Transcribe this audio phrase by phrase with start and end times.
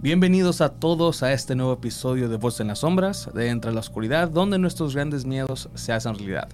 [0.00, 3.80] Bienvenidos a todos a este nuevo episodio de Voz en las Sombras, de Entre la
[3.80, 6.48] Oscuridad, donde nuestros grandes miedos se hacen realidad.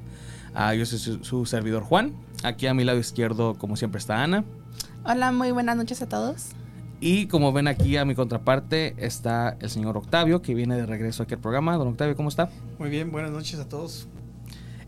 [0.54, 4.22] Ah, yo soy su, su servidor Juan, aquí a mi lado izquierdo como siempre está
[4.22, 4.44] Ana,
[5.04, 6.46] Hola, muy buenas noches a todos.
[7.00, 11.22] y como ven aquí a mi contraparte está el señor Octavio, que viene de regreso
[11.24, 11.76] aquí al programa.
[11.76, 12.48] Don Octavio, ¿cómo está?
[12.78, 14.08] Muy bien, buenas noches a todos.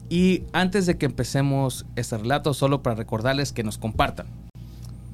[0.08, 4.26] Y antes de que empecemos este relato, solo para recordarles que nos compartan.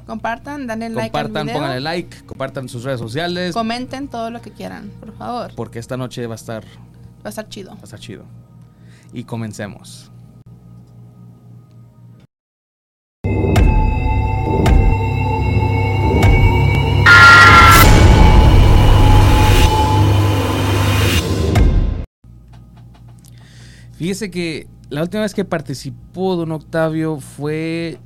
[0.07, 1.55] Compartan, denle like compartan, al video.
[1.61, 5.53] pónganle like, compartan sus redes sociales, Comenten todo lo que quieran, por favor.
[5.55, 7.71] porque esta noche va a estar, Va a estar chido.
[7.75, 8.25] va a estar chido.
[9.13, 10.11] Y comencemos.
[23.95, 27.99] Fíjese que la última vez que participó Don Octavio fue...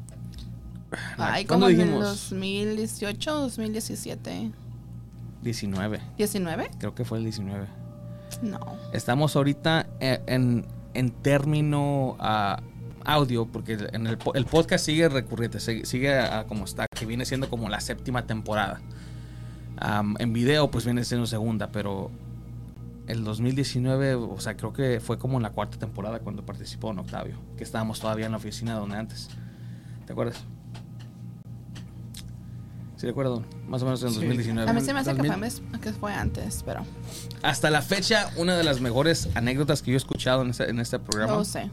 [1.18, 2.30] Ay, ¿cuándo como en el dijimos?
[2.30, 4.50] 2018, 2017.
[5.42, 6.00] 19.
[6.18, 6.68] ¿19?
[6.78, 7.66] Creo que fue el 19.
[8.42, 8.58] No.
[8.92, 12.60] Estamos ahorita en, en, en término ah,
[13.04, 17.48] audio, porque en el, po- el podcast sigue recurrente, sigue, como está, que viene siendo
[17.48, 18.80] como la séptima temporada.
[20.18, 22.10] En video, pues viene siendo segunda, pero
[23.06, 26.98] el 2019, o sea, creo que fue como en la cuarta temporada cuando participó en
[26.98, 29.28] Octavio, que estábamos todavía en la oficina donde antes.
[30.06, 30.42] ¿Te acuerdas?
[32.96, 34.14] Sí, recuerdo, más o menos en Sí.
[34.16, 34.70] 2019.
[34.70, 35.32] A mí se me hace que 2000.
[35.32, 36.80] fue, mes- que fue antes, pero
[37.42, 40.80] Hasta la fecha, una de las mejores anécdotas que yo he escuchado en este, en
[40.80, 41.34] este programa.
[41.34, 41.70] no sé.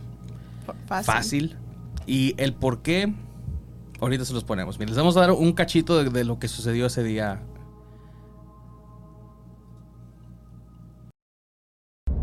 [0.87, 1.05] Fácil.
[1.13, 1.57] Fácil.
[2.05, 3.13] Y el por qué,
[4.01, 4.77] ahorita se los ponemos.
[4.79, 7.39] Miren, les vamos a dar un cachito de, de lo que sucedió ese día.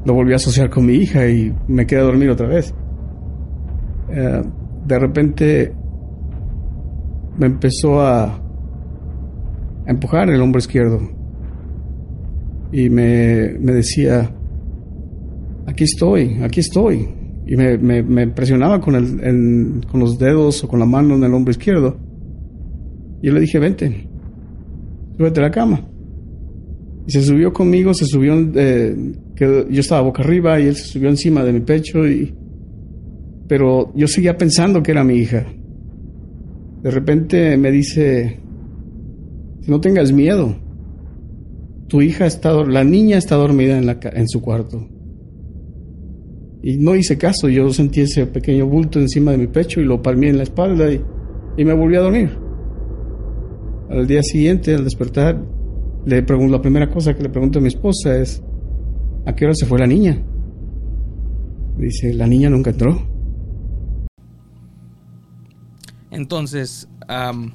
[0.05, 2.75] Lo volví a asociar con mi hija y me quedé a dormir otra vez.
[4.11, 4.43] Eh,
[4.87, 5.75] de repente
[7.37, 8.41] me empezó a,
[9.87, 11.01] a empujar el hombro izquierdo
[12.73, 14.31] y me, me decía,
[15.67, 17.09] aquí estoy, aquí estoy.
[17.47, 21.35] Y me, me- presionaba con, el, con los dedos o con la mano en el
[21.35, 21.97] hombro izquierdo.
[23.21, 24.09] Y yo le dije, vente,
[25.17, 25.81] súbete a la cama.
[27.07, 28.97] Y se subió conmigo, se subió, eh,
[29.37, 32.33] yo estaba boca arriba y él se subió encima de mi pecho y...
[33.49, 35.45] Pero yo seguía pensando que era mi hija.
[36.83, 38.40] De repente me dice,
[39.67, 40.57] no tengas miedo.
[41.89, 44.87] Tu hija está, la niña está dormida en, su cuarto.
[46.63, 50.03] Y no hice caso, yo sentí ese pequeño bulto encima de mi pecho y lo
[50.03, 51.03] palmé en la espalda y,
[51.65, 52.31] me volví a dormir.
[53.91, 55.43] Al día siguiente, al despertar,
[56.07, 58.43] le pregunto, la primera cosa que le pregunto a mi esposa es,
[59.27, 60.23] ¿a qué hora se fue la niña?
[61.77, 63.11] Dice, la niña nunca entró.
[66.11, 67.53] Entonces, am,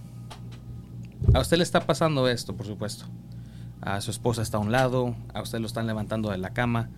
[1.33, 3.05] a usted le está pasando esto, por supuesto.
[3.81, 6.89] A su esposa está a un lado, a usted lo están levantando de la cama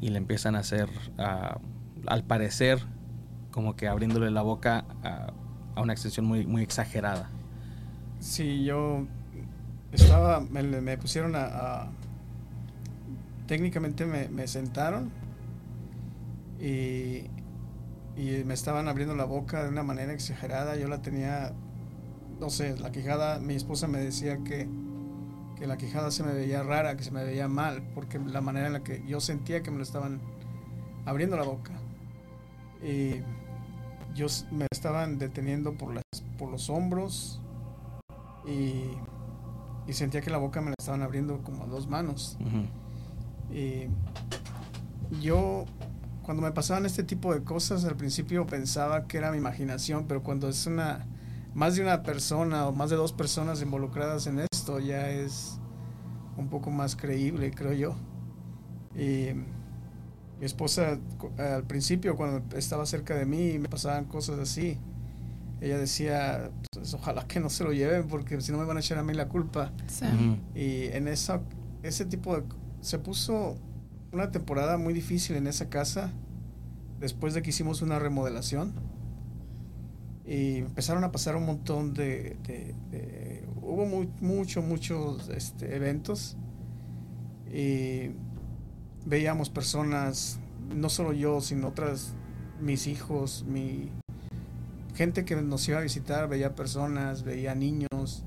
[0.00, 0.88] y le empiezan a hacer,
[2.06, 2.80] al parecer,
[3.50, 7.30] como que abriéndole la boca a una extensión muy, muy exagerada.
[8.20, 9.06] Sí, yo
[9.92, 11.92] estaba, me, pusieron a, a-
[13.46, 15.10] técnicamente me, me sentaron
[16.60, 17.30] y,
[18.16, 20.76] y me estaban abriendo la boca de una manera exagerada.
[20.76, 21.52] Yo la tenía,
[22.42, 24.68] no sé, la quijada, mi esposa me decía que,
[25.56, 28.66] que la quijada se me veía rara, que se me veía mal, porque la manera
[28.66, 30.20] en la que yo sentía que me lo estaban
[31.06, 31.70] abriendo la boca.
[32.82, 33.20] Y
[34.16, 36.02] yo me estaban deteniendo por, las,
[36.36, 37.40] por los hombros
[38.44, 38.86] y,
[39.86, 42.38] y sentía que la boca me la estaban abriendo como dos manos.
[43.52, 43.86] Y
[45.20, 45.64] yo,
[46.24, 50.24] cuando me pasaban este tipo de cosas, al principio pensaba que era mi imaginación, pero
[50.24, 51.06] cuando es una
[51.54, 55.58] más de una persona o más de dos personas involucradas en esto, ya es
[56.36, 57.94] un poco más creíble, creo yo.
[58.94, 59.34] Y
[60.38, 60.98] mi esposa,
[61.38, 64.78] al principio, cuando estaba cerca de mí y me pasaban cosas así,
[65.60, 68.80] ella decía, "Pues, ojalá que no se lo lleven, porque si no me van a
[68.80, 69.72] echar a mí la culpa.
[69.86, 70.06] Sí.
[70.54, 71.40] Y en esa,
[71.82, 72.42] ese tipo de...
[72.80, 73.56] Se puso
[74.10, 76.10] una temporada muy difícil en esa casa
[76.98, 78.72] después de que hicimos una remodelación.
[80.24, 82.36] Y empezaron a pasar un montón de...
[82.46, 86.36] de- hubo muy, mucho, muchos este, eventos.
[87.52, 88.10] Y
[89.06, 90.38] veíamos personas,
[90.74, 92.14] no solo yo, sino otras,
[92.60, 93.90] mis hijos, mi
[94.94, 98.24] gente que nos iba a visitar, veía personas, veía niños.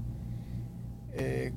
[1.13, 1.53] Eh,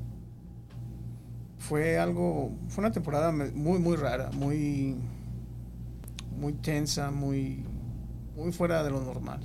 [1.58, 4.96] fue algo, fue una temporada muy, muy rara, muy,
[6.38, 7.64] muy tensa, muy,
[8.37, 9.40] muy fuera de lo normal.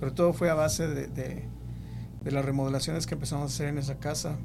[0.00, 3.98] Pero todo fue a base de, de, las remodelaciones que empezamos a hacer en esa
[3.98, 4.38] casa.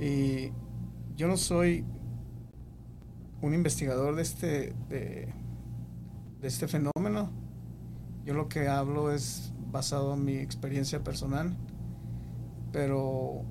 [0.00, 0.50] Y
[1.16, 1.84] yo no soy
[3.40, 5.32] un investigador de este, de,
[6.42, 7.30] este fenómeno.
[8.24, 11.56] Yo lo que hablo es basado en mi experiencia personal.
[12.72, 13.42] Pero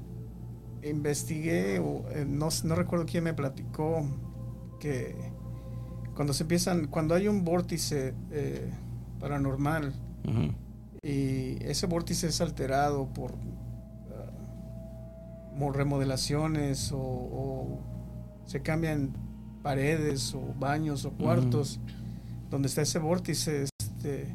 [0.83, 4.06] investigué, eh, no, no recuerdo quién me platicó,
[4.80, 5.15] que
[6.15, 8.69] cuando se empiezan, cuando hay un vórtice eh,
[9.21, 9.94] paranormal.
[11.03, 14.31] Y ese vórtice es alterado por ah,
[15.55, 17.79] mo- remodelaciones o, o
[18.45, 19.13] se cambian
[19.63, 21.79] paredes o baños o cuartos.
[22.49, 24.27] Donde está ese vórtice este,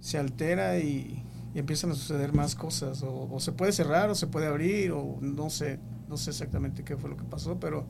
[0.00, 1.24] se altera y,
[1.54, 3.02] y empiezan a suceder más cosas.
[3.02, 6.84] O, o se puede cerrar o se puede abrir o no sé no sé exactamente
[6.84, 7.86] qué fue lo que pasó pero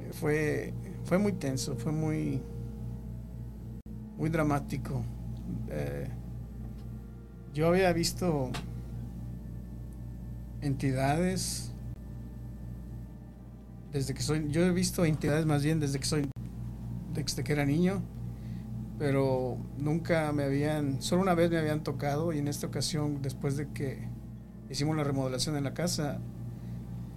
[0.00, 0.72] eh, fue
[1.04, 2.40] fue muy tenso fue muy
[4.16, 5.02] muy dramático.
[5.68, 6.08] Eh,
[7.56, 8.50] yo había visto
[10.60, 11.72] entidades
[13.94, 16.28] desde que soy yo he visto entidades más bien desde que soy
[17.14, 18.02] desde que era niño
[18.98, 23.56] pero nunca me habían solo una vez me habían tocado y en esta ocasión después
[23.56, 24.06] de que
[24.68, 26.18] hicimos la remodelación en la casa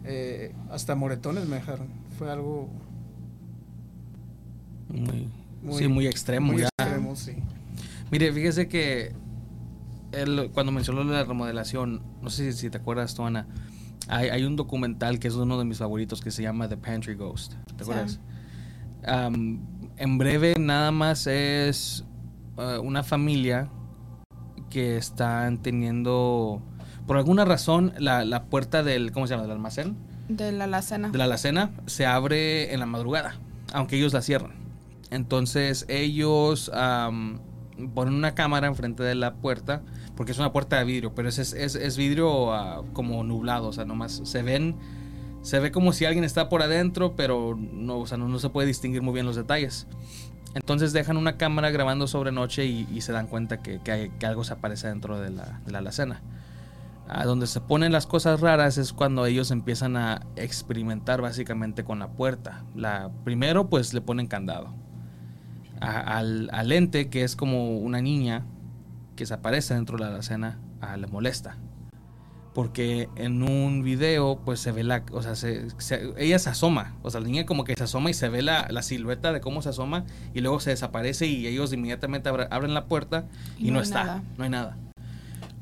[0.05, 1.87] eh, hasta moretones me dejaron
[2.17, 2.69] fue algo
[4.87, 5.27] Muy,
[5.61, 6.53] Muy- sí, muy extremo.
[6.53, 6.69] muy ya.
[6.79, 7.33] extremo sí
[8.09, 9.11] Mire, fíjese que
[10.53, 13.47] cuando mencionó la remodelación, no sé si, si te acuerdas tú, Ana,
[14.07, 17.15] hay, hay un documental que es uno de mis favoritos que se llama The Pantry
[17.15, 17.53] Ghost.
[17.77, 18.19] ¿Te acuerdas?
[19.05, 22.05] En breve, nada más es
[22.57, 23.69] eh, una familia
[24.69, 26.61] que están teniendo,
[27.07, 29.43] por alguna razón, la, la puerta del, ¿cómo se llama?
[29.43, 29.95] Del almacén,
[30.27, 31.09] De la alacena.
[31.09, 33.35] de la alacena, se abre en la madrugada,
[33.73, 34.53] aunque ellos la cierran.
[35.11, 36.69] Entonces ellos
[37.93, 39.81] ponen una cámara enfrente de la puerta,
[40.15, 43.73] porque es una puerta de vidrio, pero es, es, es- vidrio ah, como nublado, o
[43.73, 44.75] sea, nomás se ven,
[45.41, 48.67] se ve como si alguien está por adentro, pero no, o sea, no, se puede
[48.67, 49.87] distinguir muy bien los detalles.
[50.55, 54.53] Entonces dejan una cámara grabando sobre noche y, se dan cuenta que, que algo se
[54.53, 56.21] aparece dentro de la, de la alacena.
[57.07, 61.97] A donde se ponen las cosas raras es cuando ellos empiezan a experimentar básicamente con
[61.97, 62.63] la puerta.
[62.75, 64.75] La, primero pues le ponen candado.
[65.79, 68.45] A- al, al ente, que es como una niña
[69.15, 71.57] que se aparece dentro de la alacena, ah, le molesta.
[72.53, 75.03] Porque en un video pues se ve la...
[75.11, 76.95] O sea, se- se- ella se asoma.
[77.03, 79.39] O sea, la niña como que se asoma y se ve la, la silueta de
[79.39, 80.03] cómo se asoma
[80.33, 83.25] y luego se desaparece y ellos inmediatamente abren la puerta
[83.57, 84.03] y, Y no, está.
[84.03, 84.23] nada.
[84.37, 84.77] No hay nada.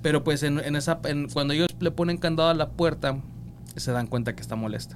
[0.02, 3.18] Pero pues en, en esa, en- cuando ellos le ponen candado a la puerta,
[3.76, 4.96] se dan cuenta que está molesta.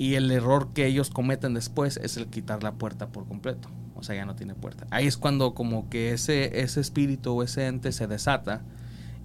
[0.00, 3.68] Y el error que ellos cometen después es el quitar la puerta por completo.
[3.94, 4.86] O sea, ya no tiene puerta.
[4.90, 8.62] Ahí es cuando como que ese, ese espíritu o ese ente se desata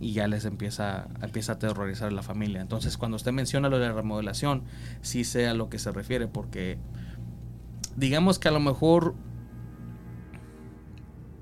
[0.01, 2.59] y ya les empieza, empieza a aterrorizar a la familia.
[2.59, 4.63] Entonces, cuando usted menciona lo de la remodelación,
[5.01, 6.77] sí sé a lo que se refiere, porque
[7.95, 9.15] digamos que a lo mejor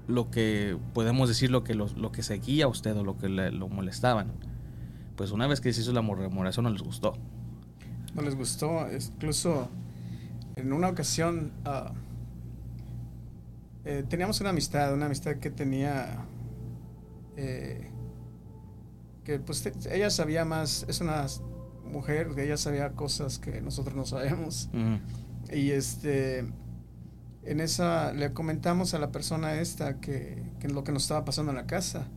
[0.06, 3.30] lo que podemos decir lo que lo, lo que seguía a usted o lo que
[3.30, 4.32] le, lo molestaban
[5.16, 7.14] pues una vez que se hizo la remodelación no les gustó
[8.14, 8.88] no les gustó.
[8.92, 9.70] Incluso
[10.56, 11.94] en una ocasión ah,
[13.86, 16.26] eh, teníamos una amistad, una amistad que tenía
[17.36, 17.90] eh,
[19.24, 21.26] que pues ella sabía más, es una
[21.86, 24.70] mujer que ella sabía cosas que nosotros no sabemos.
[25.52, 26.46] Y este
[27.46, 31.52] en esa le comentamos a la persona esta que, que lo que nos estaba pasando
[31.52, 32.08] en la casa.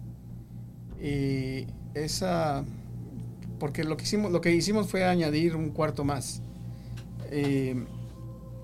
[1.00, 2.64] Y esa
[3.58, 6.42] porque lo que hicimos lo que hicimos fue añadir un cuarto más.
[7.30, 7.84] Eh,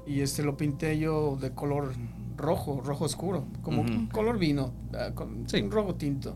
[0.07, 1.93] y este lo pinté yo de color
[2.37, 4.09] rojo, rojo oscuro, como Ujú.
[4.11, 5.61] color vino, ah, con Sí.
[5.61, 6.35] un rojo tinto.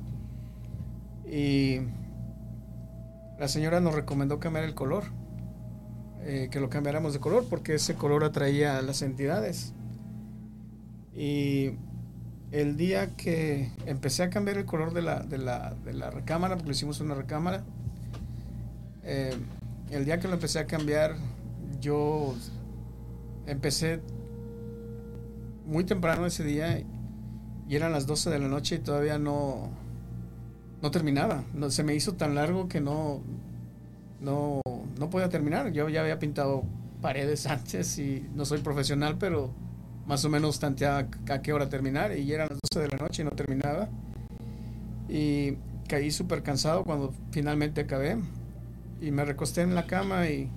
[1.29, 1.79] Y
[3.39, 5.05] la señora nos recomendó cambiar el color,
[6.23, 9.73] eh, que lo cambiáramos de color porque ese color atraía a las entidades.
[11.15, 11.73] Y
[12.53, 16.55] el día que empecé a cambiar el color de la, de la, de la recámara,
[16.57, 17.65] porque le hicimos una recámara,
[19.07, 19.35] eh,
[19.91, 21.15] el día que lo empecé a cambiar,
[21.81, 22.35] yo
[23.47, 24.01] empecé
[25.65, 26.83] muy temprano ese día
[27.69, 29.71] y eran las 12 de la noche y todavía no,
[30.83, 31.45] no terminaba.
[31.69, 33.23] Se me hizo tan largo que no,
[34.21, 34.61] no,
[34.99, 35.73] no podía terminar.
[35.73, 36.65] Yo ya había pintado
[37.01, 39.53] paredes antes y no soy profesional, pero
[40.05, 43.23] más o menos tanteaba a qué hora terminar y eran las 12 de la noche
[43.23, 43.89] y no terminaba.
[45.09, 45.59] Y
[45.89, 48.19] caí súper cansado cuando finalmente acabé
[49.01, 50.51] y me recosté en la cama y,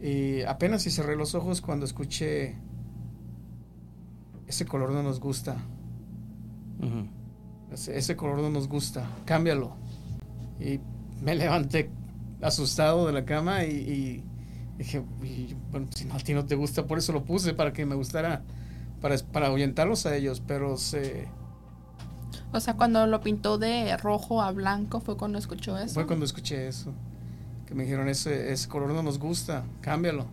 [0.00, 2.56] y apenas si cerré los ojos cuando escuché
[4.46, 5.56] ese color no nos gusta.
[7.72, 9.76] Ese, ese color no nos gusta, cámbialo.
[10.60, 10.80] Y
[11.22, 11.90] me levanté
[12.42, 14.24] asustado de la cama y, y
[14.78, 17.72] dije, y, bueno, si no, a ti no te gusta, por eso lo puse, para
[17.72, 18.44] que me gustara,
[19.00, 21.28] para, para ahuyentarlos a ellos, pero se...
[22.52, 25.94] O sea, cuando lo pintó de rojo a blanco fue cuando escuchó eso.
[25.94, 26.92] Fue cuando escuché eso.
[27.66, 30.26] Que me dijeron, ese, ese color no nos gusta, cámbialo.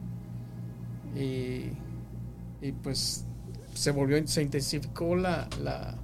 [1.15, 1.71] Y,
[2.61, 3.25] y pues
[3.73, 5.95] se volvió, se intensificó la, la,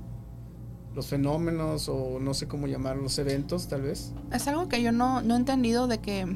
[0.96, 4.12] los fenómenos o no sé cómo llamar los eventos tal vez.
[4.32, 6.28] Es algo que yo no, no he entendido de que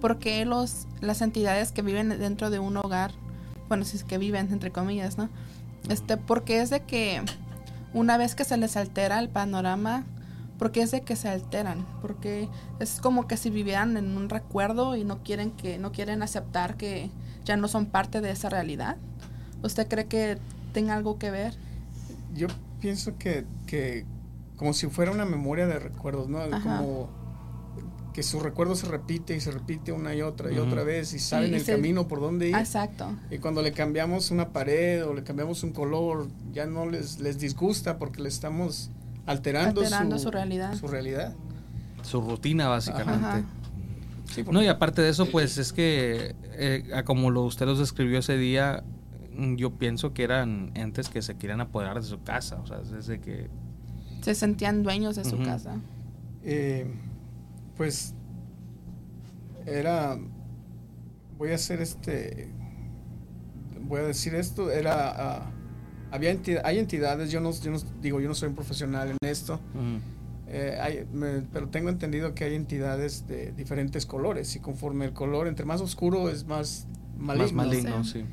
[0.00, 3.12] por qué los, las entidades que viven dentro de un hogar,
[3.68, 5.30] bueno, si es que viven entre comillas, ¿no?
[5.88, 7.22] Este, porque es de que
[7.94, 10.04] una vez que se les altera el panorama,
[10.58, 12.48] porque es de que se alteran, porque
[12.80, 16.76] es como que si vivieran en un recuerdo y no quieren que no quieren aceptar
[16.76, 17.10] que
[17.44, 18.96] ya no son parte de esa realidad.
[19.62, 20.38] ¿Usted cree que
[20.72, 21.54] tenga algo que ver?
[22.34, 22.48] Yo
[22.80, 24.04] pienso que, que
[24.56, 26.40] como si fuera una memoria de recuerdos, ¿no?
[26.40, 26.78] Ajá.
[26.78, 27.08] Como
[28.14, 31.18] que su recuerdo se repite y se repite una y otra y otra vez y
[31.18, 32.54] saben el se- camino por dónde ir.
[32.56, 33.12] Exacto.
[33.30, 37.38] Y cuando le cambiamos una pared o le cambiamos un color, ya no les, les
[37.38, 38.90] disgusta porque le estamos
[39.26, 40.74] alterando, Alterando su, su realidad.
[40.74, 41.34] su realidad.
[42.02, 43.26] Su rutina, básicamente.
[43.26, 43.42] Ajá.
[44.26, 47.66] Sí, porque- No, y aparte de eso, pues es que, eh, a como lo, usted
[47.66, 48.84] los describió ese día,
[49.36, 52.60] mm, yo pienso que eran entes que se querían apoderar de su casa.
[52.62, 53.48] O sea, desde que.
[54.22, 55.80] Se sentían dueños de su casa.
[56.44, 56.86] Eh,
[57.76, 58.14] pues
[59.66, 60.18] era
[61.38, 62.50] voy a hacer este
[63.82, 65.50] voy a decir esto era ah,
[66.10, 69.60] había hay entidades yo no, yo no digo yo no soy un profesional en esto
[70.46, 75.12] eh, hay- me- pero tengo entendido que hay entidades de diferentes colores y conforme el
[75.12, 76.86] color entre más oscuro es más
[77.18, 78.24] maligno más maligno, Sí.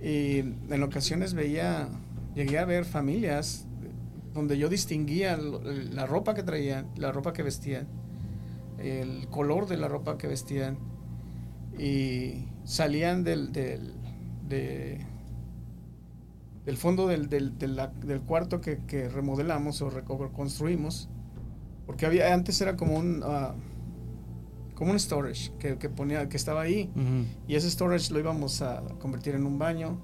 [0.00, 0.06] sí.
[0.06, 0.38] y
[0.72, 1.88] en ocasiones veía,
[2.34, 3.66] llegué a ver familias
[4.34, 7.88] donde yo distinguía la ropa que traían, la ropa que vestían,
[8.78, 10.78] el color de la ropa que vestían
[11.78, 13.94] y salían del, del,
[14.48, 15.04] de-
[16.64, 21.08] del fondo del, del, del cuarto que, que remodelamos o reconstruimos,
[21.86, 23.54] porque había antes era como un ah,
[24.74, 26.90] como un storage que, que ponía que estaba ahí
[27.48, 29.98] y ese storage lo íbamos a convertir en un baño,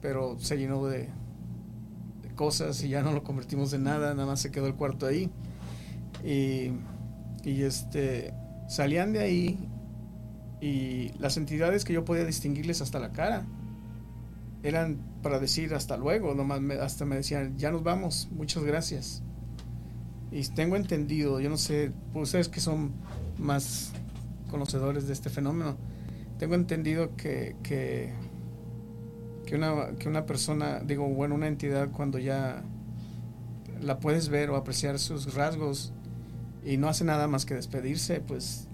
[0.00, 1.10] pero se llenó de,
[2.22, 5.06] de cosas y ya no lo convertimos en nada, nada más se quedó el cuarto
[5.06, 5.30] ahí.
[6.24, 6.72] Y,
[7.46, 8.34] y este
[8.68, 9.68] salían de ahí
[10.60, 13.46] y las entidades que yo podía distinguirles hasta la cara
[14.62, 19.22] eran para decir hasta luego, nomás me- hasta me decían, ya nos vamos, muchas gracias.
[20.32, 22.90] Y tengo entendido, yo no sé, ustedes que son
[23.38, 23.92] más
[24.50, 25.76] conocedores de este fenómeno,
[26.38, 28.12] tengo entendido que, que,
[29.46, 32.64] que, una, que una persona, digo, bueno, una entidad cuando ya
[33.80, 35.92] la puedes ver o apreciar sus rasgos
[36.66, 38.66] y no hace nada más que despedirse, pues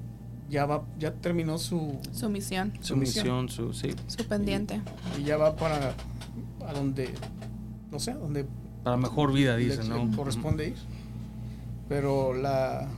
[0.49, 3.73] ya va, ya terminó su Su misión, Su misión, su.
[3.73, 3.95] Sí.
[4.07, 4.81] su pendiente.
[5.21, 5.95] y ya va para
[6.67, 7.09] a donde
[7.91, 8.47] no sé, a donde
[8.83, 10.17] Para mejor vida, dice, le ¿no?
[10.17, 10.77] corresponde ir.
[11.89, 12.89] Pero la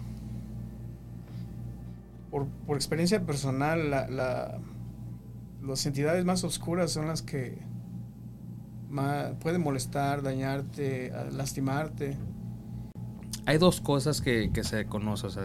[2.30, 4.58] por, por experiencia personal, la, la-
[5.62, 7.58] las entidades más oscuras son las que
[8.90, 12.16] ma- pueden molestar, dañarte, lastimarte.
[13.46, 15.28] Hay dos cosas que, que se conocen.
[15.28, 15.44] O sea,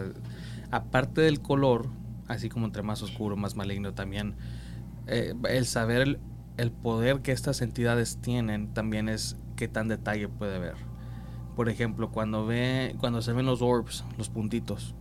[0.70, 1.86] aparte del color,
[2.28, 4.34] así como entre más oscuro, más maligno, también
[5.06, 6.18] eh, el saber el,
[6.56, 10.74] el poder que estas entidades tienen también es qué tan detalle puede ver.
[11.56, 14.94] Por ejemplo, cuando ve, cuando se ven los orbs, los puntitos,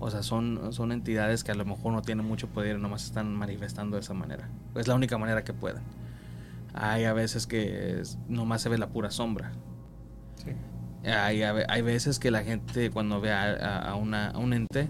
[0.00, 3.04] o sea, son, son entidades que a lo mejor no tienen mucho poder y nomás
[3.04, 4.48] están manifestando de esa manera.
[4.74, 5.82] Es la única manera que pueden.
[6.74, 9.52] Hay a veces que es- nomás se ve la pura sombra.
[10.36, 10.52] Sí.
[11.04, 14.88] Hay, hay veces que la gente cuando ve a, a- una, a un ente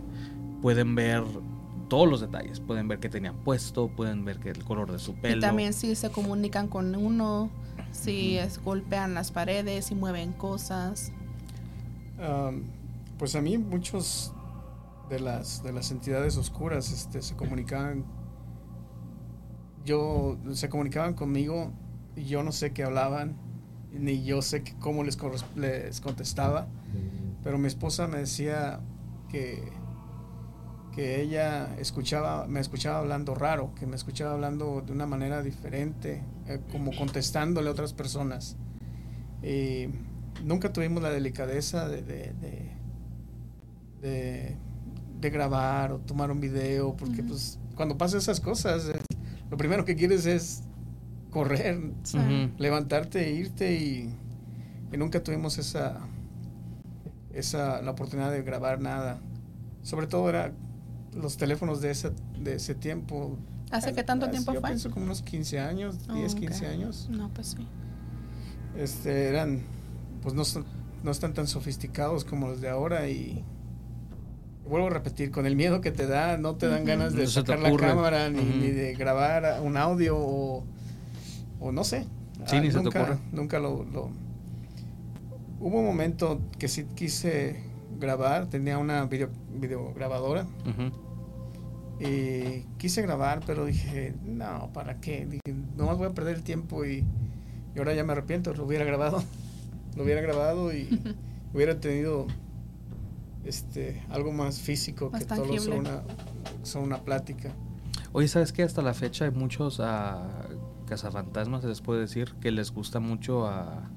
[0.60, 1.22] pueden ver
[1.88, 2.60] todos los detalles.
[2.60, 5.38] Pueden ver qué tenían puesto, pueden ver que el color de su pelo.
[5.38, 7.50] Y también si se comunican con uno,
[7.92, 11.12] si es- golpean las paredes, si mueven cosas.
[12.20, 12.64] Am,
[13.18, 14.32] pues a mí muchos
[15.08, 18.04] de las de las entidades oscuras este, se comunicaban
[19.84, 21.72] yo se comunicaban conmigo
[22.16, 23.36] y yo no sé qué hablaban
[23.98, 25.18] ni yo sé cómo les,
[25.56, 26.66] les contestaba
[27.44, 28.80] pero mi esposa me decía
[29.30, 29.62] que
[30.94, 36.22] que ella escuchaba me escuchaba hablando raro que me escuchaba hablando de una manera diferente
[36.46, 38.56] eh, como contestándole a otras personas.
[39.42, 39.86] Y
[40.44, 42.72] nunca tuvimos la delicadeza de, de, de,
[44.02, 44.56] de-
[45.20, 48.98] de grabar o tomar un video, porque pues cuando pasan esas cosas, eh,
[49.50, 50.64] lo primero que quieres es
[51.32, 52.18] correr, Sí.
[52.58, 54.14] Levantarte e irte y,
[54.92, 55.98] y nunca tuvimos esa,
[57.32, 59.18] esa, la oportunidad de grabar nada.
[59.82, 60.52] Sobre todo era
[61.14, 63.36] los teléfonos de ese, de ese tiempo.
[63.70, 64.68] ¿Hace qué tanto tiempo yo fue?
[64.70, 66.38] pienso como unos 15 años, Oh, 10, ok.
[66.40, 67.08] 15 años.
[67.10, 67.66] No, pues sí.
[68.76, 69.60] Este, eran,
[70.22, 70.64] pues no, son-
[71.02, 73.44] no están tan sofisticados como los de ahora y
[74.68, 77.28] vuelvo a repetir, con el miedo que te da, no te dan ganas de No
[77.30, 80.64] sacar la cámara ni, ni de grabar un audio o,
[81.62, 82.02] o no sé.
[82.46, 83.18] Sí, Ah, ni se te nunca, ocurre.
[83.32, 84.10] Nunca lo, lo-
[85.60, 87.62] Hubo un momento que sí quise
[88.00, 89.28] grabar, tenía una video,
[89.60, 90.44] videograbadora
[92.00, 95.24] y quise grabar, pero dije, no, ¿para qué?
[95.26, 97.04] Dije, nomás voy a perder el tiempo y,
[97.74, 99.22] y ahora ya me arrepiento, lo hubiera grabado.
[99.94, 100.88] Lo hubiera grabado y
[101.54, 102.26] hubiera tenido
[103.44, 105.76] este algo más físico Más que solo tangible.
[105.76, 106.02] son una,
[106.62, 107.50] son una plática.
[108.14, 108.62] Oye, ¿sabes qué?
[108.62, 110.46] Hasta la fecha hay muchos ah,
[110.92, 113.88] cazafantasmas, se les puede decir, que les gusta mucho a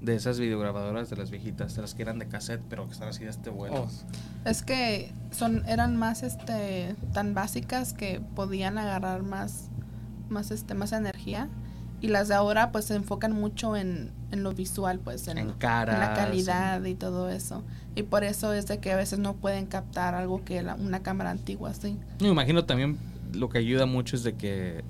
[0.00, 3.08] de esas videograbadoras de las viejitas, de las que eran de cassette, pero que están
[3.08, 3.82] así de este vuelo.
[3.86, 9.68] Oh, Es que son, eran más este tan básicas que podían agarrar más,
[10.30, 11.48] más este, más energía.
[12.00, 15.48] Y las de ahora pues se enfocan mucho en, en lo visual, pues en, en
[15.48, 17.62] la calidad y todo eso.
[17.94, 21.00] Y por eso es de que a veces no pueden captar algo que la- una
[21.02, 21.98] cámara antigua sí.
[22.22, 22.96] Me imagino también
[23.34, 24.82] lo que ayuda mucho es de que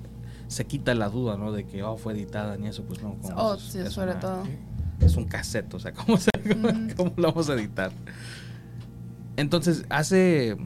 [0.51, 1.51] se quita la duda, ¿no?
[1.53, 3.15] De que, oh, fue editada ni eso, pues no.
[3.35, 4.43] Oh, es- sí, es sobre una- todo.
[4.99, 6.29] Es un cassette, o sea, ¿cómo, se,
[6.97, 7.91] cómo lo vamos a editar?
[9.37, 10.57] Entonces, hace,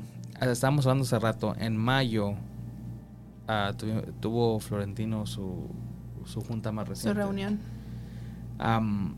[0.41, 2.33] estábamos hablando hace rato, en mayo
[3.47, 3.71] ah,
[4.19, 5.69] tuvo Florentino su,
[6.25, 7.19] su junta más Su reciente.
[7.21, 7.59] reunión.
[8.57, 9.15] Am,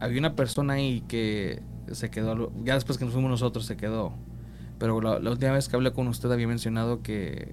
[0.00, 4.12] había una persona ahí que se quedó, ya después que nos fuimos nosotros se quedó.
[4.78, 7.52] Pero la, la última vez que hablé con usted había mencionado que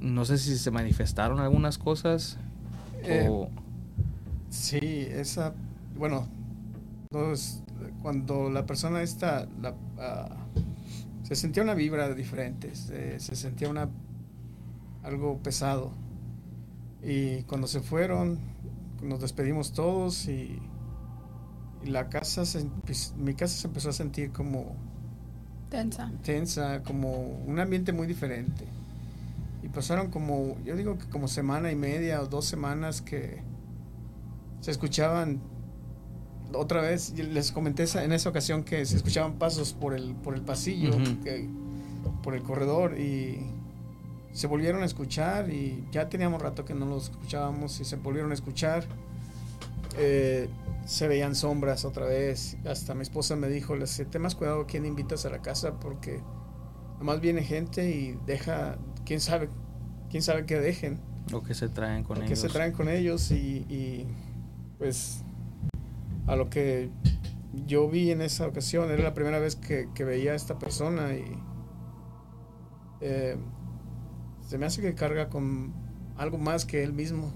[0.00, 2.38] no sé si se manifestaron algunas cosas
[3.02, 3.50] Eh, o...
[4.48, 4.78] Sí,
[5.10, 5.54] esa,
[5.96, 6.28] bueno,
[7.12, 7.62] no es-
[8.02, 10.36] cuando la persona esta la, ah,
[11.22, 13.90] se sentía una vibra diferente, se, se sentía una
[15.02, 15.92] algo pesado.
[17.02, 18.38] Y cuando se fueron,
[19.02, 20.58] nos despedimos todos y,
[21.84, 22.66] y la casa, se,
[23.16, 24.76] mi casa se empezó a sentir como
[25.70, 26.10] Tensa.
[26.22, 27.12] tensa, como
[27.46, 28.73] un ambiente muy diferente.
[29.74, 33.42] Pasaron como, yo digo que como semana y media o dos semanas que
[34.60, 35.40] se escuchaban
[36.54, 40.42] otra vez, les comenté en esa ocasión que se escuchaban pasos por el, por el
[40.42, 40.90] pasillo,
[41.24, 41.48] que-
[42.22, 43.50] por el corredor y
[44.32, 48.30] se volvieron a escuchar y ya teníamos rato que no los escuchábamos y se volvieron
[48.30, 48.84] a escuchar.
[49.98, 50.48] Eh,
[50.86, 52.56] se veían sombras otra vez.
[52.66, 56.20] Hasta mi esposa me dijo, les ten más cuidado quién invitas a la casa porque
[56.98, 59.48] nomás viene gente y deja, quién sabe,
[60.14, 61.00] quién sabe qué dejen,
[61.32, 62.38] o que se traen con qué ellos.
[62.38, 64.06] se traen con ellos y, y,
[64.78, 65.24] pues
[66.28, 66.88] a lo que
[67.66, 71.14] yo vi en esa ocasión, era la primera vez que, que veía a esta persona
[71.14, 71.24] y
[73.00, 73.36] eh,
[74.46, 75.74] se me hace que carga con
[76.16, 77.32] algo más que él mismo.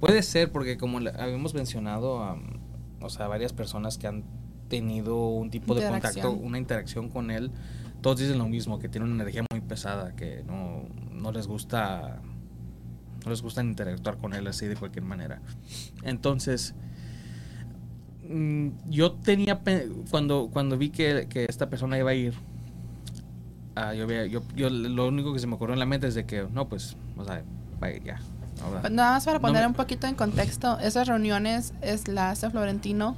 [0.00, 2.58] Puede ser, porque como habíamos mencionado, am,
[3.02, 4.24] o sea, varias personas que han
[4.70, 7.52] tenido un tipo de contacto, una interacción con él,
[8.06, 12.20] todos dicen lo mismo, que tiene una energía muy pesada, que no, no les gusta,
[13.24, 15.40] no les gusta interactuar con él así de cualquier manera.
[16.04, 16.76] Entonces,
[18.28, 19.60] mm, yo tenía,
[20.08, 22.34] cuando, cuando vi que, que esta persona iba a ir,
[23.74, 26.26] ah, yo, yo, yo lo único que se me ocurrió en la mente es de
[26.26, 27.42] que, no, pues, o sea,
[27.82, 28.20] va a ir ya.
[28.88, 32.48] Nada más para No poner me- un poquito en contexto, esas reuniones es la hace
[32.50, 33.16] Florentino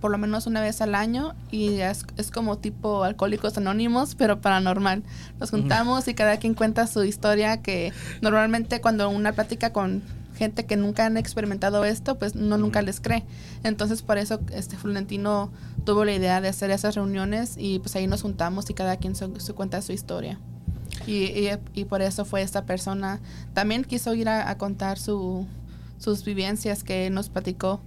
[0.00, 4.40] por lo menos una vez al año y es, es como tipo alcohólicos anónimos, pero
[4.40, 5.02] paranormal.
[5.40, 10.02] Nos juntamos y cada quien cuenta su historia que normalmente cuando una plática con
[10.36, 13.24] gente que nunca han experimentado esto, pues uno nunca les cree.
[13.64, 15.50] Entonces por eso este Florentino
[15.84, 19.16] tuvo la idea de hacer esas reuniones y pues ahí nos juntamos y cada quien
[19.16, 20.38] su, su cuenta su historia.
[21.06, 23.20] Y, y, y por eso fue esta persona.
[23.54, 25.46] También quiso ir a, a contar su,
[25.98, 27.80] sus vivencias que nos platicó,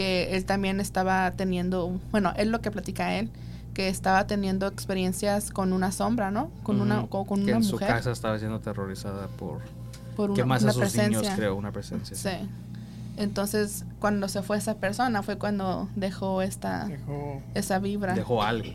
[0.00, 3.28] que él también estaba teniendo, bueno, él lo que platica él,
[3.74, 6.50] que estaba teniendo experiencias con una sombra, ¿no?
[6.62, 9.60] Con una, con, con que una en su casa estaba siendo aterrorizada por
[10.16, 11.20] por que más una a sus presencia.
[11.20, 12.48] niños creo una presencia Sí.
[13.18, 18.14] Entonces, cuando se fue esa persona, fue cuando dejó esta, Dejó, esa vibra.
[18.14, 18.70] dejó algo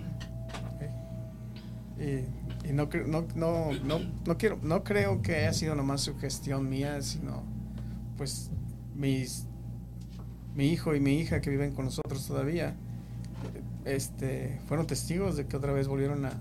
[1.99, 6.15] y, y no, no, no, no, no quiero, no creo que haya sido nomás su
[6.19, 7.41] gestión mía, sino
[8.15, 8.51] pues
[8.93, 9.47] mis
[10.55, 12.75] mi hijo y mi hija que viven con nosotros todavía,
[13.85, 16.31] este, fueron testigos de que otra vez volvieron a,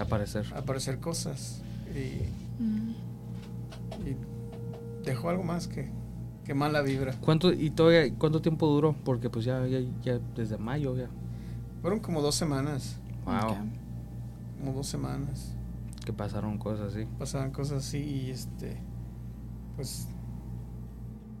[0.00, 1.62] aparecer a aparecer cosas
[1.94, 2.22] y,
[2.62, 2.90] Mm.
[4.06, 4.16] y
[5.04, 5.88] dejó algo más que,
[6.44, 7.14] que mala vibra.
[7.20, 11.08] cuánto y todavía cuánto tiempo duró porque pues ya ya, ya desde mayo ya
[11.80, 12.96] Fueron como dos semanas.
[13.24, 13.56] wow
[14.60, 15.54] como dos semanas.
[16.06, 17.06] Que pasaron cosas así.
[17.18, 18.76] Pasaban cosas así y este,
[19.76, 20.06] pues,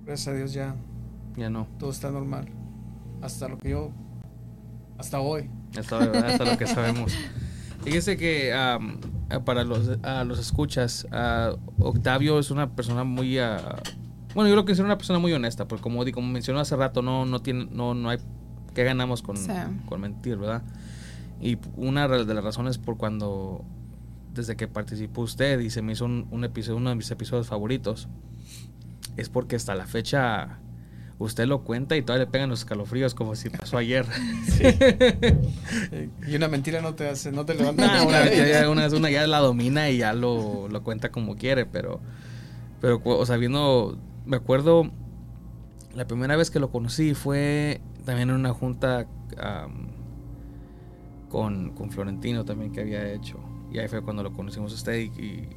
[0.04, 0.74] gracias a Dios ya
[1.36, 1.66] Ya no.
[1.78, 2.48] todo está normal.
[3.22, 3.90] Hasta lo que yo,
[4.98, 5.48] hasta hoy.
[5.78, 7.12] Hasta, hasta lo que sabemos.
[7.84, 8.98] Fíjese que am,
[9.44, 13.38] para los, a los escuchas, ah, Octavio es una persona muy...
[13.38, 13.76] ah,
[14.34, 16.76] bueno, yo lo que es una persona muy honesta, porque como, di- como mencionó hace
[16.76, 18.18] rato, no, no, tiene, no, no hay...
[18.74, 19.50] ¿Qué ganamos con, Sí.
[19.86, 20.62] con mentir, verdad?
[21.40, 23.64] Y una de las razones por cuando...
[24.34, 27.46] Desde que participó usted y se me hizo un, un episodio, uno de mis episodios
[27.48, 28.08] favoritos,
[29.18, 30.58] es porque hasta la fecha
[31.22, 34.06] usted lo cuenta y todavía le pegan los escalofríos como si pasó ayer.
[35.92, 37.86] Eh, Y una mentira no te hace, no te levanta.
[37.86, 41.36] Nah, una, vez ya, una, una ya la domina y ya lo, lo cuenta como
[41.36, 42.00] quiere, pero,
[42.80, 44.90] pero, o sea, viendo, me acuerdo,
[45.94, 49.06] la primera vez que lo conocí fue también en una junta
[51.28, 53.38] con, con Florentino también que había hecho.
[53.72, 55.48] Y ahí fue cuando lo conocimos a usted y, y-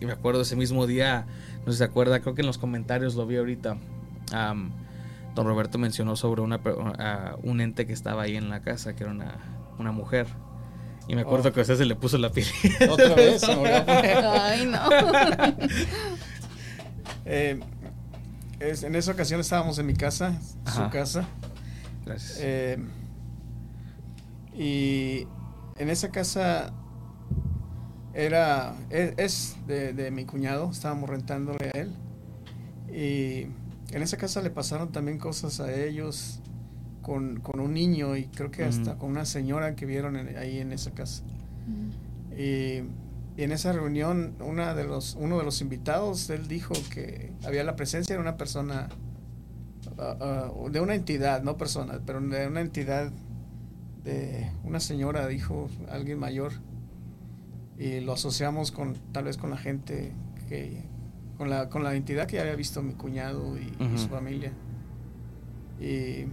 [0.00, 1.26] y me acuerdo ese mismo día,
[1.60, 3.76] no sé si se acuerda, creo que en los comentarios lo vi ahorita.
[5.34, 6.56] Don Roberto mencionó sobre una,
[6.98, 9.34] a un ente que estaba ahí en la casa, que era una,
[9.78, 10.26] una mujer.
[11.08, 11.52] Y me acuerdo Oh.
[11.52, 12.46] que a usted se le puso la piel.
[12.90, 14.16] Otra vez, se me volvió a poner.
[14.24, 14.80] Ay, no.
[17.24, 17.60] Eh,
[18.60, 20.84] es- en esa ocasión estábamos en mi casa, Ajá.
[20.86, 21.24] su casa.
[22.04, 22.38] Gracias.
[22.40, 22.78] Eh,
[24.54, 25.26] y
[25.76, 26.72] en esa casa
[28.14, 31.92] era es, es de, de mi cuñado, estábamos rentándole a él.
[32.92, 33.46] Y
[33.92, 36.40] en esa casa le pasaron también cosas a ellos
[37.02, 40.58] con, con un niño y creo que hasta con una señora que vieron en- ahí
[40.58, 41.22] en esa casa.
[42.36, 42.82] Y,
[43.36, 47.64] y en esa reunión una de los, uno de los invitados, él dijo que había
[47.64, 48.88] la presencia de una persona,
[49.98, 53.10] ah, ah, de una entidad, no persona, pero de una entidad,
[54.04, 56.52] de una señora, dijo alguien mayor,
[57.78, 60.12] y lo asociamos con tal vez con la gente
[60.48, 60.82] que,
[61.42, 63.64] con la, con la entidad que había visto mi cuñado y,
[63.98, 64.52] su familia.
[65.80, 66.26] Y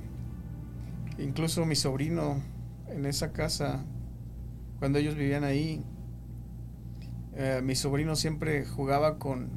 [1.18, 2.40] incluso mi sobrino
[2.90, 3.84] en esa casa,
[4.78, 5.84] cuando ellos vivían ahí,
[7.36, 9.48] eh, mi sobrino siempre jugaba con,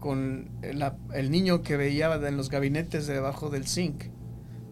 [0.00, 4.06] con la- el niño que veía en los gabinetes debajo del zinc,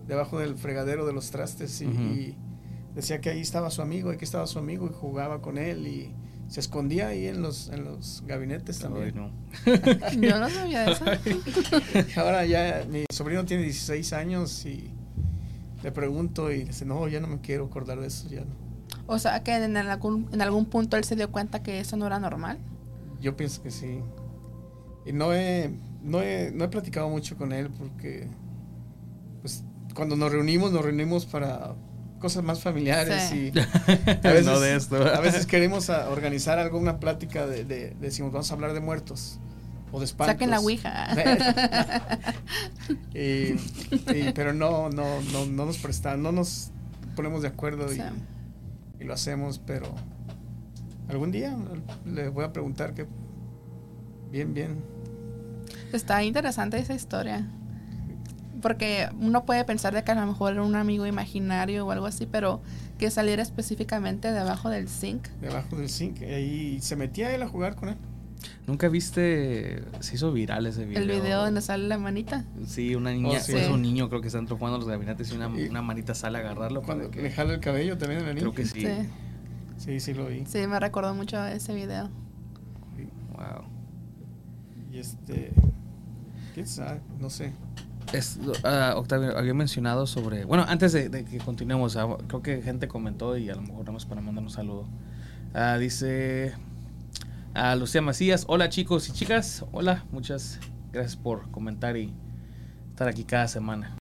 [0.08, 2.36] debajo del fregadero de los trastes y, y
[2.96, 5.86] decía que ahí estaba su amigo, y que estaba su amigo y jugaba con él
[5.86, 6.12] y
[6.48, 9.14] se escondía ahí en los, en los gabinetes Ay, también.
[9.16, 9.30] no.
[10.20, 11.04] Yo no sabía de eso.
[12.20, 14.90] Ahora ya mi sobrino tiene 16 años y
[15.82, 18.64] le pregunto y dice, no, ya no me quiero acordar de eso, ya no.
[19.06, 22.06] O sea, que en algún, en algún punto él se dio cuenta que eso no
[22.06, 22.58] era normal.
[23.20, 24.00] Yo pienso que sí.
[25.04, 25.70] Y no he,
[26.02, 28.28] no he, no he platicado mucho con él porque,
[29.42, 29.62] pues,
[29.94, 31.74] cuando nos reunimos, nos reunimos para
[32.24, 33.52] cosas más familiares Sí.
[33.54, 33.58] y
[34.26, 34.96] a veces, no de esto.
[34.96, 39.38] a veces queremos a- organizar alguna plática de, de- decimos, vamos a hablar de muertos
[39.92, 40.32] o de espantos.
[40.34, 41.08] Saquen la ouija.
[43.14, 46.70] y, y- pero no, no, no, no nos prestamos, no nos
[47.14, 48.02] ponemos de acuerdo y, Sí.
[49.00, 49.86] y lo hacemos, pero
[51.08, 51.54] algún día
[52.06, 53.06] le voy a preguntar que
[54.30, 54.78] bien, bien.
[55.92, 57.46] Está interesante esa historia.
[58.64, 62.06] Porque uno puede pensar de que a lo mejor era un amigo imaginario o algo
[62.06, 62.62] así, pero
[62.96, 65.28] que saliera específicamente debajo del zinc.
[65.42, 66.22] debajo del zinc.
[66.22, 67.96] Y ahí se metía él a jugar con él.
[68.66, 69.82] ¿Nunca viste?
[70.00, 71.02] Se hizo viral ese video.
[71.02, 72.46] El video donde sale la manita.
[72.66, 73.52] Sí, una niña, Oh, sí.
[73.54, 76.14] es un niño creo que está entrando jugando los gabinetes y una, Y- una manita
[76.14, 76.80] sale a agarrarlo.
[76.80, 78.40] Cuando para que- le jala el cabello también a la niña.
[78.40, 78.80] creo que sí.
[78.80, 79.08] Sí.
[79.76, 80.44] Sí, sí lo vi.
[80.46, 82.08] Sí, me recordó mucho ese video.
[83.34, 83.66] Wow.
[84.90, 85.52] Y este...
[86.54, 87.02] ¿Quién sabe?
[87.20, 87.52] No sé.
[88.12, 90.44] Es, ah, Octavio, había mencionado sobre.
[90.44, 93.80] Bueno, antes de, de que continuemos, ah, creo que gente comentó y a lo mejor
[93.80, 94.86] nada más para mandar un saludo.
[95.52, 96.54] Ah, dice.
[97.54, 100.58] A Lucía Macías, hola chicos y chicas, hola, muchas
[100.92, 102.12] gracias por comentar y
[102.90, 103.96] estar aquí cada semana.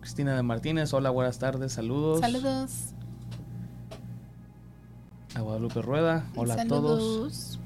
[0.00, 2.20] Cristina de Martínez, hola, buenas tardes, saludos.
[2.20, 2.94] Saludos.
[5.34, 7.58] A Guadalupe Rueda, hola a todos.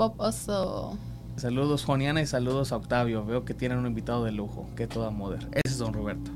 [0.00, 0.96] Bob Oso.
[1.36, 3.22] Saludos Juaniana y saludos a Octavio.
[3.26, 4.66] Veo que tienen un invitado de lujo.
[4.74, 5.46] Que toda moder.
[5.52, 6.30] Ese es Don Roberto.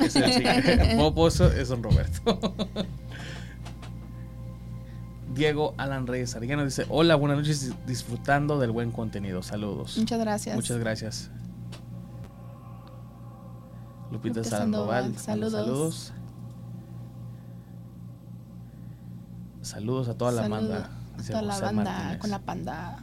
[0.00, 2.40] Ese es el Bob Oso es Don Roberto.
[5.34, 9.42] Diego Alan Reyes Argueno dice: Hola, buenas noches, disfrutando del buen contenido.
[9.42, 9.98] Saludos.
[9.98, 10.56] Muchas gracias.
[10.56, 11.30] Muchas gracias.
[14.10, 15.52] Lupita Lupita Sandoval, saludos.
[15.52, 16.12] saludos.
[19.60, 21.05] Saludos a toda la Saludos banda.
[21.26, 22.18] Toda la banda Martínez.
[22.18, 22.98] con la panda.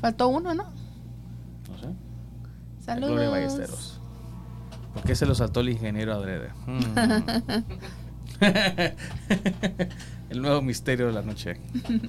[0.00, 0.64] Faltó uno, ¿no?
[0.64, 1.86] No sé.
[2.84, 3.10] Saludos.
[3.12, 4.00] Gloria Ballesteros.
[4.94, 6.50] Porque qué se lo saltó el ingeniero adrede?
[6.66, 6.80] Mm.
[10.30, 11.60] el nuevo misterio de la noche.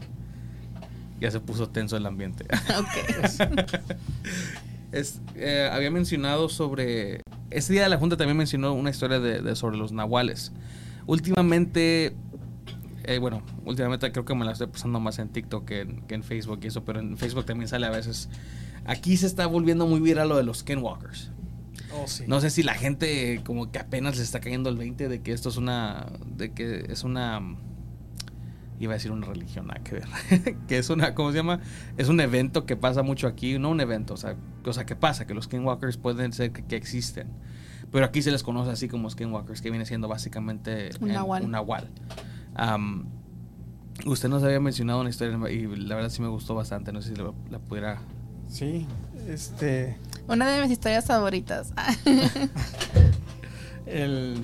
[1.20, 2.46] Ya se puso tenso el ambiente.
[2.78, 3.66] Ok.
[4.92, 7.22] Es, eh, había mencionado sobre.
[7.50, 10.52] Ese día de la Junta también mencionó una historia de, de- sobre los nahuales.
[11.08, 12.16] Últimamente.
[13.08, 16.16] Eh, bueno, últimamente creo que me la estoy pasando más en TikTok que en, que
[16.16, 18.30] en Facebook y eso, pero en Facebook también sale a veces.
[18.86, 21.32] Aquí se está volviendo muy viral lo de los skinwalkers.
[21.94, 22.26] Oh, sí.
[22.28, 25.32] No sé si la gente como que apenas le está cayendo el 20 de que
[25.32, 26.08] esto es una...
[26.36, 27.42] de que es una...
[28.80, 30.58] Iba a decir una religión, nada que ver.
[30.68, 31.60] que es una, ¿cómo se llama?
[31.98, 35.26] Es un evento que pasa mucho aquí, no un evento, o sea, cosa que pasa,
[35.26, 37.28] que los skinwalkers pueden ser que, que existen.
[37.92, 41.44] Pero aquí se les conoce así como skinwalkers, que viene siendo básicamente Un en- nahual.
[41.46, 41.90] un nahual.
[44.06, 47.10] Usted nos había mencionado una historia y la verdad sí me gustó bastante, no sé
[47.10, 48.00] si la, la pudiera...
[48.48, 48.88] Sí,
[49.28, 49.98] este.
[50.28, 51.74] Una de mis historias favoritas.
[53.86, 54.44] El.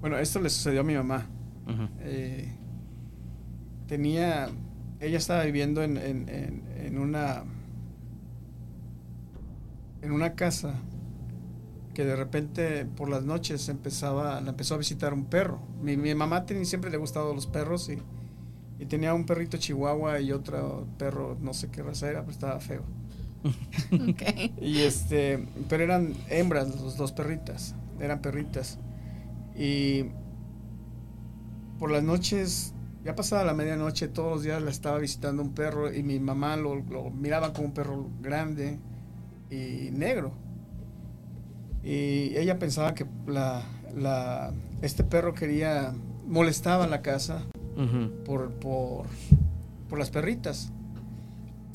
[0.00, 1.26] Bueno, esto le sucedió a mi mamá.
[2.00, 2.52] Eh,
[3.86, 4.48] tenía.
[4.98, 7.44] Ella estaba viviendo en, en, en, en una.
[10.02, 10.74] En una casa
[11.94, 15.60] que de repente por las noches empezaba, la empezó a visitar un perro.
[15.82, 17.98] Mi, mi mamá tenía, siempre le gustado los perros y,
[18.78, 22.60] y tenía un perrito chihuahua y otro perro, no sé qué raza era, pero estaba
[22.60, 22.82] feo.
[23.92, 24.22] ok.
[24.60, 28.78] Y este, pero eran hembras los dos perritas, eran perritas.
[29.56, 30.06] Y
[31.78, 32.74] por las noches,
[33.04, 36.56] ya pasada la medianoche, todos los días la estaba visitando un perro y mi mamá
[36.56, 38.78] lo, lo miraba como un perro grande
[39.50, 40.32] y negro.
[41.82, 43.62] Y ella pensaba que la,
[43.96, 45.92] la, este perro quería,
[46.26, 47.42] molestaba la casa
[48.26, 49.06] por, por,
[49.88, 50.70] por las perritas.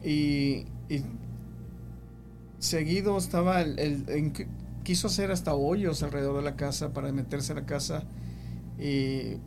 [0.03, 1.01] Y, y
[2.59, 4.47] seguido estaba el, el- en que-
[4.83, 8.03] quiso hacer hasta hoyos alrededor de la casa para meterse a la casa.
[8.79, 9.37] Y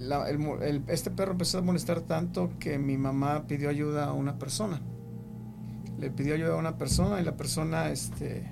[0.00, 4.06] la- el mo- el- este perro empezó a molestar tanto que mi mamá pidió ayuda
[4.06, 4.80] a una persona.
[6.00, 8.42] Le pidió ayuda a una persona y la persona este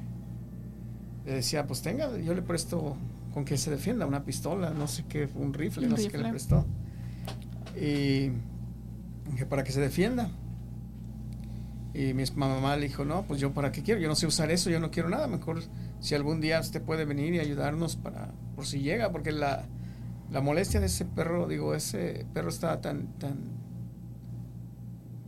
[1.31, 2.97] le decía pues tenga yo le presto
[3.33, 6.19] con que se defienda una pistola no sé qué un rifle Un no sé qué
[6.19, 6.67] le prestó
[7.81, 8.33] y
[9.37, 10.29] que para que se defienda
[11.93, 14.51] y mi mamá le dijo, no, pues yo para qué quiero, yo no sé usar
[14.51, 15.61] eso, yo no quiero nada, mejor
[15.99, 19.65] si algún día usted puede venir y ayudarnos para, por si llega, porque la,
[20.31, 23.39] la molestia de ese perro, digo, ese perro estaba tan, tan,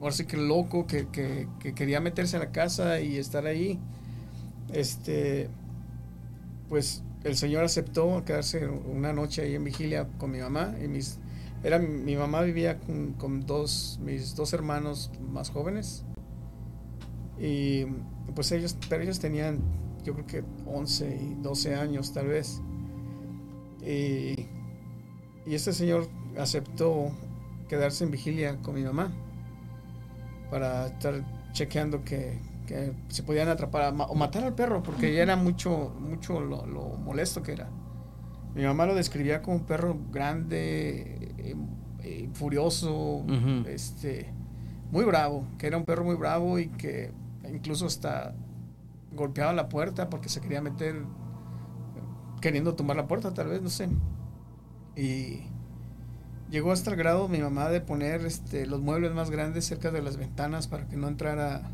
[0.01, 3.81] ahora sí que loco, que, que, que quería meterse a la casa y estar ahí,
[4.73, 5.49] este,
[6.69, 11.19] pues el señor aceptó quedarse una noche ahí en vigilia con mi mamá y mis,
[11.63, 16.05] era, mi mamá vivía con, dos, mis dos hermanos más jóvenes.
[17.39, 17.85] Y
[18.35, 19.61] pues ellos, pero ellos tenían,
[20.05, 22.61] yo creo que 11 y 12 años tal vez.
[23.81, 24.47] Y,
[25.47, 27.11] y este señor aceptó
[27.69, 29.13] quedarse en vigilia con mi mamá
[30.51, 35.15] para estar chequeando que, que se podían atrapar a ma- o matar al perro, porque
[35.15, 37.69] ya era mucho, mucho lo, lo molesto que era.
[38.55, 41.57] Mi mamá lo describía como un perro grande, eh,
[42.03, 43.25] eh, furioso,
[43.67, 44.33] este,
[44.91, 47.13] muy bravo, que era un perro muy bravo y que
[47.51, 48.35] incluso hasta
[49.13, 51.03] golpeaba la puerta porque se quería meter,
[52.41, 53.89] queriendo tomar la puerta tal vez, no sé.
[54.97, 55.45] Y
[56.51, 60.03] llegó hasta el grado mi mamá de poner este, los muebles más grandes cerca de
[60.03, 61.71] las ventanas para que no entrara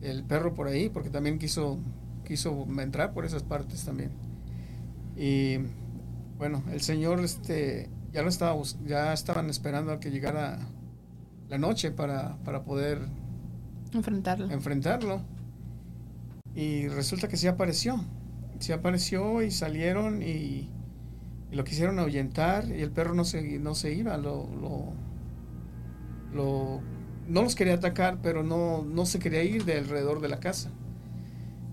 [0.00, 1.78] el perro por ahí, porque también quiso,
[2.24, 4.10] quiso entrar por esas partes también.
[5.16, 5.58] Y
[6.38, 10.58] bueno, el señor este, ya lo estaba, ya estaban esperando a que llegara
[11.48, 13.00] la noche para, para poder
[13.92, 14.50] Enfrentarlo.
[14.50, 15.22] enfrentarlo.
[16.54, 18.04] Y resulta que sí apareció.
[18.58, 20.68] Sí apareció y salieron y,
[21.50, 24.16] y lo quisieron ahuyentar y el perro no se, no se iba.
[24.16, 24.92] Lo, lo,
[26.34, 26.80] lo-
[27.28, 30.70] no los quería atacar, pero no, no se quería ir de alrededor de la casa.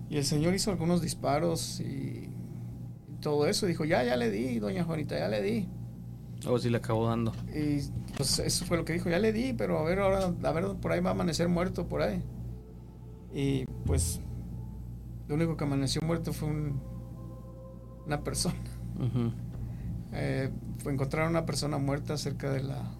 [0.08, 2.28] Y el señor hizo algunos disparos y,
[3.20, 3.66] todo eso.
[3.66, 5.68] Dijo, ya, ya le di, doña Juanita, ya le di.
[6.46, 7.32] O si le acabó dando.
[7.52, 7.80] Y
[8.16, 10.76] pues eso fue lo que dijo, ya le di, pero a ver ahora, a ver,
[10.76, 12.22] por ahí va a amanecer muerto por ahí.
[13.34, 14.20] Y pues
[15.26, 16.80] lo único que amaneció muerto fue un-
[18.06, 18.54] una persona.
[18.96, 19.32] Ujú.
[20.12, 22.92] Eh, fue encontrar una persona muerta cerca de la,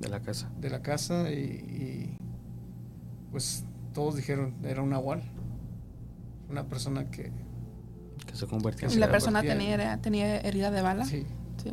[0.00, 0.50] De la casa.
[0.58, 2.16] de la casa y, y,
[3.30, 5.22] pues todos dijeron era un nahual.
[6.48, 7.30] Una persona que
[8.26, 11.04] Que se convertía ¿Y en la persona en- tenía, tenía herida de bala?
[11.04, 11.26] sí,
[11.62, 11.70] Sí.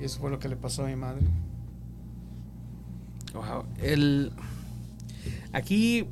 [0.00, 1.22] y eso fue lo que le pasó a mi madre.
[3.34, 3.64] Wow.
[3.78, 4.32] El...
[5.52, 6.06] Aquí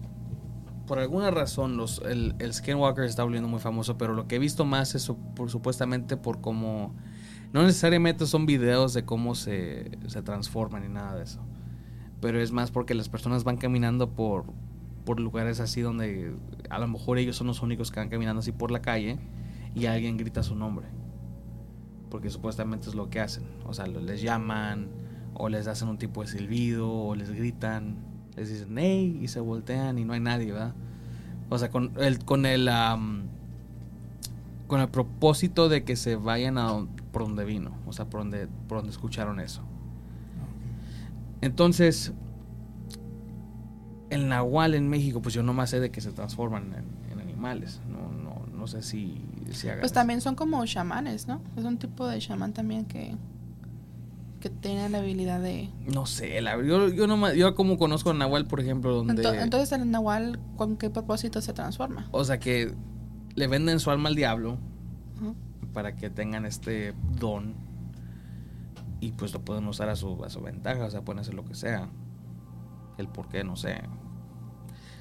[0.87, 4.38] por alguna razón los, el, el Skinwalker está volviendo muy famoso, pero lo que he
[4.38, 6.94] visto más es por, supuestamente por cómo...
[7.57, 11.40] No necesariamente son videos de cómo se, se transforman ni nada de eso.
[12.21, 14.45] Pero es más porque las personas van caminando por,
[15.07, 16.35] por lugares así donde
[16.69, 19.19] a lo mejor ellos son los únicos que van caminando así por la calle
[19.75, 20.85] y alguien grita su nombre.
[22.11, 23.45] Porque supuestamente es lo que hacen.
[23.64, 24.90] O sea, les llaman
[25.33, 27.97] o les hacen un tipo de silbido o les gritan
[28.37, 30.75] les dicen hey y se voltean y no hay nadie, ¿verdad?
[31.49, 32.69] O sea, con el, con el,
[34.66, 38.46] con el propósito de que se vayan a por donde vino, o sea, por donde,
[38.68, 39.62] por donde escucharon eso.
[41.40, 42.12] Entonces,
[44.11, 47.81] el nahual en México, pues yo nomás sé de que se transforman en, animales.
[47.88, 49.18] No, no, no sé si,
[49.50, 51.40] si Pues también son como chamanes, ¿no?
[51.57, 53.14] Es un tipo de chamán también que
[54.38, 55.70] que tiene la habilidad de...
[55.87, 59.26] No sé, la, yo, yo, no, yo como conozco a Nahual, por ejemplo, donde...
[59.40, 62.11] Entonces, el Nahual, ¿con qué propósito se transforma?
[62.11, 62.74] O sea, que
[63.35, 64.59] le venden su alma al diablo
[65.77, 67.53] para que tengan este don
[68.99, 71.45] y pues lo pueden usar a su, a su ventaja, o sea, pueden hacer lo
[71.45, 71.91] que sea.
[72.97, 73.83] El por qué, no sé.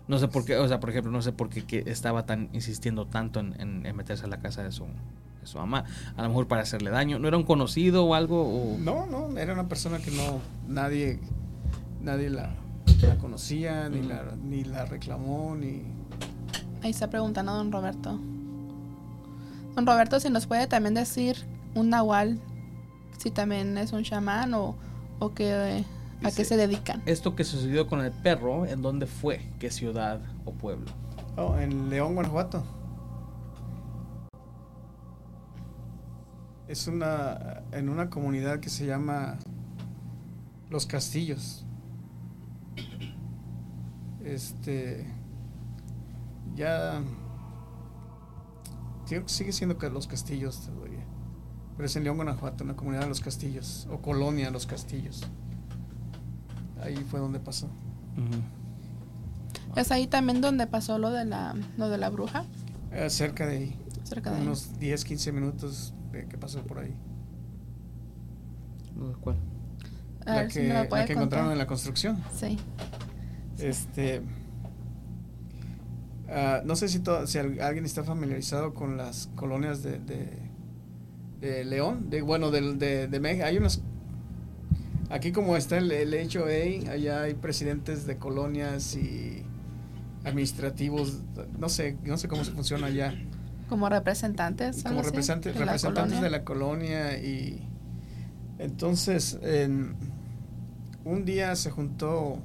[0.09, 3.07] No sé por qué, o sea, por ejemplo, no sé por qué estaba tan insistiendo
[3.07, 4.85] tanto en, en meterse a la casa de su,
[5.43, 5.85] su mamá,
[6.17, 7.19] a lo mejor para hacerle daño.
[7.19, 8.75] ¿No era un conocido o algo?
[8.77, 11.21] No, no, era una persona que no, nadie,
[12.01, 12.53] nadie la,
[13.21, 15.83] conocía, ni, la, ni la reclamó, ni...
[16.83, 18.19] Ahí está preguntando don Roberto.
[19.75, 21.37] Don Roberto, si nos puede también decir
[21.73, 22.39] un nahual,
[23.17, 24.75] si también es un chamán o,
[25.19, 25.83] o que,
[26.23, 27.03] a qué se dedican.
[27.05, 29.41] Esto que sucedió con el perro, ¿en dónde fue?
[29.59, 30.91] ¿Qué ciudad o pueblo?
[31.37, 32.63] Oh, en León, Guanajuato.
[36.67, 39.37] es una en una comunidad que se llama
[40.69, 41.65] Los Castillos.
[44.23, 45.05] Este
[46.55, 47.01] ya
[49.25, 51.03] sigue siendo que Los Castillos todavía.
[51.75, 55.23] Pero es en León, Guanajuato, una comunidad de Los Castillos o colonia Los Castillos.
[56.81, 57.69] Ahí fue donde pasó.
[59.75, 62.45] ¿Es ahí también donde pasó lo de la, lo de la bruja?
[62.91, 63.79] Eh, cerca de ahí.
[64.03, 66.95] Cerca de Unos 10, 15 minutos que, pasó por ahí.
[69.19, 69.35] ¿Cuál?
[70.25, 72.23] la que, la que encontraron en la construcción.
[72.33, 72.57] Sí.
[73.57, 74.21] Este.
[76.27, 79.99] Uh, no sé si, si alguien está familiarizado con las colonias de,
[81.39, 83.45] de, León, de bueno, de, de, México.
[83.45, 83.81] Hay unas.
[85.09, 89.43] Aquí, como está el, el HOA, allá hay presidentes de colonias y
[90.23, 91.21] administrativos.
[91.59, 93.13] No sé, no sé cómo se funciona allá.
[93.69, 94.83] Como representantes.
[94.83, 97.67] Como representantes, de, representantes la de la colonia y
[98.57, 99.95] entonces en,
[101.03, 102.39] un día se juntó,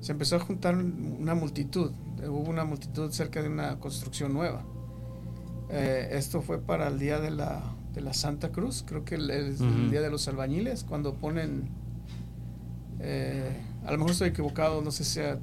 [0.00, 1.92] se empezó a juntar una multitud,
[2.28, 4.64] hubo una multitud cerca de una construcción nueva.
[5.70, 7.62] Eh, esto fue para el día de la,
[7.94, 11.68] de la Santa Cruz, creo que el, el, día de los albañiles, cuando ponen,
[12.98, 15.38] eh, a lo mejor estoy equivocado, no sé si sea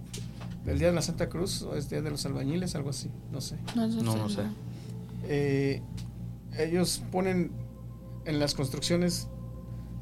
[0.66, 3.40] el día de la Santa Cruz o es día de los albañiles, algo así, no
[3.40, 3.58] sé.
[3.76, 4.42] No, no, sé.
[5.24, 5.82] Eh,
[6.58, 7.52] ellos ponen
[8.26, 9.30] en las construcciones,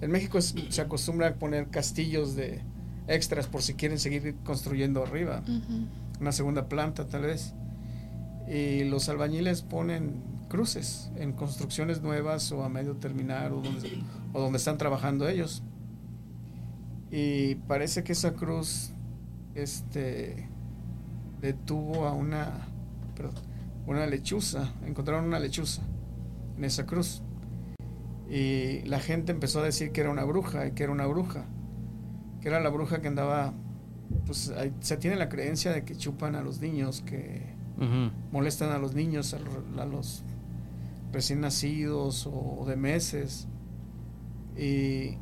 [0.01, 2.61] en México se acostumbra a poner castillos de
[3.07, 5.43] extras por si quieren seguir construyendo arriba,
[6.19, 7.53] una segunda planta tal vez.
[8.47, 14.39] Y los albañiles ponen cruces en construcciones nuevas o a medio terminar o donde, o
[14.39, 15.63] donde están trabajando ellos.
[17.11, 18.91] Y parece que esa cruz
[19.55, 20.49] este
[21.41, 22.67] detuvo a una,
[23.85, 25.81] una lechuza, encontraron una lechuza
[26.57, 27.21] en esa cruz.
[28.29, 31.45] Y la gente empezó a decir que era una bruja, y que era una bruja,
[32.41, 33.53] que era la bruja que andaba,
[34.25, 37.53] pues se tiene la creencia de que chupan a los niños, que
[38.31, 40.23] molestan a los niños, a los,
[41.11, 43.47] recién nacidos o de meses.
[44.57, 45.17] Y,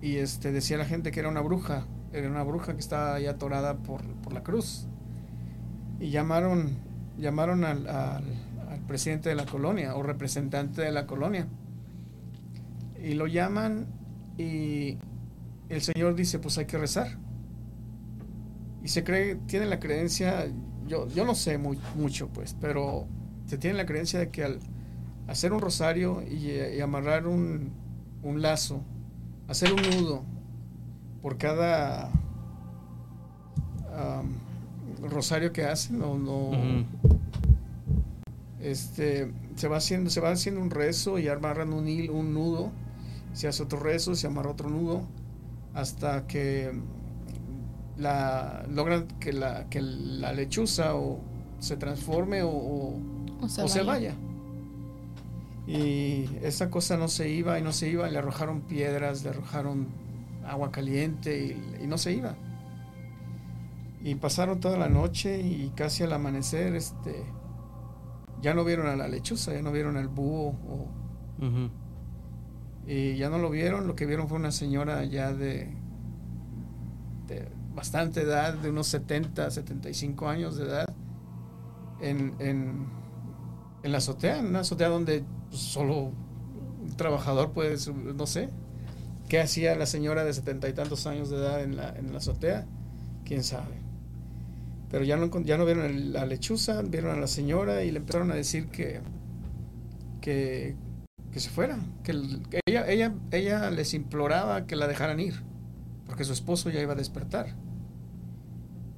[0.00, 3.26] y este, decía la gente que era una bruja, era una bruja que estaba ahí
[3.26, 4.86] atorada por, por la cruz
[6.00, 6.78] y llamaron,
[7.18, 8.24] llamaron al, al,
[8.88, 11.46] presidente de la colonia o representante de la colonia.
[13.00, 13.86] Y lo llaman
[14.36, 14.98] y
[15.68, 17.18] el Señor dice, pues hay que rezar.
[18.82, 20.46] Y se cree, tiene la creencia,
[20.86, 23.06] yo, yo no sé mucho pues, pero
[23.46, 24.60] se tiene la creencia de que al
[25.28, 27.70] hacer un rosario y, amarrar un,
[28.22, 28.82] un, lazo,
[29.48, 30.22] hacer un nudo
[31.22, 32.10] por cada
[35.02, 36.50] rosario que hacen no, no
[38.60, 42.70] este se va haciendo se va haciendo un rezo y amarran un hilo, un nudo
[43.32, 45.02] se hace otro rezo se amarra otro nudo
[45.74, 46.72] hasta que
[48.00, 51.20] la, logran que la, que la lechuza o
[51.58, 52.98] se transforme o, o-
[53.42, 54.14] O se o se vaya.
[55.66, 59.86] Y esa cosa no se iba y no se iba, le arrojaron piedras, le arrojaron
[60.46, 61.38] agua caliente
[61.78, 62.34] y, y no se iba.
[64.02, 67.22] Y pasaron toda la noche y casi al amanecer, este,
[68.40, 70.88] ya no vieron a la lechuza, ya no vieron al búho, o-
[72.86, 75.68] y ya no lo vieron, lo que vieron fue una señora ya de
[77.74, 80.86] bastante edad, de unos 70, 75 años de edad,
[82.00, 82.86] en, en,
[83.82, 86.12] la azotea, en una azotea donde pues, solo
[86.82, 87.76] un trabajador puede,
[88.14, 88.48] no sé,
[89.28, 92.18] ¿qué hacía la señora de setenta y tantos años de edad en la, en la
[92.18, 92.66] azotea?
[93.24, 93.80] ¿Quién sabe?
[94.90, 98.32] Pero ya no, ya no vieron la lechuza, vieron a la señora y le empezaron
[98.32, 99.00] a decir que,
[100.20, 100.74] que,
[101.32, 102.12] que se fuera, que
[102.66, 105.44] ella, ella, ella les imploraba que la dejaran ir,
[106.10, 107.54] porque su esposo ya iba a despertar.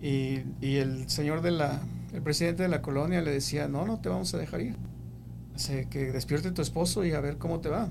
[0.00, 1.82] Y, el señor de la,
[2.14, 4.76] el presidente de la colonia le decía, no, no te vamos a dejar ir.
[5.52, 7.90] Dice, que despierte tu esposo y a ver cómo te va.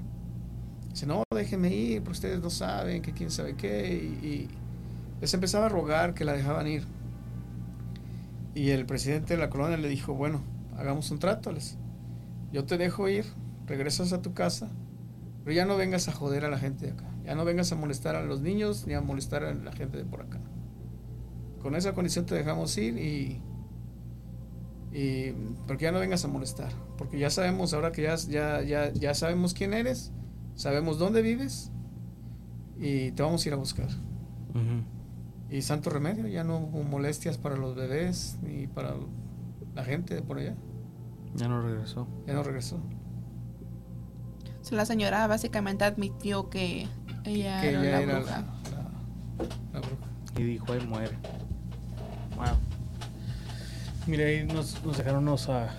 [0.89, 3.93] Dice, no, déjenme ir, porque ustedes no saben, que quién sabe qué.
[3.93, 4.49] Y, y
[5.21, 6.83] les empezaba a rogar que la dejaban ir.
[8.55, 10.41] Y el presidente de la colonia le dijo, bueno,
[10.77, 11.77] hagamos un trato, les.
[12.51, 13.25] Yo te dejo ir,
[13.67, 14.71] regresas a tu casa,
[15.43, 17.10] pero ya no vengas a joder a la gente de acá.
[17.31, 20.03] Ya no vengas a molestar a los niños ni a molestar a la gente de
[20.03, 20.41] por acá.
[21.61, 23.41] Con esa condición te dejamos ir y,
[24.91, 25.31] y
[25.65, 26.73] porque ya no vengas a molestar.
[26.97, 30.11] Porque ya sabemos, ahora que ya, ya, ya, ya sabemos quién eres,
[30.55, 31.71] sabemos dónde vives
[32.77, 33.87] y te vamos a ir a buscar.
[35.49, 38.93] Y santo remedio, ya no hubo molestias para los bebés ni para
[39.73, 40.57] la gente de por allá.
[41.35, 42.09] Ya no regresó.
[42.27, 42.77] Ya no regresó.
[44.69, 46.87] La señora básicamente admitió que
[47.25, 48.31] ella que era ella la era bruja.
[48.31, 50.05] la, la- la bruja.
[50.37, 51.17] Y dijo, ahí muere.
[52.35, 52.55] Wow.
[54.07, 55.47] Mire, ahí nos, nos dejaron unos...
[55.49, 55.69] ah,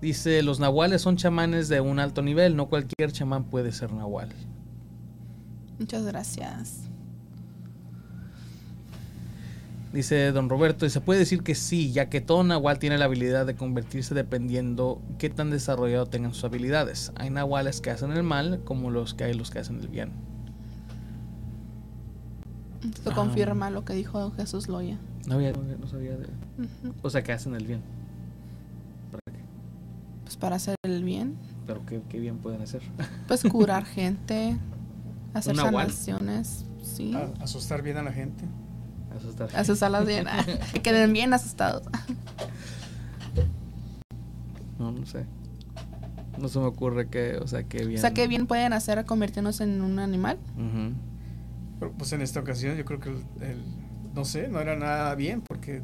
[0.00, 4.30] Dice, los nahuales son chamanes de un alto nivel, no cualquier chamán puede ser nahual.
[5.78, 6.80] Muchas gracias.
[9.92, 13.06] Dice don Roberto, y se puede decir que sí, ya que todo nahual tiene la
[13.06, 17.10] habilidad de convertirse dependiendo qué tan desarrollado tengan sus habilidades.
[17.16, 20.12] Hay nahuales que hacen el mal, como los que hay los que hacen el bien.
[22.84, 23.14] Esto Ah.
[23.14, 24.96] confirma lo que dijo Jesús Loya.
[25.26, 26.28] No, había- no sabía de...
[27.02, 27.80] O sea, que hacen el bien.
[29.10, 29.42] ¿Para qué?
[30.24, 31.34] Pues para hacer el bien,
[31.66, 32.80] Pero qué, qué bien pueden hacer.
[33.28, 34.56] pues curar gente,
[35.34, 37.12] hacer sanaciones, sí.
[37.14, 38.44] A- asustar bien a la gente.
[39.20, 39.48] Asustar.
[39.56, 40.26] Asustarlas bien,
[40.72, 41.82] que queden bien asustados.
[44.78, 45.24] No, no sé.
[46.38, 47.98] No se me ocurre que, o sea, qué bien.
[47.98, 50.38] O sea, qué bien pueden hacer convirtiéndose en un animal.
[51.78, 53.64] Pero pues en esta ocasión yo creo que el, el-
[54.14, 55.82] no sé, no era nada bien porque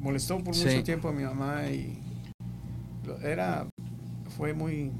[0.00, 0.66] molestó por Sí.
[0.66, 1.98] mucho tiempo a mi mamá y
[3.22, 3.66] era
[4.36, 4.92] fue muy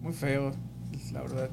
[0.00, 0.52] muy feo,
[1.12, 1.50] la verdad.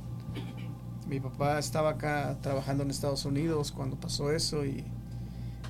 [1.08, 4.84] Mi papá estaba acá trabajando en Estados Unidos cuando pasó eso y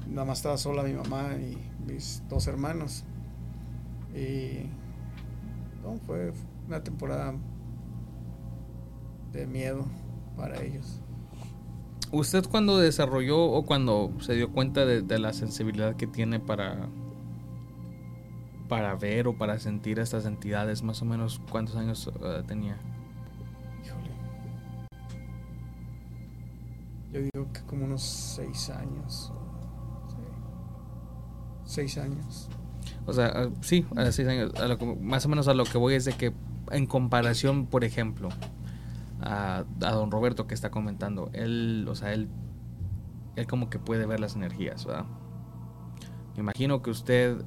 [0.07, 3.03] nada más estaba sola mi mamá y mis dos hermanos.
[4.15, 4.69] Y
[5.83, 6.31] no, fue
[6.67, 7.33] una temporada
[9.33, 9.85] de miedo
[10.37, 11.01] para ellos.
[12.11, 16.87] ¿Usted cuando desarrolló o cuando se dio cuenta de, la sensibilidad que tiene para
[18.69, 22.79] para ver o para sentir estas entidades, más o menos cuántos años eh, tenía?
[27.15, 29.31] Yo digo que como unos seis años.
[31.63, 32.49] Seis años.
[33.05, 34.51] O sea, ah, sí, a seis años.
[34.99, 36.33] más o menos a lo que voy es de que
[36.71, 38.27] en comparación, por ejemplo,
[39.21, 42.27] a, don Roberto que está comentando, él, o sea, él,
[43.37, 45.05] él como que puede ver las energías, ¿verdad?
[46.35, 47.37] Me imagino que usted,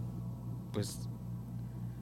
[0.72, 1.10] pues,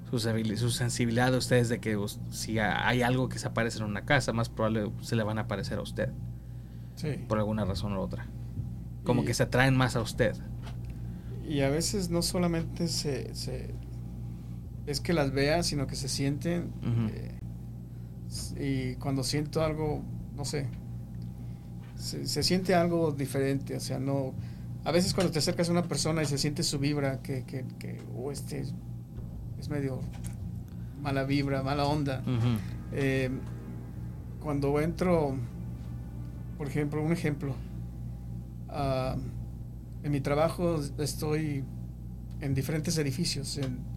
[0.08, 1.98] su, su sensibilidad de ustedes de que
[2.30, 5.38] si ha- hay algo que se aparece en una casa, más probable se le van
[5.38, 6.12] a aparecer a usted,
[6.96, 7.08] Sí.
[7.28, 8.26] por alguna razón u otra.
[9.04, 10.34] Como Y- que se atraen más a usted.
[11.48, 13.72] Y a veces no solamente se, se-
[14.86, 16.72] es que las vea, sino que se sienten.
[17.12, 20.02] Eh, y cuando siento algo,
[20.34, 20.66] no sé,
[21.94, 23.76] se, se siente algo diferente.
[23.76, 24.34] O sea, no.
[24.84, 27.64] A veces cuando te acercas a una persona y se siente su vibra, que, que,
[27.78, 28.74] que "Oh, este es,
[29.68, 30.00] medio
[31.02, 32.22] mala vibra, mala onda.
[32.92, 33.30] Eh,
[34.40, 35.36] cuando entro,
[36.56, 37.54] por ejemplo, un ejemplo,
[38.68, 39.16] ah,
[40.02, 41.64] en mi trabajo estoy
[42.40, 43.96] en diferentes edificios, en,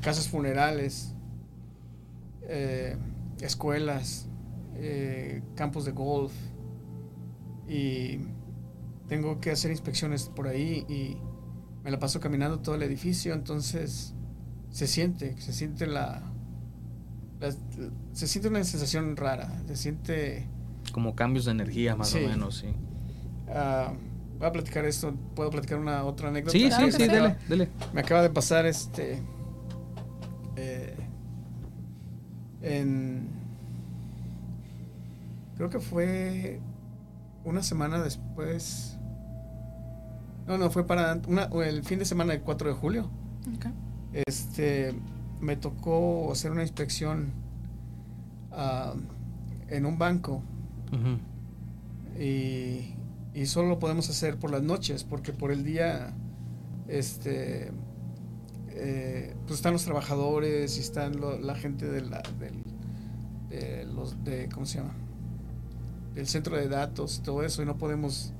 [0.00, 1.14] casas funerales,
[2.42, 2.96] eh,
[3.40, 4.26] escuelas,
[4.74, 6.32] eh, campos de golf
[7.68, 8.18] y
[9.06, 11.18] tengo que hacer inspecciones por ahí y
[11.84, 14.14] me la paso caminando todo el edificio, entonces
[14.70, 16.22] se siente, se siente la-
[18.12, 20.46] se siente una sensación rara, se siente
[20.92, 22.22] Como cambios de energía, más Sí.
[22.24, 22.68] o menos, sí.
[23.48, 23.92] ah,
[24.38, 26.52] voy a platicar esto, puedo platicar una otra anécdota.
[26.52, 27.08] Sí, Claro sí, sí,
[27.48, 27.68] dele.
[27.92, 29.22] Me acaba de pasar este.
[30.56, 30.94] eh,
[32.62, 33.28] en.
[35.56, 36.60] Creo que fue
[37.44, 38.96] una semana después.
[40.46, 43.08] No, no, fue para una- el fin de semana del 4 de julio.
[44.12, 44.94] Este.
[45.40, 47.32] Me tocó hacer una inspección
[48.52, 48.94] ah,
[49.68, 50.42] en un banco
[52.20, 52.94] Y,
[53.34, 56.12] y solo lo podemos hacer por las noches porque por el día
[56.88, 57.70] este
[58.70, 62.62] eh, pues están los trabajadores y están la gente de la del,
[63.48, 64.94] de los de cómo se llama
[66.14, 68.32] del centro de datos y todo eso y no podemos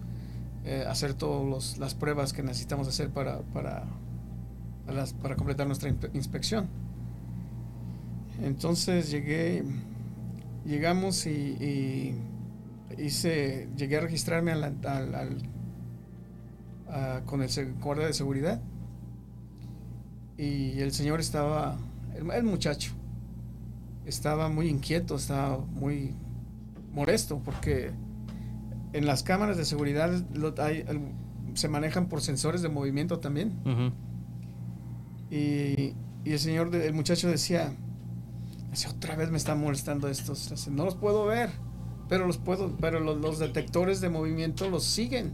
[0.64, 3.84] eh, hacer todas las pruebas que necesitamos hacer para para
[4.84, 6.66] para, las- para completar nuestra inspe- inspección.
[8.42, 9.62] Entonces llegué
[10.66, 12.14] llegamos y
[12.99, 15.43] hice, llegué a registrarme al, al- al-
[16.88, 17.49] a- con el
[17.80, 18.61] guardia de seguridad.
[20.38, 21.76] Y el señor estaba,
[22.16, 22.93] el, el muchacho,
[24.07, 26.14] estaba muy inquieto, estaba muy
[26.93, 27.90] molesto porque
[28.93, 31.01] en las cámaras de seguridad lo- hay- el-
[31.55, 33.53] se manejan por sensores de movimiento también.
[35.30, 37.72] Y, y el señor, el muchacho decía,
[38.70, 41.51] decía, otra vez me están molestando estos, no los puedo ver,
[42.12, 45.32] pero los puedo, pero los, los detectores de movimiento los siguen.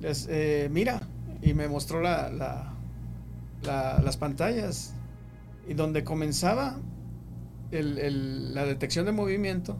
[0.00, 1.00] Les, eh, mira,
[1.42, 2.74] y me mostró la, la-
[3.64, 4.94] la- las pantallas
[5.68, 6.76] y donde comenzaba
[7.72, 9.76] el- el- la detección de movimiento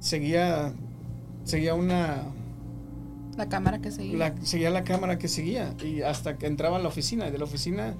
[0.00, 0.72] seguía
[1.44, 2.24] seguía una
[3.36, 4.18] La cámara que seguía.
[4.18, 7.38] la, seguía la cámara que seguía y hasta que entraba a la oficina y de
[7.38, 7.94] la oficina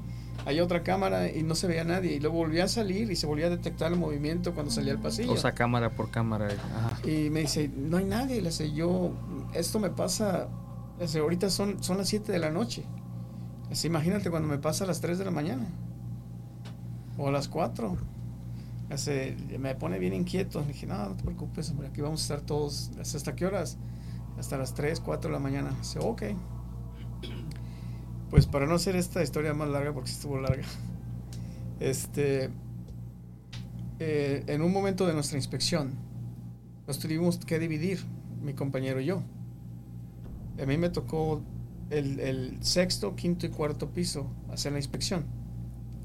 [0.46, 2.14] hay otra cámara y no se veía nadie.
[2.14, 5.00] Y luego volvía a salir y se volvía a detectar el movimiento cuando salía al
[5.00, 5.32] pasillo.
[5.32, 6.48] O sea, cámara por cámara.
[6.48, 7.08] Ajá.
[7.08, 9.12] y me dice no hay nadie le dice yo
[9.54, 10.48] esto me pasa
[10.98, 12.84] le dice, ahorita son, son las 7 de la noche
[13.64, 15.66] le dice, imagínate cuando me pasa a las 3 de la mañana
[17.18, 17.96] o a las 4
[18.88, 20.60] le dice, me pone bien inquieto.
[20.60, 23.34] Le dije no no te preocupes hombre aquí vamos a estar todos Le dice, hasta
[23.34, 23.78] qué horas
[24.38, 26.22] hasta las 3, 4 de la mañana dice ok
[28.30, 30.64] pues para no hacer esta historia más larga porque estuvo larga
[31.80, 32.50] este
[33.98, 35.92] eh, en un momento de nuestra inspección
[36.86, 38.00] nos tuvimos que dividir,
[38.42, 39.22] mi compañero y yo.
[40.60, 41.40] A mí me tocó
[41.88, 45.24] el, el sexto, quinto y cuarto piso hacer la inspección.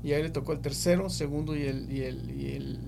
[0.03, 2.79] Y a él le tocó el tercero, segundo y el, y el, y el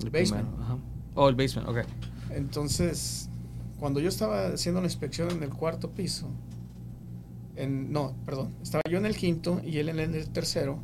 [0.00, 0.46] El basement.
[0.48, 0.78] primero, ajá.
[1.14, 1.78] Oh, el basement, ok.
[2.30, 3.28] Entonces,
[3.78, 6.30] cuando yo estaba haciendo la inspección en el cuarto piso,
[7.56, 10.80] no, perdón, estaba yo en el quinto y él en el tercero.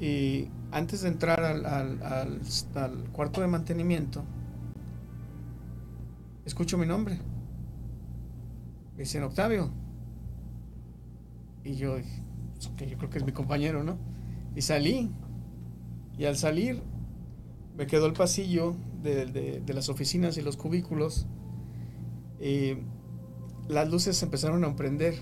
[0.00, 2.40] Y antes de entrar al,
[3.12, 4.24] cuarto de mantenimiento,
[6.44, 7.18] escucho mi nombre.
[8.96, 9.70] Me dicen Octavio.
[11.62, 12.22] Y yo, dije,
[12.54, 13.96] "Pues, ok, yo creo que es mi compañero, ¿no?
[14.54, 15.10] Y salí.
[16.18, 16.82] Y al salir,
[17.76, 21.26] me quedó el pasillo de, las oficinas y los cubículos.
[23.68, 25.14] Las luces empezaron a prender,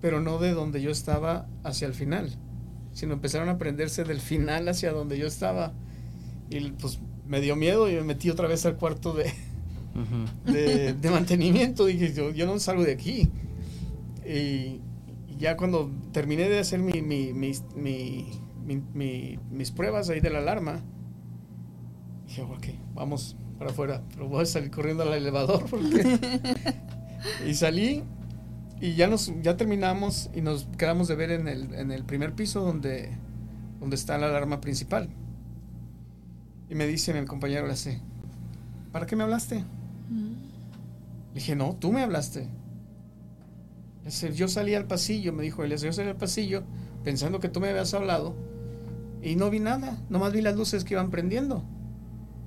[0.00, 2.36] pero no de donde yo estaba hacia el final,
[2.92, 5.72] sino empezaron a prenderse del final hacia donde yo estaba.
[6.50, 9.32] Y pues me dio miedo y me metí otra vez al cuarto de,
[10.44, 11.86] de, de mantenimiento.
[11.86, 13.30] Dije, yo, yo no salgo de aquí.
[14.26, 14.80] Y,
[15.28, 18.26] y ya cuando terminé de hacer mi, mi- mis- mi-
[18.66, 20.80] mi- mi- mis pruebas ahí de la alarma,
[22.26, 24.02] dije, ok, vamos para afuera.
[24.12, 26.18] Pero voy a salir corriendo al elevador porque...
[27.46, 28.02] y salí
[28.80, 32.34] y ya, nos, ya terminamos y nos quedamos de ver en el, en el primer
[32.34, 33.10] piso donde,
[33.80, 35.08] donde está la alarma principal.
[36.68, 38.00] Y me dice mi compañero, le hace,
[38.90, 39.60] ¿para qué me hablaste?
[40.10, 40.32] Mm.
[41.28, 42.48] Le dije, no, tú me hablaste.
[44.04, 45.76] Le yo salí al pasillo, me dijo él.
[45.76, 46.64] Yo salí al pasillo
[47.04, 48.34] pensando que tú me habías hablado
[49.22, 51.64] y no vi nada, nomás vi las luces que iban prendiendo.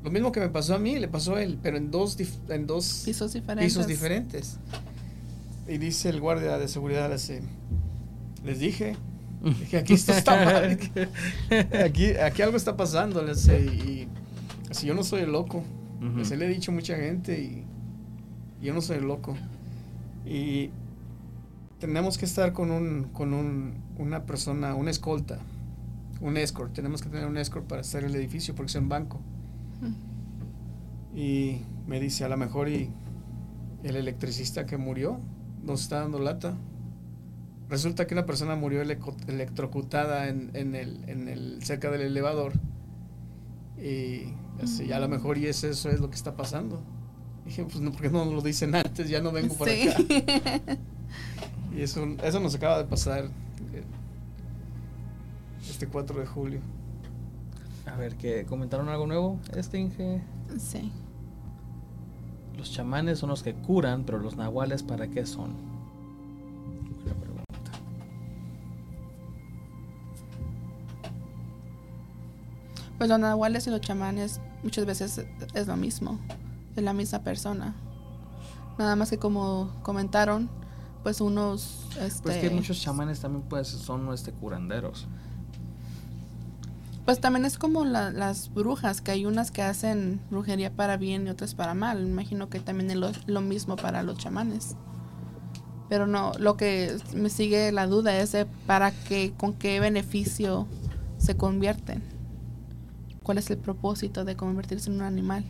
[0.05, 2.15] Lo mismo que me pasó a mí, le pasó a él, pero en dos,
[2.49, 3.73] en dos Pisos diferentes.
[3.73, 4.57] pisos diferentes.
[5.67, 7.41] Y dice el guardia de seguridad, dice,
[8.43, 8.95] les dije,
[9.43, 10.77] dije, aquí esto está mal,
[11.83, 14.07] aquí, aquí algo está pasando, le dice, y
[14.69, 15.63] así yo no soy el loco.
[15.99, 16.17] Ujú.
[16.17, 17.63] Pues le he dicho a mucha gente y
[18.63, 19.35] yo no soy loco.
[20.23, 20.69] Y
[21.79, 25.39] tenemos que estar con un, con un, una persona, una escolta,
[26.21, 26.73] un escort.
[26.73, 29.19] Tenemos que tener un escort para estar en el edificio porque es un banco.
[31.15, 32.89] Y me dice, a lo mejor y
[33.83, 35.19] el electricista que murió
[35.63, 36.55] nos está dando lata.
[37.69, 42.53] Resulta que una persona murió electrocutada en, en el, en el, cerca del elevador.
[43.81, 44.33] Y
[44.63, 46.81] así, a lo mejor y es eso es lo que está pasando.
[47.45, 49.09] Dije, pues no, porque no nos lo dicen antes?
[49.09, 49.87] Ya no vengo por Sí.
[49.89, 50.77] acá.
[51.75, 53.25] Y eso, eso nos acaba de pasar
[53.73, 53.83] eh,
[55.69, 56.59] este 4 de julio.
[57.85, 59.39] A ver, ¿qué comentaron algo nuevo?
[59.55, 60.21] Este Inge.
[60.57, 60.91] sí.
[62.57, 65.53] Los chamanes son los que curan, pero los nahuales, ¿para qué son?
[67.03, 67.71] Buena pregunta.
[72.97, 76.19] Pues los nahuales y los chamanes muchas veces es lo mismo,
[76.77, 77.75] es la misma persona.
[78.79, 80.49] Nada más que como comentaron,
[81.03, 81.87] pues unos...
[81.99, 85.07] Este, Pues que muchos chamanes también pues son este curanderos.
[87.05, 91.27] Pues también es como la- las brujas, que hay unas que hacen brujería para bien
[91.27, 92.03] y otras para mal.
[92.03, 94.75] Imagino que también es lo, lo mismo para los chamanes.
[95.87, 100.65] Pero no, lo que me sigue la duda es de para qué, con qué beneficio
[101.19, 102.01] se convierten.
[103.21, 105.45] ¿Cuál es el propósito de convertirse en un animal?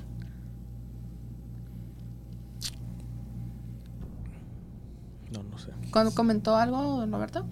[5.31, 5.71] No, no sé.
[5.91, 7.45] ¿Cuándo comentó algo, Roberto?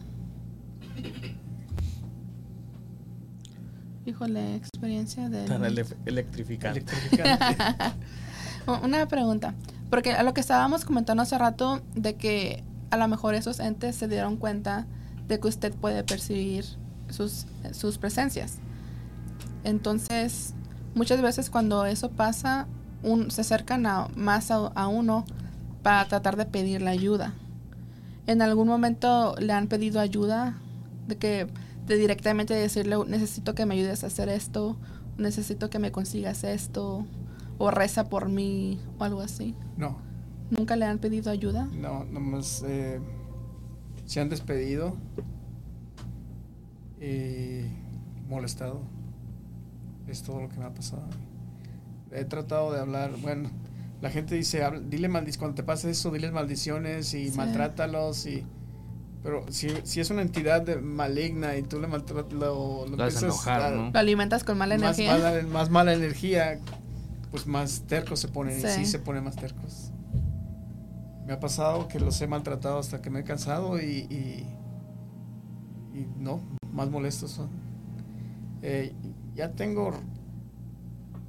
[4.05, 5.45] Híjole, experiencia de...
[5.45, 6.79] Tan ele- electrificante.
[6.79, 7.55] Electrificante.
[8.83, 9.53] Una pregunta,
[9.89, 13.95] porque a lo que estábamos comentando hace rato de que a lo mejor esos entes
[13.95, 14.85] se dieron cuenta
[15.27, 16.65] de que usted puede percibir
[17.09, 18.57] sus, sus presencias.
[19.63, 20.53] Entonces,
[20.95, 22.67] muchas veces cuando eso pasa,
[23.03, 25.25] un- se acercan a, más a, a uno
[25.81, 27.33] para tratar de pedirle ayuda.
[28.27, 30.55] ¿En algún momento le han pedido ayuda?
[31.07, 31.47] De que
[31.88, 34.77] de directamente decirle, necesito que me ayudes a hacer esto,
[35.17, 37.05] necesito que me consigas esto,
[37.57, 39.55] o reza por mí, o algo así.
[39.77, 39.97] no,
[40.49, 41.67] ¿Nunca le han pedido ayuda?
[41.73, 42.99] no, nomás eh,
[44.05, 44.95] se han despedido
[47.01, 47.61] y
[48.29, 48.81] molestado.
[50.07, 51.07] Es todo lo que me ha pasado.
[52.11, 53.49] He tratado de hablar, bueno,
[54.01, 57.38] la gente dice, dile maldiciones, cuando te pase eso, diles maldiciones y Sí.
[57.38, 58.43] maltrátalos y...
[59.24, 63.03] Pero si, si es una entidad de- maligna y tú le maltratas, lo, lo Lo
[63.05, 63.91] haces empiezas enojar, a- ¿no?
[63.91, 65.13] ¿Lo alimentas con mala más energía?
[65.32, 66.59] Mala, más mala energía,
[67.32, 68.59] pues más tercos se ponen.
[68.59, 68.67] Sí.
[68.67, 69.91] Y sí se ponen más tercos.
[71.26, 74.45] Me ha pasado que los he maltratado hasta que me he cansado y, y,
[75.97, 76.41] y no,
[76.74, 77.47] más molestos son.
[78.61, 78.93] Eh,
[79.36, 79.91] ya tengo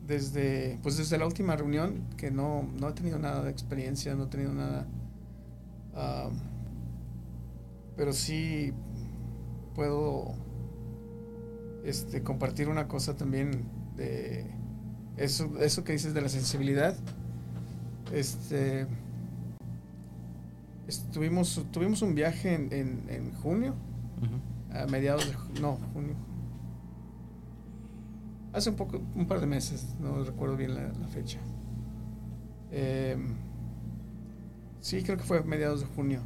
[0.06, 4.24] desde, pues desde la última reunión que no, no he tenido nada de experiencia, no
[4.24, 4.84] he tenido nada.
[5.94, 6.28] ah,
[7.96, 8.72] pero sí
[9.74, 10.34] puedo
[11.84, 13.64] este, compartir una cosa también
[13.96, 14.46] de
[15.16, 16.96] eso, eso que dices de la sensibilidad.
[18.12, 18.86] Este
[20.86, 23.74] estuvimos tuvimos un viaje en, en, en junio,
[24.72, 26.14] a mediados de no, junio.
[28.52, 31.38] Hace un poco, un par de meses, no recuerdo bien la, la fecha.
[32.70, 33.34] Em,
[34.80, 36.20] sí, creo que fue a mediados de junio.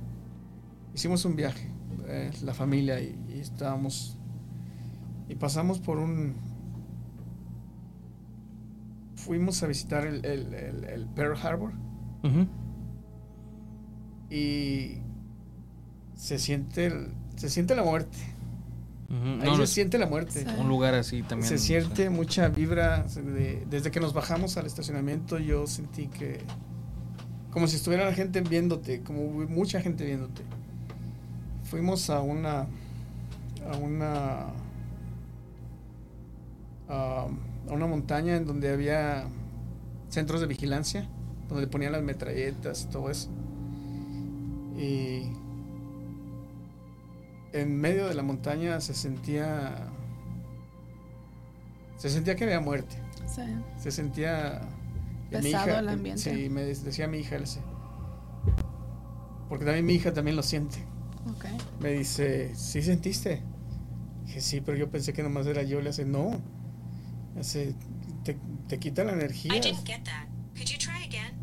[0.99, 1.69] Hicimos un viaje,
[2.09, 4.17] eh, la familia, y, y estábamos.
[5.29, 6.35] Y pasamos por un.
[9.15, 11.73] Fuimos a visitar el, el- el- el Pearl Harbor
[14.29, 14.99] y
[16.17, 18.19] se siente, el- se siente la muerte.
[19.09, 20.45] Ahí No, se no, siente la muerte.
[20.59, 21.49] Un lugar así también.
[21.49, 23.05] Se o sea, siente mucha vibra.
[23.05, 26.41] de- desde que nos bajamos al estacionamiento, yo sentí que.
[27.53, 30.43] Como si estuviera la gente viéndote, como mucha gente viéndote.
[31.71, 32.67] Fuimos a una.
[33.71, 34.47] a una.
[36.89, 37.27] a,
[37.69, 39.27] una montaña en donde había
[40.09, 41.07] centros de vigilancia,
[41.49, 43.29] donde le ponían las metralletas y todo eso.
[44.77, 45.31] Y.
[47.53, 49.91] En medio de la montaña se sentía
[51.99, 52.97] se sentía que había muerte.
[53.27, 53.43] Sí.
[53.77, 54.61] Se sentía.
[55.31, 56.23] Pesado el ambiente.
[56.23, 57.37] Sí, me decía mi hija,
[59.49, 60.79] Porque también mi hija también lo siente.
[61.29, 61.45] Ok.
[61.81, 63.43] Me dice, ¿sí sentiste?
[64.25, 65.81] Dije, sí, pero yo pensé que nomás era yo.
[65.81, 66.31] Le hace, no.
[67.35, 67.75] Le hace,
[68.25, 69.55] te, te quita la energía.
[69.57, 70.27] I didn't get that.
[70.55, 71.35] Could you try again?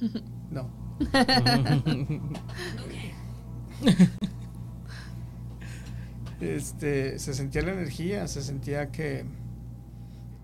[0.50, 0.70] No.
[2.84, 3.12] Okay.
[6.40, 9.24] Este, se sentía la energía, se sentía que,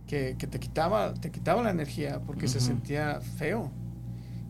[0.08, 3.70] que, que te quitaba, te quitaba la energía porque se sentía feo.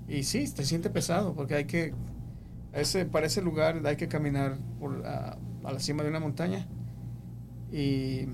[0.09, 1.93] Y sí, te siente pesado porque hay que,
[2.81, 6.67] ese, para ese lugar hay que caminar por, a, a la cima de una montaña
[7.73, 8.29] y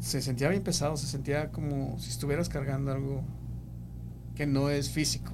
[0.00, 3.22] se sentía bien pesado, se sentía como si estuvieras cargando algo
[4.34, 5.32] que no es físico.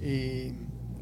[0.00, 0.54] Y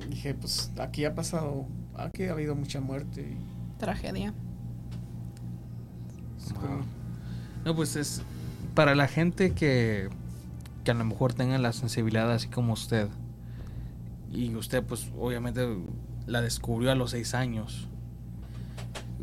[0.09, 3.23] dije, pues aquí ha pasado, aquí ha habido mucha muerte.
[3.23, 4.35] y Tragedia.
[6.55, 6.83] Wow.
[7.65, 8.23] No, pues es
[8.75, 10.09] para la gente que,
[10.85, 13.09] que a lo mejor tenga la sensibilidad así como usted.
[14.31, 15.67] Y usted, pues, obviamente
[16.27, 17.89] la descubrió a los seis años.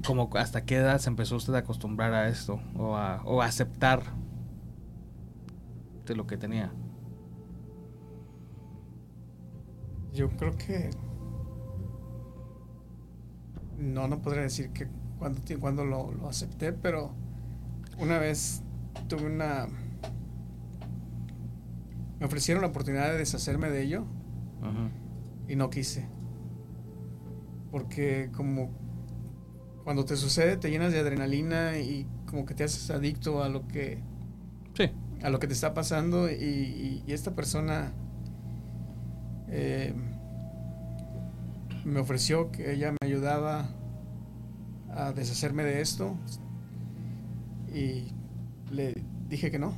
[0.05, 3.45] Como hasta qué edad se empezó usted a acostumbrar a esto o a, o a
[3.45, 4.03] aceptar
[6.05, 6.71] de lo que tenía.
[10.13, 10.91] Yo creo que
[13.77, 14.87] no, no podría decir que
[15.19, 17.11] cuando, cuando lo, lo acepté, pero
[17.97, 18.63] una vez
[19.07, 19.67] tuve una...
[22.19, 24.05] Me ofrecieron la oportunidad de deshacerme de ello
[25.47, 26.07] Y no quise.
[27.71, 28.69] Porque como
[29.83, 33.67] cuando te sucede te llenas de adrenalina y como que te haces adicto a lo
[33.67, 33.99] que
[34.73, 34.91] Sí.
[35.23, 37.93] a lo que te está pasando y, y- y esta persona
[39.49, 39.93] eh,
[41.85, 43.69] me ofreció que ella me ayudaba
[44.93, 46.15] a deshacerme de esto
[47.73, 48.11] y
[48.71, 48.93] le
[49.29, 49.73] dije que no,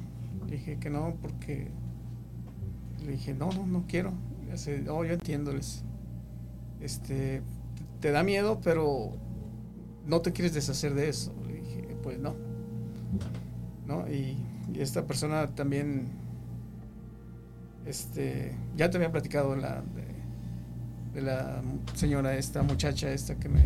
[0.48, 1.70] le dije que no porque
[3.06, 4.12] le dije no, no, no quiero.
[4.54, 5.84] Hace, oh, yo entiendo, les,
[6.82, 7.42] este,
[8.00, 9.12] te da miedo, pero
[10.06, 11.34] no te quieres deshacer de eso.
[11.48, 12.36] Le dije, pues no.
[13.86, 14.08] ¿no?
[14.08, 14.38] Y,
[14.74, 16.08] y esta persona también,
[17.86, 21.62] este, ya te había platicado de la, de, de la
[21.96, 23.64] señora esta, muchacha esta que me,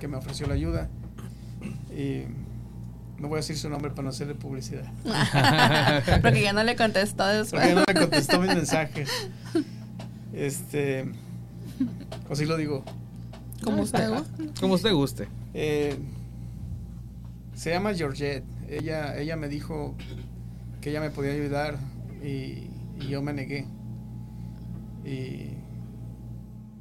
[0.00, 0.88] que me ofreció la ayuda.
[1.94, 2.24] Y
[3.18, 4.84] no voy a decir su nombre para no hacerle publicidad.
[6.22, 7.62] Porque ya no le contestó después.
[7.62, 9.10] Porque no me contestó mis mensajes.
[10.32, 11.04] Este,
[12.28, 12.84] o si lo digo.
[13.62, 14.60] Como usted gusta.
[14.60, 15.28] Como usted guste.
[15.54, 15.96] Eh,
[17.54, 18.44] se llama Georgette.
[18.68, 19.94] Ella, ella me dijo
[20.80, 21.78] que ella me podía ayudar
[22.22, 22.70] y,
[23.00, 23.66] y yo me negué.
[25.04, 25.50] Y,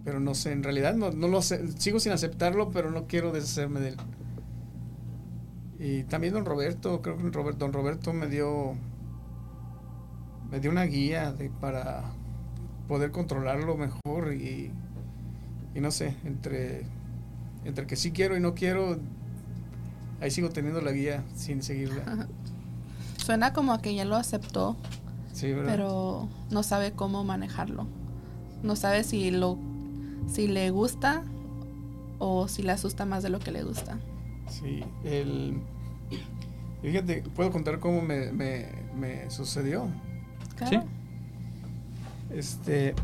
[0.03, 1.71] pero no sé, en realidad no, no lo sé.
[1.77, 3.97] Sigo sin aceptarlo, pero no quiero deshacerme de él.
[5.79, 8.75] Y también don Roberto, creo que don Roberto, don Roberto me dio
[10.51, 12.11] me dio una guía de, para
[12.87, 14.71] poder controlarlo mejor y,
[15.75, 16.85] y no sé, entre
[17.63, 18.97] entre que sí quiero y no quiero,
[20.19, 22.27] ahí sigo teniendo la guía sin seguirla.
[23.17, 24.75] Suena como a que ya lo aceptó,
[25.39, 27.87] pero no sabe cómo manejarlo.
[28.63, 29.57] No sabe si lo
[30.27, 31.23] si le gusta
[32.19, 33.99] o si le asusta más de lo que le gusta.
[34.47, 35.61] Sí, el...
[36.81, 39.87] Fíjate, puedo contar cómo me, me, me sucedió.
[40.55, 40.81] Claro.
[40.81, 40.87] Sí.
[42.33, 42.95] Este,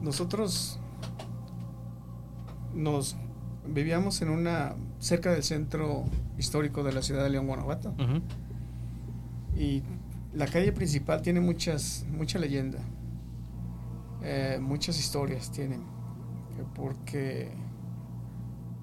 [0.00, 0.78] nosotros
[2.74, 3.16] nos
[3.66, 6.04] vivíamos en una cerca del centro
[6.38, 7.94] histórico de la ciudad de León, Guanajuato,
[9.56, 9.82] y
[10.34, 12.78] la calle principal tiene muchas mucha leyenda,
[14.22, 15.82] Eh, muchas historias tienen,
[16.56, 17.50] que porque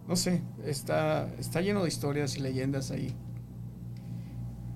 [0.08, 3.14] no sé, está está lleno de historias y leyendas ahí.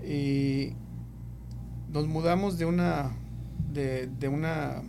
[0.03, 0.73] Y
[1.89, 3.11] nos mudamos de una
[3.73, 4.81] de, de una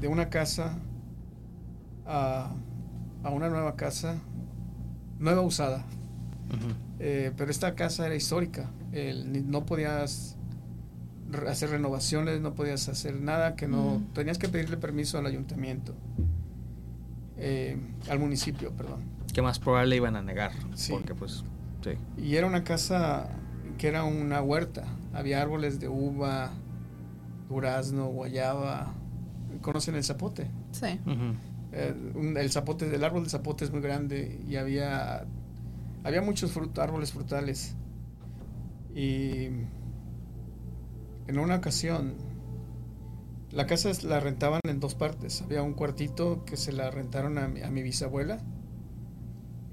[0.00, 0.78] de una casa
[2.06, 2.52] a,
[3.22, 4.16] a una nueva casa
[5.18, 5.84] nueva usada.
[6.98, 10.36] Eh, pero esta casa era histórica El- no podías
[11.48, 15.94] hacer renovaciones no podías hacer nada que no tenías que pedirle permiso al ayuntamiento
[17.36, 17.78] eh,
[18.08, 20.50] al municipio perdón Que más probable iban a negar.
[20.74, 20.92] Sí.
[20.92, 21.44] Porque pues,
[21.84, 21.90] sí.
[22.20, 23.28] y era una casa
[23.78, 24.84] que era una huerta
[25.14, 26.50] había árboles de uva
[27.50, 28.94] durazno guayaba
[29.60, 30.48] conocen el zapote.
[30.72, 30.98] Sí.
[31.72, 35.26] Eh, un- el zapote el árbol de zapote es muy grande y había
[36.04, 37.74] había muchos frut- árboles frutales.
[38.94, 39.44] Y
[41.28, 42.14] en una ocasión
[43.52, 45.42] la casa la rentaban en dos partes.
[45.42, 48.38] Había un cuartito que se la rentaron a mi, a mi bisabuela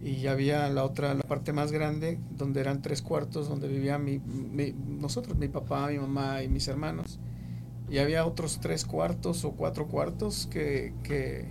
[0.04, 4.20] y había la otra la parte más grande donde eran tres cuartos donde vivían mi,
[4.20, 7.20] mi- nosotros mi papá mi mamá y mis hermanos
[7.90, 11.46] y había otros tres cuartos o cuatro cuartos que, que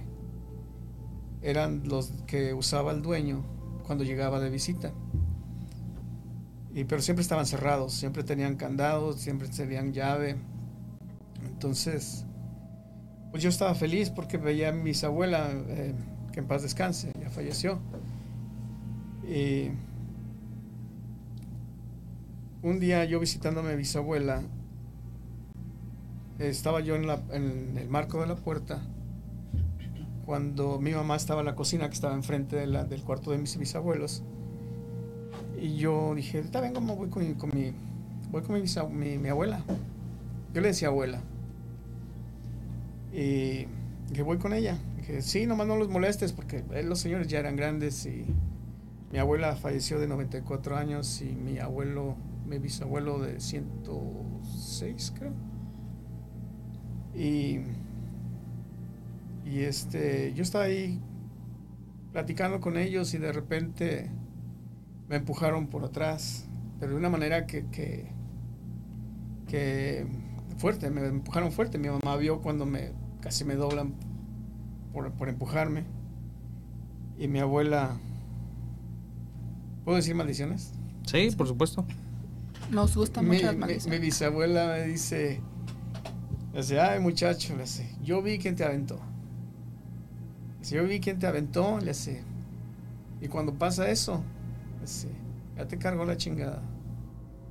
[1.43, 3.45] eran los que usaba el dueño
[3.87, 4.93] cuando llegaba de visita.
[6.75, 10.37] Y, pero siempre estaban cerrados, siempre tenían candados, siempre tenían llave.
[11.47, 12.27] Entonces,
[13.31, 15.95] pues yo estaba feliz porque veía a mi bisabuela, eh,
[16.33, 17.79] que en paz descanse, ya falleció.
[19.27, 19.71] Y
[22.63, 24.43] un día yo visitando a mi bisabuela,
[26.39, 28.83] estaba yo en, la- el marco de la puerta
[30.25, 34.23] cuando mi mamá estaba en la cocina que estaba enfrente del cuarto de mis bisabuelos
[35.61, 37.73] Y yo dije, bien, ¿cómo voy con, mi-
[38.31, 38.55] voy con
[38.97, 39.63] mi abuela?
[40.53, 41.21] Yo le decía abuela.
[43.13, 43.67] Y
[44.13, 44.77] que voy con ella.
[44.97, 48.25] Dije, sí, nomás no los molestes porque eh, los señores ya eran grandes y
[49.13, 52.17] mi abuela falleció de 94 años y mi abuelo,
[52.47, 55.33] mi bisabuelo de 106 creo.
[57.17, 57.61] Y,
[59.45, 61.01] y este, yo estaba ahí
[62.13, 64.11] platicando con ellos y de repente
[65.09, 66.47] me empujaron por atrás,
[66.81, 68.11] pero de una manera que, que,
[69.49, 70.07] que
[70.59, 71.79] fuerte, me empujaron fuerte.
[71.79, 73.95] Mi mamá vio cuando me casi me doblan
[74.93, 75.85] por, por empujarme.
[77.19, 77.97] Y mi abuela,
[79.85, 80.73] ¿puedo decir maldiciones?
[81.07, 81.87] Sí, por supuesto.
[82.71, 84.01] Nos gustan mucho las mi- maldiciones.
[84.01, 85.41] mi bisabuela me dice,
[86.57, 88.99] le dice, ay muchacho, le dice, yo vi quién te aventó.
[90.63, 92.23] Le yo vi quién te aventó, le dice,
[93.21, 94.23] y cuando pasa eso,
[94.77, 95.09] le dice,
[95.55, 96.63] ya te cargó la chingada.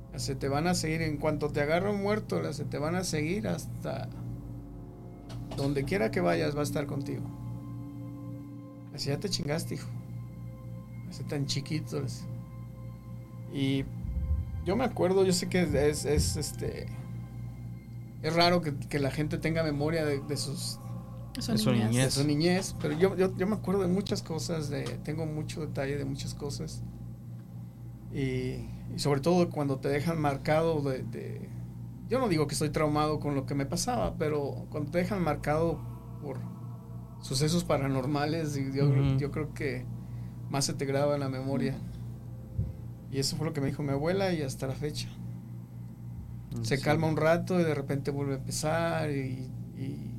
[0.08, 2.96] Le dice, te van a seguir, en cuanto te agarro muerto, le dice, te van
[2.96, 4.08] a seguir hasta
[5.56, 7.22] donde quiera que vayas, va a estar contigo.
[8.86, 9.88] Le dice, ya te chingaste, hijo.
[11.02, 11.98] Le dice, tan chiquito.
[11.98, 12.24] le dice.
[13.54, 13.84] Y
[14.64, 16.88] yo me acuerdo, yo sé que es, es, este.
[18.22, 20.78] Es raro que, que la gente tenga memoria de, de sus
[21.36, 21.90] Eso de su niñas.
[21.90, 22.04] niñez.
[22.04, 25.60] de su niñez, pero yo, yo, yo me acuerdo de muchas cosas, de, tengo mucho
[25.60, 26.82] detalle de muchas cosas.
[28.12, 28.18] Y,
[28.94, 31.48] y sobre todo cuando te dejan marcado de, de-
[32.08, 35.22] Yo no digo que estoy traumado con lo que me pasaba, pero cuando te dejan
[35.22, 35.80] marcado
[36.22, 36.38] por
[37.20, 39.84] sucesos paranormales, y yo, yo creo que
[40.50, 41.76] más se te graba en la memoria.
[43.10, 45.08] Y eso fue lo que me dijo mi abuela y hasta la fecha.
[46.62, 46.82] Se Sí.
[46.82, 50.10] calma un rato y de repente vuelve a empezar y, y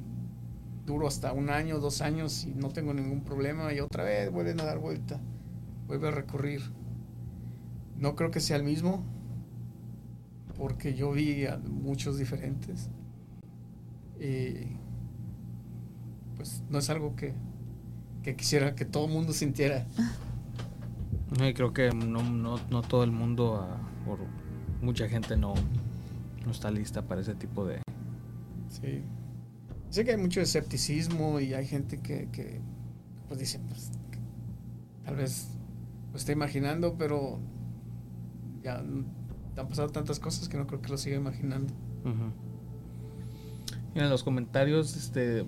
[0.86, 4.60] duro hasta un año, dos años y no tengo ningún problema y otra vez vuelven
[4.62, 5.20] a dar vuelta,
[5.88, 6.62] vuelve a recurrir.
[7.98, 9.04] No creo que sea el mismo
[10.58, 12.90] porque yo vi a muchos diferentes
[14.20, 14.76] y
[16.36, 17.34] pues no es algo que,
[18.24, 19.86] que quisiera que todo el mundo sintiera.
[21.44, 24.20] Y creo que no, no, no todo el mundo, ah, por
[24.82, 25.56] mucha gente no,
[26.48, 27.82] no está lista para ese tipo de...
[28.70, 29.04] Sí.
[29.90, 32.62] Sé que hay mucho escepticismo y hay gente que, que
[33.28, 34.20] pues dice, pues, que
[35.06, 35.50] tal vez
[36.12, 37.40] lo está imaginando, pero
[38.64, 39.06] ya han
[39.70, 41.74] pasado tantas cosas que no creo que lo siga imaginando.
[43.94, 45.46] Y en los comentarios este,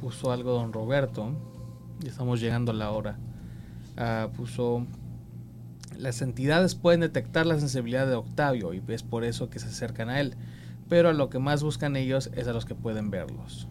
[0.00, 1.32] puso algo don Roberto.
[2.00, 3.18] Ya estamos llegando a la hora.
[3.96, 4.86] Ah, puso...
[5.98, 10.08] Las entidades pueden detectar la sensibilidad de Octavio y es por eso que se acercan
[10.08, 10.36] a él.
[10.88, 13.68] Pero a lo que más buscan ellos es a los que pueden verlos.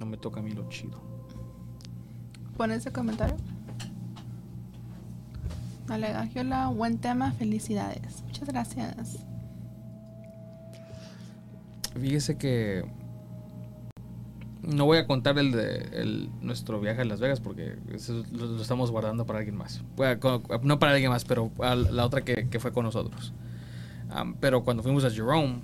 [0.00, 1.00] No me toca a mí lo chido.
[2.56, 3.36] Pon ese comentario.
[5.86, 8.22] Vale, Gagiola, buen tema, felicidades.
[8.24, 9.18] Muchas gracias.
[12.00, 12.84] Fíjese que
[14.66, 18.46] no voy a contar el de el- nuestro viaje a Las Vegas porque eso lo,
[18.46, 19.82] lo estamos guardando para alguien más.
[19.96, 23.32] Bueno, no para alguien más, pero a la otra que, que fue con nosotros.
[24.10, 25.60] Am, pero cuando fuimos a Jerome,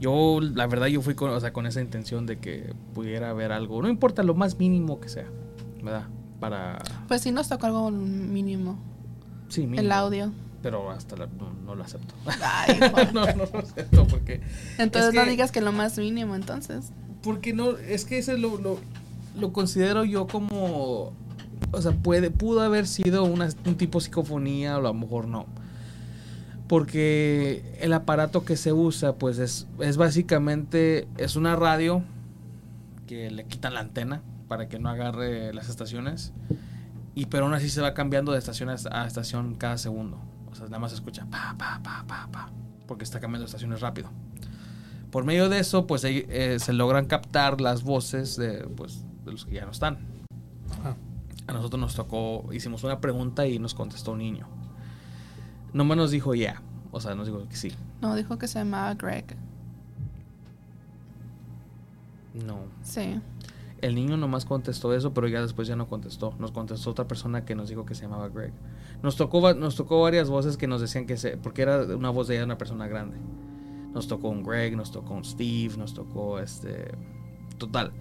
[0.00, 3.52] yo, la verdad, yo fui con, o sea, con esa intención de que pudiera haber
[3.52, 5.26] algo, no importa lo más mínimo que sea,
[5.82, 6.06] ¿verdad?
[6.40, 6.78] Para...
[7.08, 8.78] Pues sí nos tocó algo mínimo.
[9.48, 10.32] Sí, mínimo, El audio.
[10.60, 12.14] Pero hasta la- no, no lo acepto.
[12.42, 12.78] Ay,
[13.14, 14.40] no, no lo acepto porque...
[14.78, 16.92] Entonces Es no digas que lo más mínimo, entonces.
[17.22, 18.78] Porque no, es que ese lo, lo,
[19.38, 21.12] lo considero yo como.
[21.70, 25.26] O sea, puede, pudo haber sido una- un tipo de psicofonía, o a lo mejor
[25.28, 25.46] no.
[26.68, 31.06] Porque el aparato que se usa, pues es, es básicamente.
[31.18, 32.02] Es una radio
[33.06, 36.32] que le quitan la antena para que no agarre las estaciones.
[37.14, 40.18] Y pero aún así se va cambiando de estación a estación cada segundo.
[40.50, 42.50] O sea, nada más se escucha pa, pa, pa, pa, pa.
[42.86, 44.08] Porque está cambiando de estaciones rápido.
[45.12, 49.44] Por medio de eso, pues eh, se logran captar las voces de, pues, de los
[49.44, 49.98] que ya no están.
[51.46, 54.48] A nosotros nos tocó, hicimos una pregunta y nos contestó un niño.
[55.74, 57.72] Nomás nos dijo ya, o sea, nos dijo que sí.
[58.00, 59.36] No, dijo que se llamaba Greg.
[62.46, 62.60] No.
[62.80, 63.20] Sí.
[63.82, 66.34] El niño nomás contestó eso, pero ya después ya no contestó.
[66.38, 68.54] Nos contestó otra persona que nos dijo que se llamaba Greg.
[69.02, 72.28] Nos tocó, nos tocó varias voces que nos decían que se, porque era una voz
[72.28, 73.18] de ella, una persona grande.
[73.92, 76.92] Nos tocó un Greg, nos tocó un Steve, nos tocó este,
[77.58, 77.92] total.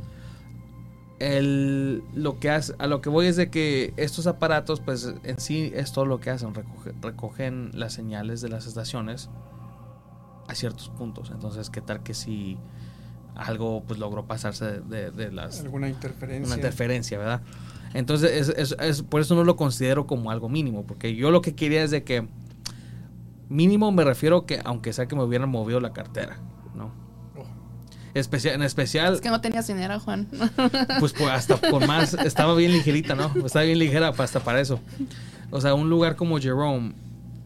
[1.19, 5.39] El, lo que hace, a lo que voy es de que estos aparatos, pues en
[5.39, 9.29] sí es todo lo que hacen, recoge- recogen las señales de las estaciones
[10.47, 11.29] a ciertos puntos.
[11.29, 12.57] Entonces, ¿qué tal que si
[13.35, 16.45] algo pues logró pasarse de, las Alguna interferencia.
[16.47, 17.41] una interferencia, ¿verdad?
[17.93, 21.41] Entonces, es, es- es- por eso no lo considero como algo mínimo, porque yo lo
[21.41, 22.27] que quería es de que
[23.51, 26.37] mínimo me refiero que aunque sea que me hubieran movido la cartera,
[26.75, 26.91] ¿no?
[27.37, 27.45] Oh,
[28.13, 30.27] Especial, en especial, Es que no tenías dinero, Juan.
[30.99, 33.31] pues, pues, hasta con más, estaba bien ligerita, ¿no?
[33.45, 34.79] Estaba bien ligera hasta para eso.
[35.51, 36.93] O sea, un lugar como Jerome,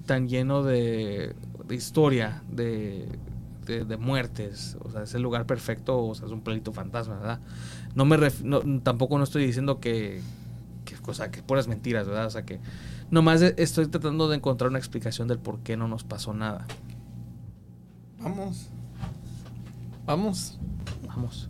[0.06, 1.36] tan lleno de,
[1.68, 3.08] de historia, de,
[3.66, 7.16] de, de muertes, o sea, es el lugar perfecto, o sea, es un pelito fantasma,
[7.18, 7.40] ¿verdad?
[7.96, 10.22] No me ref- no, tampoco no estoy diciendo que,
[10.86, 12.28] que, o sea, que puras mentiras, ¿verdad?
[12.28, 12.60] O sea, que
[13.12, 16.66] nomás e- estoy tratando de encontrar una explicación del por qué no nos pasó nada.
[18.20, 18.70] Vamos.
[20.06, 20.60] Vamos.
[21.08, 21.50] Vamos.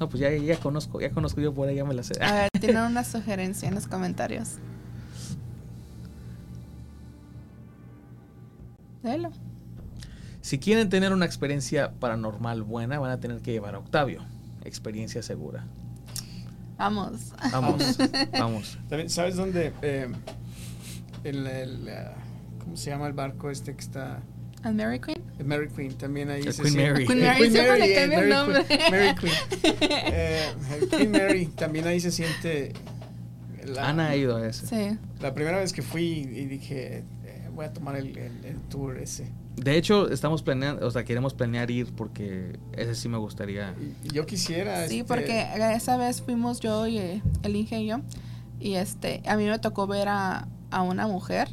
[0.00, 2.14] No, pues ya, ya conozco, ya conozco yo por ahí, ya me la sé.
[2.22, 4.58] A ver, tienen una sugerencia en los comentarios.
[9.02, 9.30] Léelo.
[10.40, 14.22] Si quieren tener una experiencia paranormal buena, van a tener que llevar a Octavio.
[14.64, 15.64] Experiencia segura.
[16.76, 17.32] Vamos.
[17.52, 17.98] Vamos,
[18.32, 18.78] vamos.
[18.88, 19.72] También, ¿Sabes dónde?
[19.82, 20.08] Eh,
[21.24, 21.88] el, el,
[22.60, 24.20] ¿Cómo se llama el barco este que está?
[24.62, 25.20] ¿Al Mary Queen?
[25.38, 27.06] El Mary Queen, también ahí El se Queen siente- Mary.
[27.06, 28.64] Queen El Mary, siempre le eh, cambia el Mary nombre.
[28.64, 29.80] Queen, Mary Queen.
[30.12, 32.72] Eh, el Queen Mary, también ahí se siente...
[33.66, 34.66] La, Ana ha ido a ese.
[34.66, 34.98] Sí.
[35.20, 38.98] La primera vez que fui y dije, eh, voy a tomar el, el- el tour
[38.98, 39.26] ese.
[39.56, 43.74] De hecho, estamos planeando, o sea, queremos planear ir porque ese sí me gustaría.
[44.12, 44.86] Yo quisiera...
[44.88, 48.00] Sí, este, porque esa vez fuimos yo y eh, el Inge y yo.
[48.60, 51.48] Y este, a mí me tocó ver a, a una mujer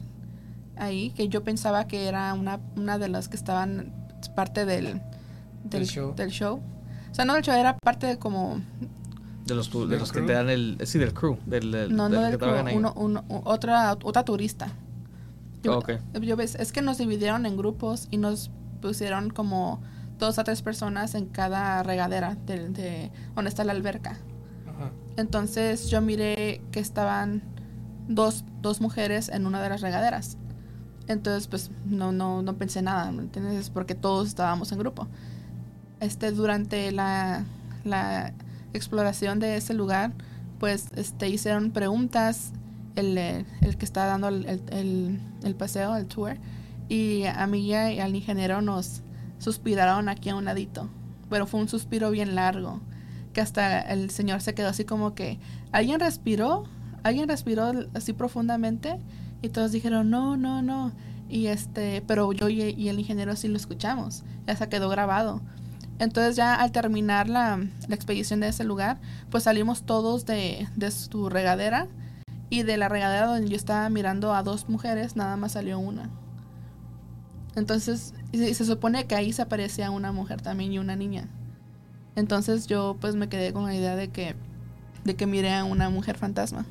[0.77, 3.93] ahí que yo pensaba que era una, una de las que estaban
[4.35, 5.01] parte del,
[5.63, 6.15] Del show.
[6.15, 6.59] del show.
[7.11, 8.61] O sea, no del show, era parte de como
[9.45, 10.77] De los, de ¿Del los que te dan el.
[10.85, 11.37] Sí, del crew.
[11.45, 14.69] Del, del- No, del no del crew, uno, uno- otra, otra turista.
[15.63, 15.91] Yo, Oh, ok.
[16.21, 18.49] yo ves, es que nos dividieron en grupos y nos
[18.81, 19.81] pusieron como
[20.17, 24.17] dos a tres personas en cada regadera de, de donde está la alberca.
[24.67, 24.91] Ajá.
[25.17, 27.43] Entonces yo miré que estaban
[28.15, 30.37] dos, dos mujeres en una de las regaderas.
[31.07, 33.69] Entonces pues no, no, no pensé nada, ¿me entiendes?
[33.69, 35.07] Porque todos estábamos en grupo.
[35.99, 37.45] Este, durante la,
[37.83, 38.33] la
[38.73, 40.13] exploración de ese lugar,
[40.59, 42.53] pues este, hicieron preguntas
[42.95, 46.37] el, eh, el que está dando el, el- el- paseo, el tour,
[46.89, 49.01] y a mí y al ingeniero nos
[49.39, 50.89] suspiraron aquí a un ladito,
[51.29, 52.79] pero fue un suspiro bien largo,
[53.33, 55.39] que hasta el señor se quedó así como que,
[55.71, 56.63] ¿alguien respiró?
[57.03, 58.99] ¿Alguien respiró así profundamente?
[59.41, 60.91] Y todos dijeron, no, no, no.
[61.29, 65.41] Y este, pero yo y, el ingeniero sí lo escuchamos, ya se quedó grabado.
[65.97, 68.99] Entonces ya al terminar la, la expedición de ese lugar,
[69.29, 71.87] pues salimos todos de, de su regadera
[72.49, 76.09] y de la regadera donde yo estaba mirando a dos mujeres, nada más salió una.
[77.55, 81.29] Entonces, se, se supone que ahí se aparecía una mujer también y una niña.
[82.15, 84.35] Entonces yo pues me quedé con la idea de que,
[85.05, 86.65] de que miré a una mujer fantasma.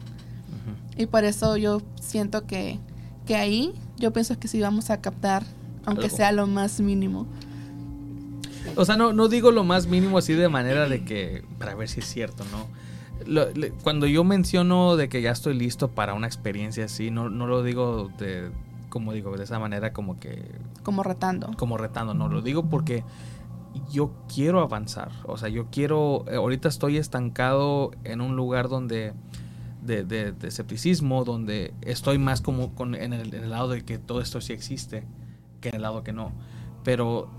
[0.97, 2.79] Y por eso yo siento que,
[3.27, 5.45] que ahí yo pienso que sí vamos a captar,
[5.87, 6.17] aunque Algo.
[6.17, 7.27] sea lo más mínimo.
[8.77, 11.45] O sea, no, no digo lo más mínimo así de manera de que.
[11.59, 12.67] para ver si es cierto, ¿no?
[13.27, 17.29] Lo- le- cuando yo menciono de que ya estoy listo para una experiencia así, no,
[17.31, 18.51] no lo digo de.
[18.89, 20.43] como digo, de esa manera como que.
[20.83, 21.51] Como retando.
[21.57, 23.05] como retando, no, lo digo porque
[23.91, 25.11] yo quiero avanzar.
[25.25, 26.25] O sea, yo quiero.
[26.29, 29.15] eh, ahorita estoy estancado en un lugar donde.
[29.83, 34.41] De, de- escepticismo, donde estoy más como con, en, el, lado de que todo esto
[34.41, 35.05] sí existe,
[35.61, 36.33] que en el lado que no.
[36.85, 37.31] Pero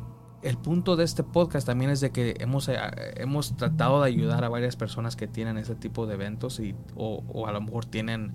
[0.42, 2.78] el punto de este podcast también es de que hemos, eh,
[3.18, 7.48] hemos tratado de ayudar a varias personas que tienen ese tipo de eventos y, o,
[7.48, 8.34] a lo mejor tienen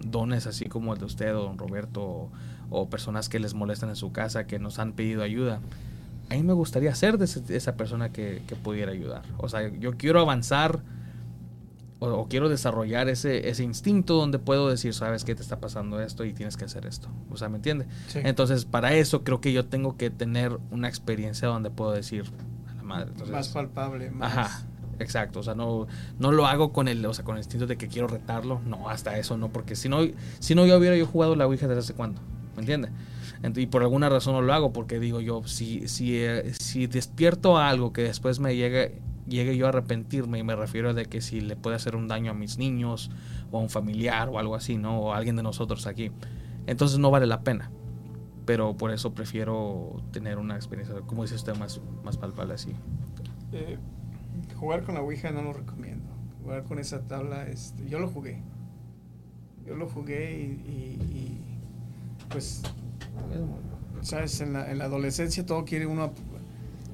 [0.00, 2.30] dones así como el de usted o don Roberto
[2.70, 5.60] o, personas que les molestan en su casa que nos han pedido ayuda.
[6.30, 9.22] A mí me gustaría ser de esa persona que, que pudiera ayudar.
[9.36, 10.82] O sea, yo quiero avanzar
[12.06, 16.00] o, o quiero desarrollar ese, ese instinto donde puedo decir, sabes qué te está pasando
[16.00, 17.08] esto y tienes que hacer esto.
[17.30, 17.86] O sea, ¿me entiende?
[18.08, 18.20] Sí.
[18.22, 22.24] Entonces, para eso creo que yo tengo que tener una experiencia donde puedo decir
[22.70, 23.06] a la madre.
[23.10, 24.36] Entonces, más palpable, más...
[24.36, 24.66] Ajá,
[24.98, 25.40] exacto.
[25.40, 25.86] O sea, no,
[26.18, 28.60] no lo hago con el, o sea, con el instinto de que quiero retarlo.
[28.66, 29.98] No, hasta eso no, porque si no,
[30.38, 32.20] si no yo hubiera yo jugado la Ouija desde hace cuándo,
[32.54, 32.88] ¿me entiende?
[33.42, 36.86] Ent- Y por alguna razón no lo hago, porque digo yo, si, si, eh, si
[36.86, 38.98] despierto a algo que después me llegue,
[39.28, 42.30] llegue yo a arrepentirme, y me refiero de que si le puede hacer un daño
[42.30, 43.10] a mis niños,
[43.50, 44.98] o a un familiar, o algo así, ¿no?
[45.00, 46.10] O a alguien de nosotros aquí,
[46.66, 47.70] entonces no vale la pena.
[48.44, 52.72] Pero por eso prefiero tener una experiencia, como dice usted, más, más palpable así.
[53.52, 53.76] Eh,
[54.56, 56.04] jugar con la Ouija no lo recomiendo.
[56.42, 58.40] Jugar con esa tabla, este, yo lo jugué.
[59.66, 61.40] Yo lo jugué y, y- y,
[62.28, 62.62] pues,
[64.02, 66.12] sabes, en la, en la adolescencia todo quiere uno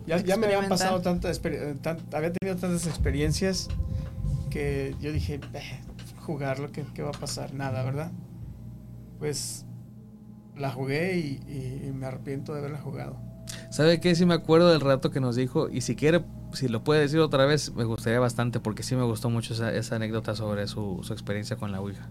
[0.06, 3.68] Ya, ya me habían pasado tantas, exper- tan- había tenido tantas experiencias
[4.50, 5.80] que yo dije, "Eh,
[6.20, 7.54] jugarlo, ¿qué, ¿qué va a pasar?
[7.54, 8.10] Nada, ¿verdad?
[9.18, 9.64] Pues
[10.56, 13.16] la jugué y, y- y me arrepiento de haberla jugado.
[13.70, 14.14] ¿Sabe qué?
[14.14, 15.68] Sí me acuerdo del rato que nos dijo.
[15.70, 16.22] Y si quiere,
[16.52, 18.60] si lo puede decir otra vez, me gustaría bastante.
[18.60, 22.06] Porque sí me gustó mucho esa, esa anécdota sobre su, su experiencia con la Ouija.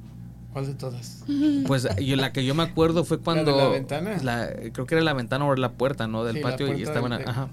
[0.54, 1.24] ¿Cuál de todas?
[1.68, 3.56] Pues yo, la que yo me acuerdo fue cuando...
[3.56, 4.18] la ventana?
[4.24, 6.24] la- creo que era la ventana o la puerta, ¿no?
[6.24, 7.14] Del Sí, la patio y estaban...
[7.14, 7.50] a- Ajá.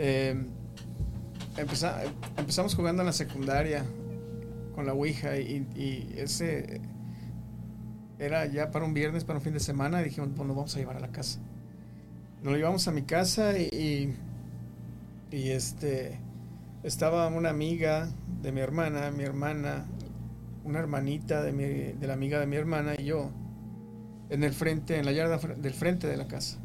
[0.00, 0.34] Eh,
[1.56, 2.02] empeza-
[2.36, 3.84] empezamos jugando en la secundaria
[4.76, 6.80] con la Ouija y, ese
[8.20, 10.78] era ya para un viernes, para un fin de semana y dijimos, bueno, vamos a
[10.78, 11.40] llevar a la casa.
[12.44, 14.14] Nos lo llevamos a mi casa y,
[15.32, 16.20] y, este
[16.84, 18.08] estaba una amiga
[18.40, 19.84] de mi hermana, mi hermana,
[20.64, 23.30] una hermanita de, mi, la amiga de mi hermana y yo
[24.30, 26.58] en el frente, en la yarda del frente de la casa.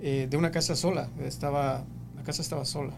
[0.00, 1.84] Eh, de una casa sola, estaba,
[2.28, 2.92] casa estaba sola.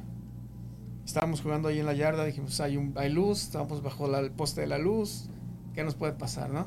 [1.04, 4.32] Estábamos jugando ahí en la yarda, dijimos, hay, un, hay luz, estábamos bajo la- el
[4.32, 5.28] poste de la luz,
[5.72, 6.66] ¿qué nos puede pasar, no?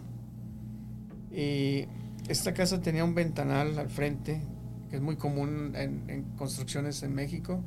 [1.30, 1.88] Y
[2.30, 4.42] esta casa tenía un ventanal al frente,
[4.90, 7.60] que es muy común en, construcciones en México.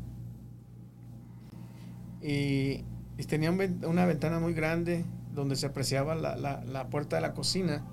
[2.23, 2.85] Y,
[3.29, 7.85] tenía una ventana muy grande donde se apreciaba la, la- la puerta de la cocina.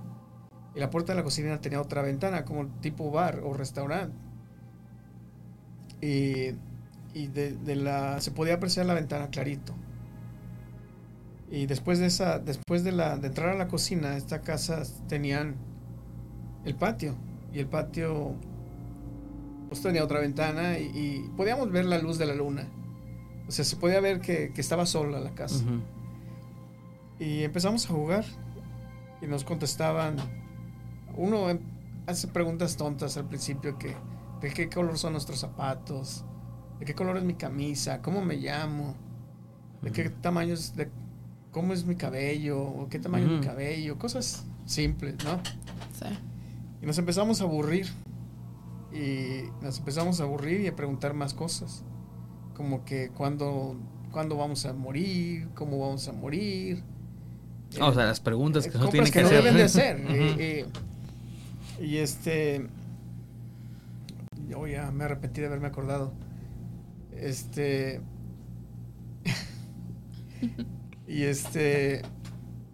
[0.74, 4.16] Y la puerta de la cocina tenía otra ventana, como tipo bar o restaurante.
[6.02, 6.56] Y,
[7.14, 9.74] y de, de la, se podía apreciar la ventana clarito.
[11.50, 15.56] Y después de esa, después de, la, de entrar a la cocina, esta casa tenían
[16.66, 17.16] el patio.
[17.54, 18.34] Y el patio
[19.70, 22.68] pues tenía otra ventana y, y podíamos ver la luz de la luna.
[23.48, 25.64] O sea, se podía ver que, que estaba sola la casa.
[27.20, 28.26] Y empezamos a jugar
[29.22, 30.16] y nos contestaban.
[31.16, 31.60] Uno em-
[32.08, 33.96] hace preguntas tontas al principio que
[34.42, 36.26] de qué color son nuestros zapatos,
[36.84, 38.94] de qué color es mi camisa, cómo me llamo,
[39.82, 40.90] de qué tamaño es, de
[41.52, 45.40] cómo es mi cabello, o qué tamaño es mi cabello, cosas simples, ¿no?
[45.98, 46.14] Sí.
[46.82, 47.88] Y nos empezamos a aburrir.
[48.92, 51.86] Y nos empezamos a aburrir y a preguntar más cosas.
[52.54, 53.78] Como que cuándo,
[54.12, 56.84] cuándo vamos a morir, cómo vamos a morir.
[57.80, 59.42] Ah, o sea, las preguntas que Eh, no tienen que, no hacer.
[59.42, 60.06] deben de hacer.
[61.80, 62.68] Y, y- y este.
[64.50, 66.12] Yo ya me arrepentí de haberme acordado.
[67.24, 68.02] Este.
[71.08, 72.02] y este.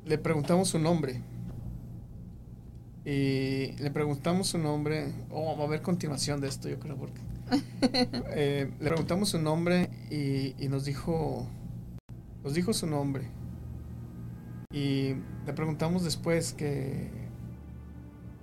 [0.06, 1.22] Le preguntamos su nombre.
[3.06, 5.14] Y le preguntamos su nombre.
[5.30, 7.22] Oh, va a haber continuación de esto, yo creo, porque.
[8.32, 11.48] Eh, le preguntamos su nombre y, y nos dijo.
[12.44, 13.30] Nos dijo su nombre.
[14.72, 15.14] Y
[15.46, 17.12] le preguntamos después que,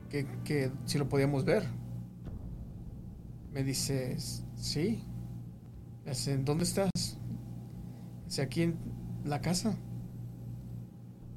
[0.08, 1.64] que, que si lo podíamos ver.
[3.52, 4.16] Me dice,
[4.54, 5.02] sí.
[6.06, 6.90] Dice, ¿dónde estás?
[8.26, 8.76] Dice, aquí en
[9.24, 9.76] la casa.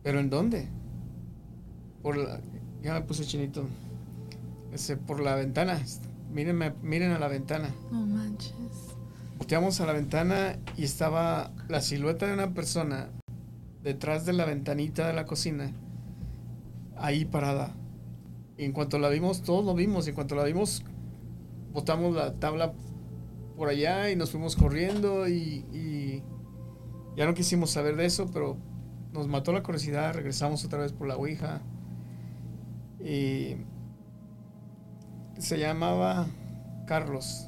[0.03, 0.67] ¿Pero en dónde?
[2.03, 2.39] Por la,
[2.83, 3.65] ya me puse chinito.
[4.71, 5.81] Dice, por la ventana.
[6.31, 7.73] Mírenme, miren a la ventana.
[7.91, 8.53] No manches.
[9.37, 13.09] Volteamos a la ventana y estaba la silueta de una persona
[13.83, 15.71] detrás de la ventanita de la cocina,
[16.97, 17.73] ahí parada.
[18.57, 20.05] Y en cuanto la vimos, todos lo vimos.
[20.05, 20.83] Y en cuanto la vimos,
[21.71, 22.73] botamos la tabla
[23.59, 25.27] por allá y nos fuimos corriendo.
[25.27, 26.23] Y, y
[27.15, 28.57] ya no quisimos saber de eso, pero
[29.13, 30.13] nos mató la curiosidad.
[30.15, 31.61] Regresamos otra vez por la Ouija.
[32.99, 33.57] Y
[35.37, 36.25] se llamaba
[36.87, 37.45] Carlos.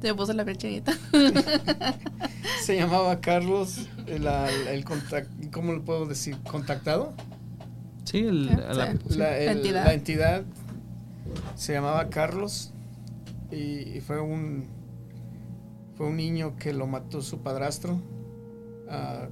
[0.00, 0.92] Te puse la pechinita.
[2.62, 6.36] Se llamaba Carlos, el, el, el contact, ¿cómo lo puedo decir?
[6.50, 7.14] ¿Contactado?
[8.04, 9.18] Sí, el- Sí, la- sí.
[9.18, 9.84] La, el- La entidad.
[9.86, 10.42] la entidad
[11.56, 12.72] se llamaba Carlos
[13.50, 14.68] y, y fue un
[15.98, 18.00] fue un niño que lo mató su padrastro,
[18.88, 19.28] ah,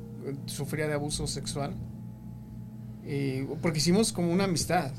[0.47, 1.75] sufría de abuso sexual,
[3.07, 4.91] y, porque hicimos como una amistad.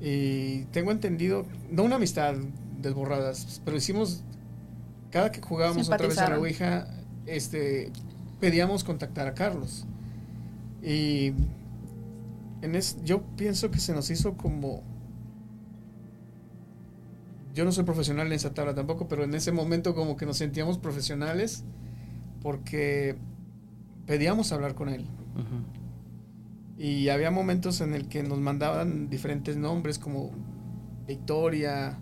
[0.00, 2.34] Y tengo entendido, no una amistad
[2.80, 4.24] desborradas, pero hicimos,
[5.10, 6.38] cada que jugábamos otra vez a la.
[6.38, 6.88] Ouija,
[7.26, 7.92] este,
[8.40, 9.86] pedíamos contactar a Carlos.
[10.82, 11.32] Y
[12.62, 14.82] en es, yo pienso que se nos hizo como...
[17.58, 20.36] Yo no soy profesional en esa tabla tampoco, pero en ese momento como que nos
[20.36, 21.64] sentíamos profesionales
[22.40, 23.16] porque
[24.06, 25.04] pedíamos hablar con él.
[26.76, 30.30] Y había momentos en el que nos mandaban diferentes nombres como
[31.08, 31.98] Victoria,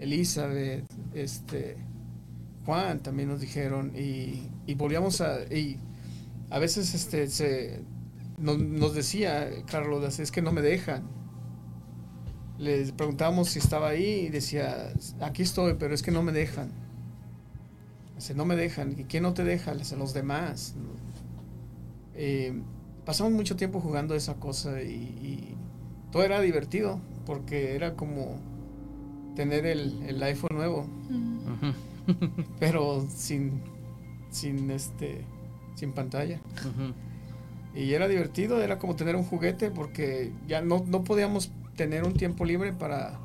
[0.00, 0.84] Elizabeth,
[1.14, 1.76] este,
[2.66, 5.78] Juan también nos dijeron y, y volvíamos a y
[6.50, 7.84] a veces este se
[8.36, 11.17] nos, nos decía Carlos es que no me dejan
[12.58, 16.70] le preguntábamos si estaba ahí y decía, aquí estoy, pero es que no me dejan.
[18.16, 18.98] Dice, no me dejan.
[18.98, 19.74] ¿Y quién no te deja?
[19.74, 20.74] Dice, los demás.
[22.14, 22.52] Eh,
[23.04, 25.56] pasamos mucho tiempo jugando esa cosa y, y
[26.10, 28.38] todo era divertido porque era como
[29.36, 30.86] tener el, el iPhone nuevo,
[32.58, 33.60] pero sin,
[34.30, 35.24] sin, este,
[35.76, 36.40] sin pantalla.
[37.72, 42.12] Y era divertido, era como tener un juguete porque ya no, no podíamos tener un
[42.12, 43.18] tiempo libre para,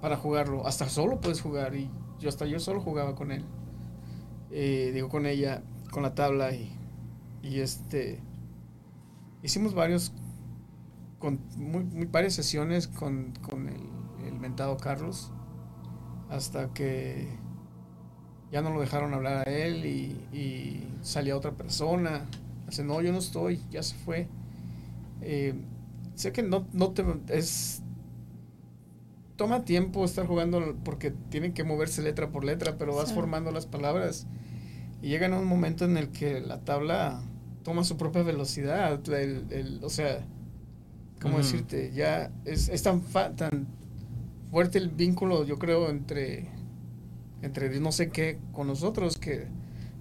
[0.00, 0.66] para jugarlo.
[0.66, 3.44] Hasta solo puedes jugar y yo hasta yo solo jugaba con él.
[4.50, 6.72] Eh, digo con ella, con la tabla y,
[7.42, 8.20] y este
[9.42, 10.12] hicimos varios
[11.18, 15.32] con muy, varias sesiones con, con el, mentado Carlos
[16.30, 17.28] hasta que
[18.50, 22.26] ya no lo dejaron hablar a él y, y salía otra persona.
[22.66, 24.28] Dice, no, yo no estoy, ya se fue.
[25.20, 25.54] Eh,
[26.16, 27.82] sé que no, no te es
[29.36, 33.14] toma tiempo estar jugando porque tienen que moverse letra por letra, pero vas Sí.
[33.14, 34.26] formando las palabras
[35.02, 37.20] y llegan a un momento en el que la tabla
[37.62, 39.00] toma su propia velocidad.
[39.08, 40.24] el- el- o sea,
[41.20, 41.92] ¿cómo decirte?
[41.94, 43.66] Ya es, es tan, fa- tan
[44.50, 46.48] fuerte el vínculo, yo creo, entre,
[47.42, 49.48] entre no sé qué con nosotros que,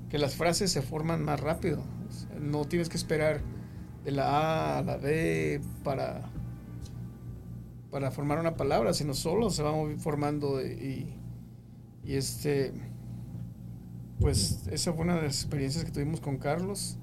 [0.10, 1.84] que las frases se forman más rápido.
[2.08, 3.42] O sea, no tienes que esperar
[4.06, 6.30] de la A a la B para,
[7.92, 11.14] para formar una palabra, sino solo se va formando y,
[12.04, 12.72] y este
[14.20, 16.98] pues esa fue una de las experiencias que tuvimos con Carlos.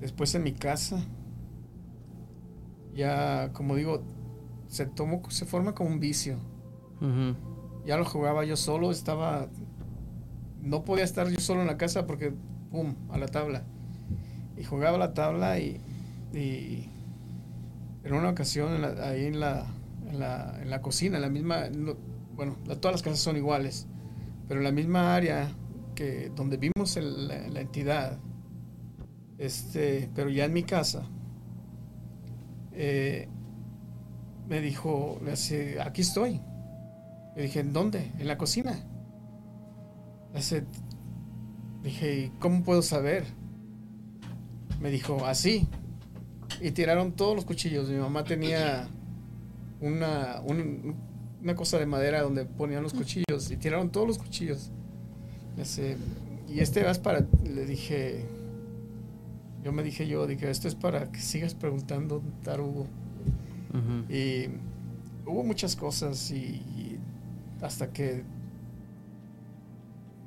[0.00, 1.02] Después en mi casa,
[2.94, 4.02] ya como digo,
[4.68, 6.38] se tomó, se forma como un vicio.
[7.86, 9.48] Ya lo jugaba yo solo, estaba,
[10.60, 12.34] no podía estar yo solo en la casa porque,
[12.70, 13.64] pum, a la tabla.
[14.58, 15.80] Y jugaba la tabla y,
[16.32, 16.88] y
[18.04, 19.66] en una ocasión ahí en la,
[20.08, 21.96] en la, en la cocina, la misma, no-
[22.34, 23.86] bueno, todas las casas son iguales,
[24.48, 25.50] pero en la misma área
[25.94, 28.18] que donde vimos la, entidad,
[29.38, 31.02] este, pero ya en mi casa,
[32.72, 33.28] eh,
[34.48, 36.40] me dijo, hace, aquí estoy.
[37.36, 38.10] Le dije, ¿en dónde?
[38.18, 38.74] En la cocina.
[40.34, 40.64] Hace,
[41.82, 43.24] dije, "¿Y ¿cómo puedo saber?
[44.80, 45.68] Me dijo, así.
[46.60, 47.88] Y tiraron todos los cuchillos.
[47.88, 48.88] Mi mamá tenía
[49.80, 50.94] una, un-
[51.42, 53.50] una cosa de madera donde ponían los cuchillos.
[53.50, 54.70] Y tiraron todos los cuchillos.
[55.60, 55.96] Hace,
[56.48, 58.24] y este vas para, le dije,
[59.62, 62.86] yo me dije yo, dije, esto es para que sigas preguntando, tarugo.
[64.08, 64.46] Y
[65.26, 66.98] hubo muchas cosas y, y
[67.62, 68.22] hasta que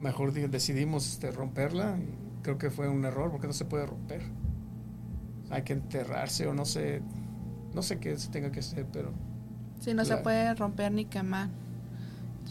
[0.01, 1.97] mejor di- decidimos este, romperla.
[2.41, 4.21] Creo que fue un error porque no se puede romper.
[5.53, 7.01] Hay que enterrarse o no sé,
[7.73, 9.11] no sé qué se tenga que hacer, pero
[9.79, 11.49] Sí, no se La- puede romper ni quemar.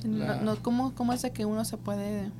[0.01, 2.31] Sí, no- La- no, ¿cómo, ¿Cómo es de que uno se puede...?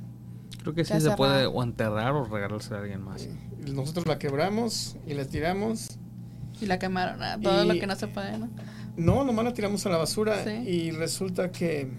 [0.61, 3.23] Creo que sí se puede o enterrar o regalarse a alguien más.
[3.23, 3.35] eh,
[3.73, 5.97] nosotros la quebramos y la tiramos.
[6.61, 8.49] Y la quemaron, ah, todo lo Y- que no se puede, ¿no?
[8.95, 10.51] No, nomás la tiramos a la basura Sí.
[10.51, 11.91] y resulta que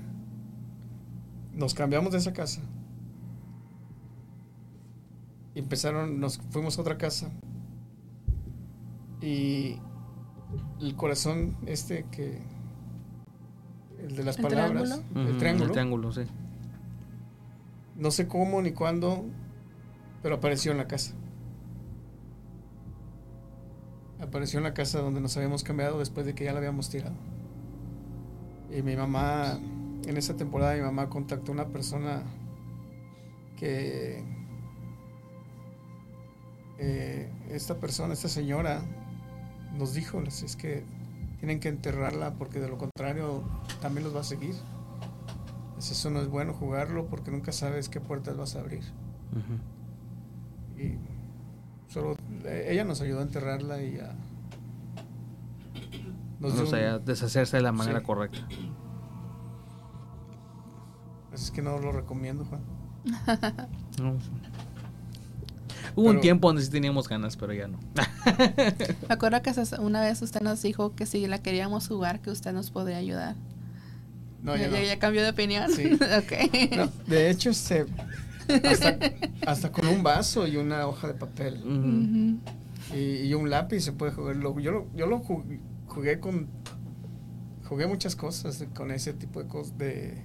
[1.52, 2.60] nos cambiamos de esa casa.
[5.54, 7.30] Y empezaron, nos fuimos a otra casa.
[9.20, 9.78] Y
[10.80, 12.42] el corazón este que
[13.98, 15.30] el de las ¿El palabras, triángulo?
[15.30, 16.22] el triángulo, El triángulo, sí.
[17.96, 19.24] no sé cómo ni cuándo,
[20.22, 21.14] pero apareció en la casa.
[24.20, 27.14] Apareció en la casa donde nos habíamos cambiado después de que ya la habíamos tirado.
[28.70, 29.58] Y mi mamá,
[30.06, 32.22] en esa temporada mi mamá contactó a una persona
[33.56, 34.24] que
[36.78, 38.82] eh, esta persona, esta señora,
[39.78, 40.84] nos dijo, es que
[41.38, 43.42] tienen que enterrarla porque de lo contrario
[43.82, 44.55] también los va a seguir.
[45.74, 48.82] Pues Eso no es bueno jugarlo porque nunca sabes qué puertas vas a abrir.
[50.78, 50.94] Y
[51.92, 54.14] solo eh, ella nos ayudó a enterrarla y a...
[56.40, 58.05] nos dio O sea, un- deshacerse de la manera Sí.
[58.06, 58.38] correcta.
[61.32, 62.60] Es que no lo recomiendo, Juan.
[64.01, 64.30] No, sí.
[65.96, 67.78] Hubo un tiempo donde sí teníamos ganas, pero ya no.
[69.08, 72.30] Me acuerdo que se- una vez usted nos dijo que si la queríamos jugar, que
[72.30, 73.36] usted nos podía ayudar.
[74.42, 74.84] No, ya, ya, no.
[74.84, 75.70] ya- cambió de opinión.
[75.70, 75.92] Sí.
[75.94, 76.76] ok.
[76.76, 77.86] No, de hecho, este,
[78.68, 78.98] hasta,
[79.46, 81.62] hasta con un vaso y una hoja de papel.
[81.64, 82.96] Ujú.
[82.98, 84.36] y, y un lápiz se puede jugar.
[84.36, 86.48] Lo- yo lo, yo lo jugué, jugué con...
[87.68, 90.22] Jugué muchas cosas con ese tipo de cosas de...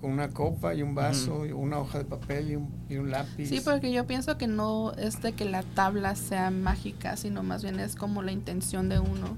[0.00, 3.10] Con una copa y un vaso y una hoja de papel y un, y un
[3.10, 3.46] lápiz.
[3.46, 7.62] Sí, porque yo pienso que no es de que la tabla sea mágica, sino más
[7.62, 9.36] bien es como la intención de uno.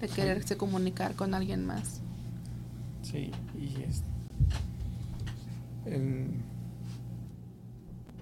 [0.00, 2.00] de quererse comunicar con alguien más.
[3.02, 4.02] Sí, y es,
[5.86, 6.42] en,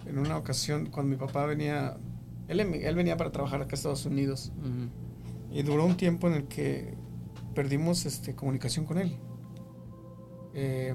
[0.06, 1.96] en una ocasión, cuando mi papá venía,
[2.48, 4.52] él, él venía para trabajar acá a Estados Unidos,
[5.50, 6.94] y duró un tiempo en el que
[7.54, 9.16] perdimos este, comunicación con él.
[10.54, 10.94] Eh,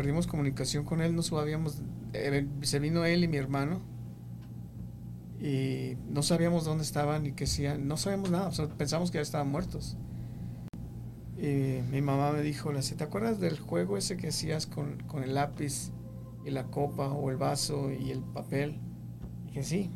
[0.00, 1.82] perdimos comunicación con él, no sabíamos,
[2.62, 3.82] se vino él y mi hermano,
[5.38, 9.50] y no sabíamos dónde estaban y qué hacían, no sabíamos nada, pensamos que ya estaban
[9.50, 9.98] muertos.
[11.36, 15.34] Y mi mamá me dijo, ¿te acuerdas del juego ese que hacías con, con el
[15.34, 15.90] lápiz
[16.46, 18.80] y la copa o el vaso y el papel?
[19.44, 19.90] Y dije, sí.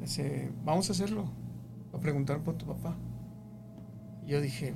[0.00, 1.28] Dice, vamos a hacerlo.
[1.92, 2.96] A preguntar por tu papá.
[4.24, 4.74] Y yo dije,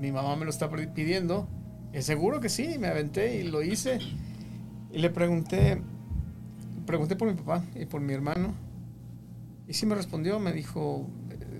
[0.00, 1.48] mi mamá me lo está pidiendo.
[1.94, 3.98] Y seguro que sí, me aventé y lo hice.
[4.92, 5.80] Y le pregunté,
[6.86, 8.52] pregunté por mi papá y por mi hermano.
[9.68, 11.08] Y sí me respondió, me dijo,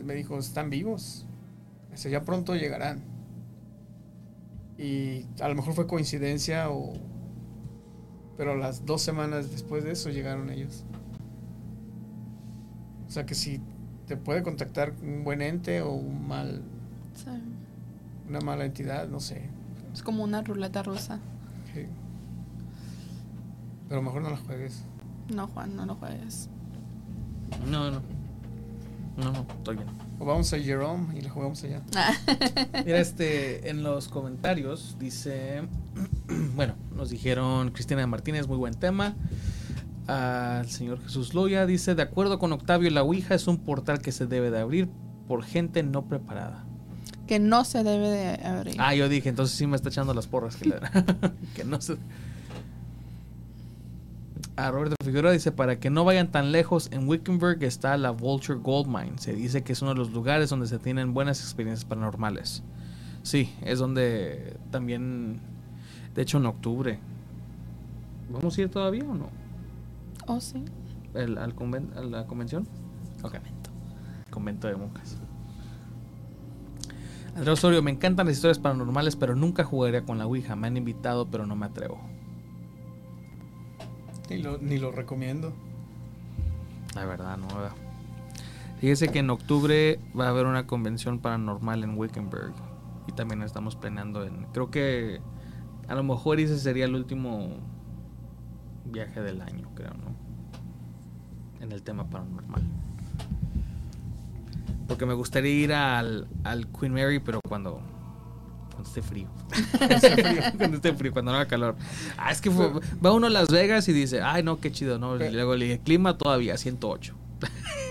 [0.05, 1.27] me dijo, están vivos.
[1.93, 3.02] Dice, ya pronto llegarán.
[4.77, 6.94] Y a lo mejor fue coincidencia o...
[8.36, 10.85] Pero las dos semanas después de eso llegaron ellos.
[13.06, 13.61] O sea que si
[14.09, 16.62] te puede contactar un buen ente o un mal,
[17.15, 17.28] Sí.
[18.28, 19.48] una mala entidad, no sé.
[19.95, 21.21] Es como una ruleta rusa.
[21.73, 21.87] Sí.
[23.89, 24.85] Pero mejor no la juegues.
[25.33, 26.51] No, Juan, no lo juegues.
[27.66, 28.03] No, no.
[29.16, 29.89] No, no, estoy bien.
[30.19, 31.83] O vamos a Jerome y la jugamos allá.
[32.85, 35.62] Mira, este, en los comentarios dice,
[36.57, 39.15] bueno, nos dijeron Cristina Martínez, muy buen tema.
[40.09, 44.12] Al señor Jesús Loya dice, de acuerdo con Octavio, la Ouija es un portal que
[44.12, 44.89] se debe de abrir
[45.29, 46.64] por gente no preparada.
[47.26, 48.76] Que no se debe de abrir.
[48.78, 50.56] Ah, yo dije, entonces sí me está echando las porras.
[50.56, 50.80] Que, le-
[51.55, 51.96] que no se...
[54.56, 58.59] A Roberto Figueroa dice, para que no vayan tan lejos, en Wickenburg está la Vulture
[58.60, 59.14] Gold Mine.
[59.18, 62.62] Se dice que es uno de los lugares donde se tienen buenas experiencias paranormales.
[63.24, 65.40] Sí, es donde también,
[66.14, 67.01] de hecho en octubre.
[68.30, 69.28] ¿Vamos a ir todavía o no?
[70.26, 70.64] Oh, sí.
[71.14, 72.68] El- al conven- ¿A la convención?
[73.22, 73.34] Ok.
[74.30, 75.16] Convento de monjas.
[77.36, 80.55] Andrés Osorio, me encantan las historias paranormales, pero nunca jugaría con la Ouija.
[80.55, 81.98] Me han invitado, pero no me atrevo.
[84.31, 85.52] Ni lo, ni lo recomiendo.
[86.94, 87.48] La verdad, no.
[87.48, 87.73] ¿verdad?
[88.81, 92.55] Fíjese que en octubre va a haber una convención paranormal en Wickenburg.
[93.09, 94.47] Y también estamos planeando en.
[94.52, 95.20] Creo que
[95.89, 97.56] a lo mejor ese sería el último
[98.85, 100.15] viaje del año, creo, ¿no?
[101.61, 102.62] En el tema paranormal.
[104.86, 107.81] Porque me gustaría ir al, al Queen Mary, pero cuando.
[108.70, 109.28] Cuando esté frío.
[109.78, 111.77] Cuando esté frío, cuando esté frío, cuando no haga calor.
[112.19, 112.70] Ah, es que fue-
[113.05, 115.16] va uno a Las Vegas y dice, ay, no, qué chido, ¿no?
[115.16, 117.15] Y luego le dije, clima todavía, 108.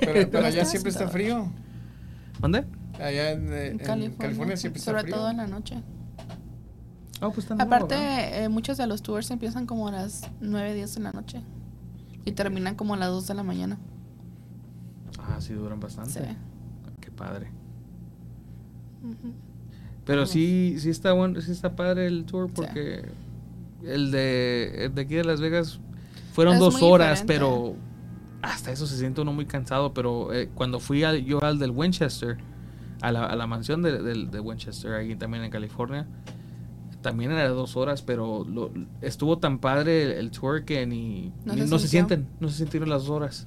[0.02, 1.48] Pero, pero allá siempre está frío.
[2.40, 2.66] ¿Dónde?
[3.00, 5.16] Allá en, eh, En en California, California, siempre está sobre frío.
[5.16, 5.82] todo en la noche.
[7.22, 10.74] Oh, pues está Aparte, nuevo, eh, muchos de los tours empiezan como a las 9,
[10.74, 11.42] 10 de la noche
[12.26, 13.78] y terminan como a las 2 de la mañana.
[15.18, 16.12] Ah, sí, duran bastante.
[16.12, 16.38] Sí.
[17.14, 17.48] Padre.
[20.06, 23.06] Pero sí, sí está bueno, sí está padre el tour porque
[23.84, 25.80] el de, el de aquí de Las Vegas
[26.34, 27.34] fueron Es dos horas, diferente.
[27.34, 27.76] pero
[28.42, 29.94] hasta eso se siente uno muy cansado.
[29.94, 32.38] Pero eh, cuando fui al, yo al del Winchester,
[33.02, 36.06] a la, a la mansión de, del- de Winchester, ahí también en California,
[37.02, 38.72] también era de dos horas, pero lo-
[39.02, 42.50] estuvo tan padre el, el tour que ni No ni- se no se sienten, no
[42.50, 43.46] se sintieron las dos horas.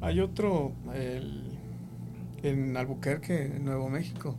[0.00, 1.42] Hay otro el-
[2.42, 4.36] en Albuquerque, en Nuevo México.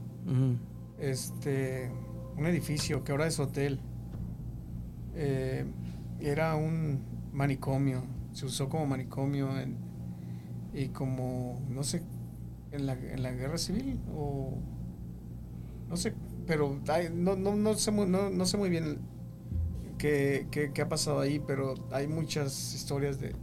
[1.00, 1.90] Este,
[2.38, 3.80] un edificio que ahora es hotel.
[5.16, 5.66] Eh,
[6.20, 7.00] era un
[7.34, 8.04] manicomio.
[8.34, 9.78] Se usó como manicomio en-
[10.74, 12.02] y como, no sé,
[12.72, 14.54] en la, en la guerra civil o
[15.90, 16.14] no sé,
[16.46, 19.00] pero hay- no, no, no, sé muy, no, no sé muy bien
[19.98, 23.34] qué, qué- qué ha pasado ahí, pero hay muchas historias de,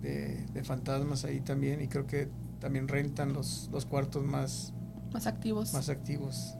[0.00, 2.28] de, de fantasmas ahí también y creo que
[2.66, 4.74] también rentan los, los cuartos más,
[5.12, 5.72] Más activos.
[5.72, 6.56] más activos.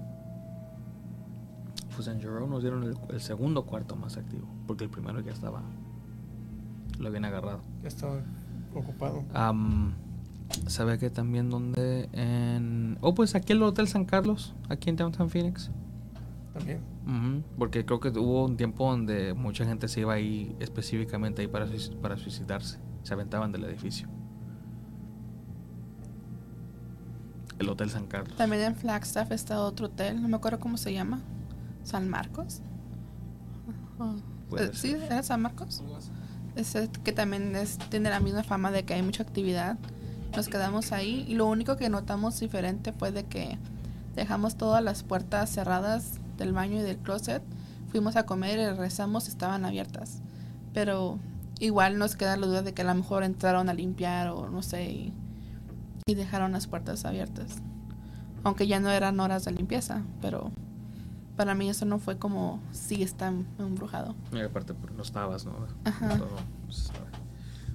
[1.96, 5.32] Pues en Jerome nos dieron el, el segundo cuarto más activo, porque el primero ya
[5.32, 5.62] estaba,
[7.00, 7.60] lo habían agarrado.
[7.82, 8.20] Ya estaba
[8.72, 9.24] ocupado.
[9.34, 9.94] Am,
[10.68, 12.08] ¿Sabe que también donde?
[12.12, 12.98] En...
[13.00, 15.72] Oh, pues aquí el Hotel San Carlos, aquí en Downtown Phoenix.
[16.54, 16.78] También.
[17.04, 21.48] Ujú, Porque creo que hubo un tiempo donde mucha gente se iba ahí específicamente ahí
[21.48, 22.78] para, suic- para suicidarse.
[23.02, 24.06] Se aventaban del edificio.
[27.58, 28.36] El Hotel San Carlos.
[28.36, 31.20] También en Flagstaff está otro hotel, no me acuerdo cómo se llama.
[31.84, 32.60] ¿San Marcos?
[34.58, 34.92] Eh, ¿Sí?
[34.92, 35.82] ¿Era San Marcos?
[36.54, 39.78] Ese que también es, tiene la misma fama de que hay mucha actividad
[40.34, 43.58] Nos quedamos ahí y lo único que notamos diferente fue de que
[44.14, 47.42] dejamos todas las puertas cerradas del baño y del closet.
[47.90, 50.20] Fuimos a comer y regresamos y estaban abiertas.
[50.74, 51.18] Pero
[51.58, 54.62] igual nos queda la duda de que a lo mejor entraron a limpiar o no
[54.62, 55.14] sé y,
[56.08, 57.56] y dejaron las puertas abiertas.
[58.44, 60.52] Aunque ya no eran horas de limpieza, pero
[61.36, 64.14] para mí eso no fue como si está embrujado.
[64.32, 65.66] Y aparte, pues, no estabas, ¿no?
[65.84, 66.10] Ajá.
[66.16, 66.28] Todo,
[66.64, 66.92] pues,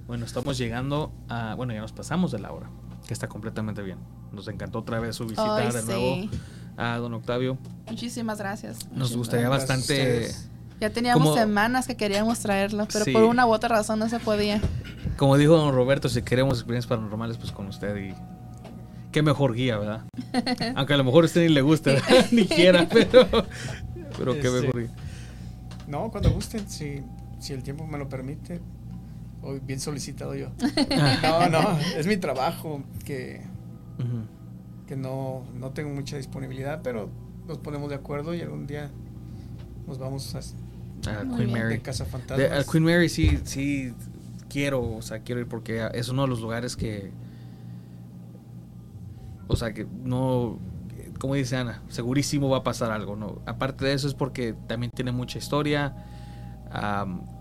[0.06, 1.54] bueno, estamos llegando a.
[1.56, 2.70] Bueno, ya nos pasamos de la hora,
[3.06, 3.98] que está completamente bien.
[4.32, 5.86] Nos encantó otra vez su visita Ay, de sí.
[5.86, 6.30] nuevo
[6.78, 7.58] a don Octavio.
[7.90, 8.90] Muchísimas gracias.
[8.92, 10.30] Nos gustaría Gracias bastante.
[10.80, 13.12] Ya teníamos Como- semanas que queríamos traerlo, pero Sí.
[13.12, 14.58] por una u otra razón no se podía.
[15.16, 18.14] Como dijo don Roberto, si queremos experiencias paranormales, pues con usted y.
[19.10, 20.04] Qué mejor guía, ¿verdad?
[20.74, 22.26] Aunque a lo mejor a usted ni le guste, ¿verdad?
[22.32, 23.26] ni quiera, pero.
[24.16, 24.90] Pero qué Este, mejor guía.
[25.86, 27.02] No, cuando gusten, si,
[27.38, 28.60] si el tiempo me lo permite.
[29.42, 30.50] Hoy bien solicitado yo.
[31.22, 33.42] No, no, es mi trabajo que,
[34.86, 37.10] que no, no tengo mucha disponibilidad, pero
[37.46, 38.90] nos ponemos de acuerdo y algún día
[39.86, 41.50] nos vamos a A Queen.
[41.50, 41.74] Mary.
[41.74, 43.92] de Casa al Queen Mary sí, sí
[44.52, 47.10] quiero, o sea, quiero ir porque es uno de los lugares que,
[49.48, 50.58] o sea, que no,
[51.18, 53.40] como dice Ana, segurísimo va a pasar algo, ¿no?
[53.46, 55.94] Aparte de eso es porque también tiene mucha historia.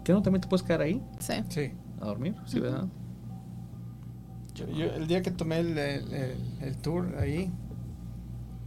[0.04, 0.22] ¿Qué no?
[0.22, 1.34] ¿También te puedes quedar ahí Sí.
[1.50, 1.72] Sí.
[2.02, 2.36] a dormir?
[2.46, 2.88] Sí, ¿verdad?
[4.56, 7.50] Yo, yo- el día que tomé el, el- el- el tour ahí,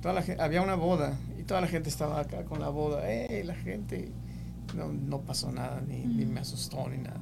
[0.00, 3.02] toda la gente, había una boda y toda la gente estaba acá con la boda.
[3.10, 4.12] ¡Eh, la gente!
[4.74, 7.20] No, no pasó nada, ni, ni me asustó, ni nada.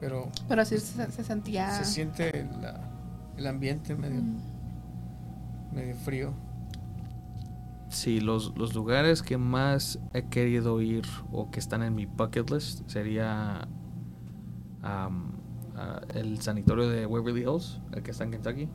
[0.00, 1.70] Pero Pero sí se, se sentía.
[1.72, 2.80] se siente la-
[3.36, 5.74] el ambiente medio, Mm.
[5.74, 6.32] medio frío.
[7.88, 12.48] Sí, los, los lugares que más he querido ir o que están en mi bucket
[12.50, 13.66] list sería
[14.82, 15.32] am,
[15.76, 18.68] ah, el sanatorio de Waverly Hills, el que está en Kentucky.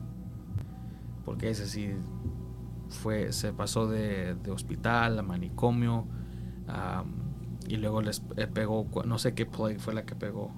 [1.24, 1.90] Porque ese sí
[2.88, 6.06] fue, se pasó de, de hospital a manicomio.
[6.68, 7.14] am,
[7.68, 10.52] y luego les eh, pegó, no sé qué plague fue la que pegó.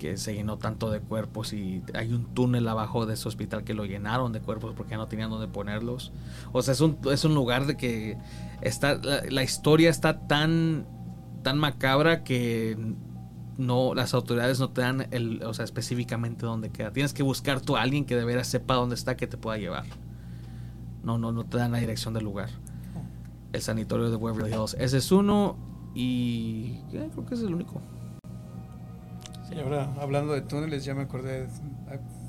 [0.00, 3.74] Que se llenó tanto de cuerpos y hay un túnel abajo de ese hospital que
[3.74, 6.10] lo llenaron de cuerpos porque ya no tenían dónde ponerlos.
[6.52, 8.16] O sea, es un, es un lugar de que
[8.62, 10.86] está la, la historia está tan
[11.42, 12.76] tan macabra que
[13.58, 16.92] no las autoridades no te dan el, o sea, específicamente dónde queda.
[16.92, 19.58] Tienes que buscar tú a alguien que de veras sepa dónde está que te pueda
[19.58, 19.84] llevar.
[21.04, 22.48] No no no te dan la dirección del lugar.
[23.52, 24.74] El sanatorio de Waverly Hills.
[24.78, 25.56] Ese es uno
[25.94, 27.82] y eh, creo que es el único.
[29.54, 31.48] Y ahora, hablando de túneles, ya me acordé eh,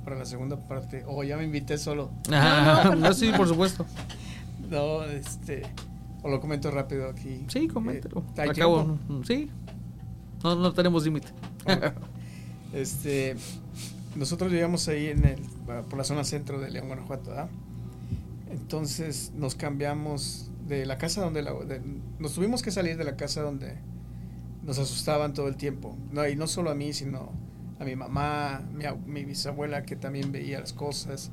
[0.03, 1.03] para la segunda parte.
[1.07, 2.11] Oh, ya me invité solo.
[2.31, 3.85] Ah, no, sí, por supuesto.
[4.69, 5.63] No, este.
[6.23, 7.45] O lo comento rápido aquí.
[7.47, 8.23] Sí, coméntelo.
[8.37, 8.83] Eh, ¿hay Acabo.
[9.07, 9.49] mm, Sí.
[10.43, 11.27] No, no tenemos límite.
[11.65, 11.93] Ok.
[12.73, 13.35] Este,
[14.15, 15.35] nosotros vivíamos ahí en el,
[15.89, 17.49] por la zona centro de León, Guanajuato, ¿verdad?
[18.49, 21.81] Entonces nos cambiamos de la casa donde la, de-
[22.19, 23.77] nos tuvimos que salir de la casa donde
[24.63, 25.97] nos asustaban todo el tiempo.
[26.11, 27.29] No, y no solo a mí, sino
[27.79, 31.31] a mi mamá, mi, ab- mi bisabuela que también veía las cosas.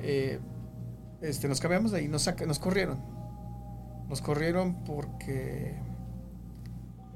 [0.00, 0.40] Eh,
[1.20, 2.98] este, nos cambiamos de ahí, nos, saca- nos corrieron.
[4.08, 5.76] Nos corrieron porque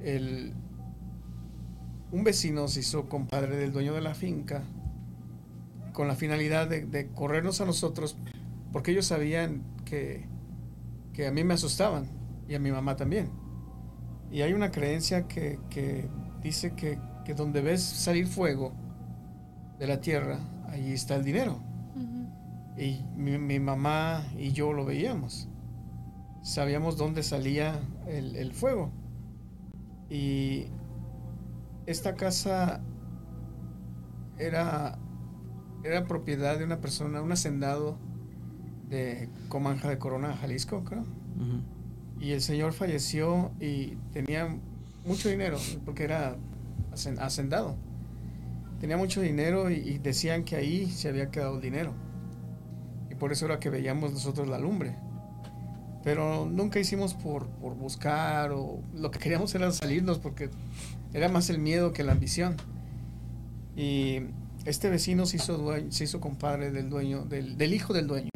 [0.03, 0.53] el,
[2.13, 4.63] un vecino se hizo compadre del dueño de la finca
[5.93, 8.17] con la finalidad de, de corrernos a nosotros
[8.73, 10.27] porque ellos sabían que,
[11.13, 12.07] que a mí me asustaban
[12.49, 13.31] y a mi mamá también.
[14.31, 16.09] Y hay una creencia que, que
[16.43, 18.73] dice que, que donde ves salir fuego
[19.79, 20.39] de la tierra,
[20.69, 21.61] ahí está el dinero.
[22.77, 25.49] Y mi, mi mamá y yo lo veíamos.
[26.43, 28.91] Sabíamos dónde salía el, el fuego.
[30.11, 30.67] Y
[31.87, 32.81] esta casa
[34.39, 34.99] era,
[35.85, 37.99] era propiedad de una persona, un hacendado
[38.89, 41.05] de Comanja de Corona, Jalisco, creo.
[42.21, 44.57] Y el señor falleció y tenía
[45.05, 46.37] mucho dinero, porque era
[46.93, 47.77] hacen- hacendado.
[48.81, 51.93] Tenía mucho dinero y, decían que ahí se había quedado el dinero.
[53.11, 54.97] Y por eso era que veíamos nosotros la lumbre.
[56.03, 60.51] Pero nunca hicimos por, por buscar o lo que queríamos era salirnos porque
[61.15, 62.57] era más el miedo que la ambición.
[63.75, 64.21] Y
[64.67, 68.31] este vecino se hizo, se hizo compadre del dueño, del, del hijo del dueño.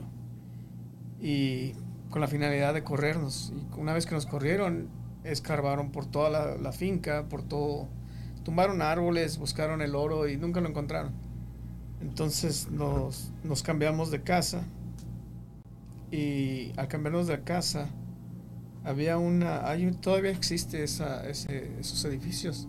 [1.21, 1.75] Y
[2.11, 3.53] con la finalidad de corrernos.
[3.53, 4.89] Y una vez que nos corrieron,
[5.25, 7.89] escarbaron por toda la, finca, por todo,
[8.45, 11.13] tumbaron árboles, buscaron el oro y nunca lo encontraron.
[12.01, 14.63] Entonces nos, nos cambiamos de casa
[16.11, 17.89] y al cambiarnos de casa
[18.85, 22.67] había una, hay, todavía existe esos edificios.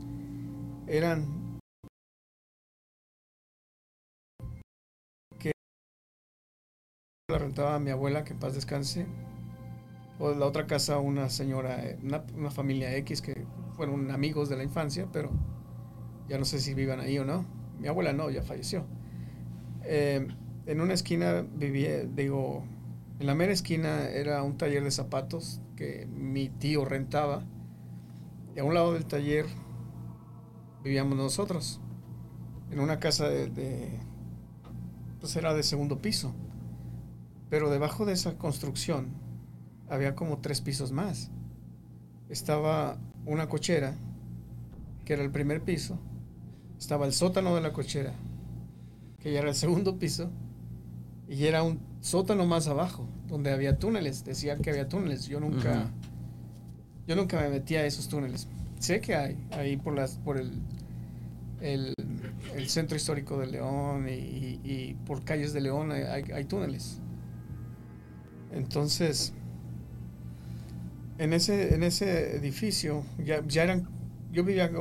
[0.87, 1.59] Eran
[5.37, 5.51] que
[7.29, 9.05] la rentaba a mi abuela, que paz descanse,
[10.19, 14.57] o la otra casa una señora, eh, una, una familia X que fueron amigos de
[14.57, 15.31] la infancia, pero
[16.27, 17.45] ya no sé si vivan ahí o no.
[17.79, 18.85] Mi abuela no, ya falleció.
[19.83, 20.27] Eh,
[20.65, 22.63] en una esquina vivía, digo,
[23.19, 27.43] en la mera esquina era un taller de zapatos que mi tío rentaba.
[28.55, 29.45] Y a un lado del taller
[30.83, 31.81] vivíamos nosotros.
[32.69, 33.99] En una casa de, de
[35.19, 36.35] pues era de segundo piso.
[37.49, 39.07] Pero debajo de esa construcción
[39.89, 41.29] había como tres pisos más.
[42.29, 43.95] Estaba una cochera,
[45.05, 45.97] que era el primer piso.
[46.77, 48.13] Estaba el sótano de la cochera,
[49.19, 50.29] que ya era el segundo piso.
[51.27, 54.23] Y era un sótano más abajo, donde había túneles.
[54.25, 55.25] Decían que había túneles.
[55.27, 55.91] Yo nunca,
[57.07, 58.47] yo nunca me metía a esos túneles.
[58.79, 60.51] Sé que hay, ahí por las, por el,
[61.61, 61.93] el,
[62.55, 66.45] el centro histórico de León y, y- y por calles de León hay, hay- hay
[66.45, 66.99] túneles.
[68.51, 69.33] Entonces,
[71.19, 73.87] en ese, en ese edificio ya, ya eran,
[74.31, 74.71] yo vivía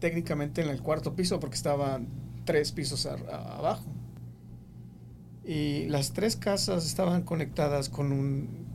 [0.00, 2.08] técnicamente en el cuarto piso porque estaban
[2.44, 3.84] tres pisos abajo.
[5.44, 8.66] Y las tres casas estaban conectadas con un,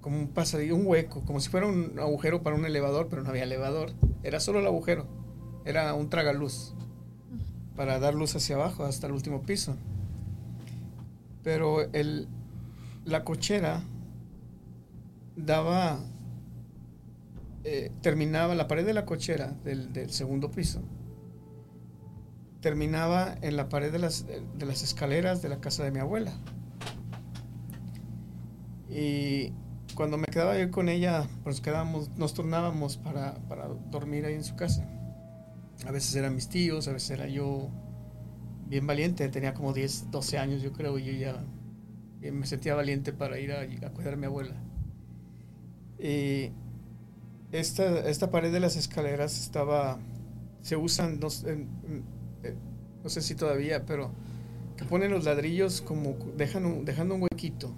[0.00, 3.30] como un pasadillo, un hueco, como si fuera un agujero para un elevador, pero no
[3.30, 3.92] había elevador.
[4.22, 5.06] Era solo el agujero.
[5.64, 6.74] Era un tragaluz
[7.76, 9.76] para dar luz hacia abajo hasta el último piso.
[11.42, 12.28] Pero el,
[13.04, 13.82] la cochera
[15.36, 16.00] daba,
[17.64, 20.82] eh, terminaba, la pared de la cochera del, segundo piso,
[22.60, 26.32] terminaba en la pared de las, de las escaleras de la casa de mi abuela.
[28.88, 29.52] Y
[29.94, 34.44] cuando me quedaba yo con ella, pues quedábamos, nos turnábamos para, para dormir ahí en
[34.44, 34.86] su casa.
[35.86, 37.70] A veces eran mis tíos, a veces era yo
[38.66, 41.44] bien valiente, tenía como 10, 12 años yo creo, y yo ya
[42.22, 44.54] eh, me sentía valiente para ir a, a cuidar a mi abuela.
[45.98, 46.50] Y
[47.60, 49.98] esta, esta pared de las escaleras estaba,
[50.62, 51.66] se usan, no, sé-
[52.42, 52.54] eh,
[53.22, 54.10] si todavía, pero
[54.76, 57.72] que ponen los ladrillos como, dejan dejando un huequito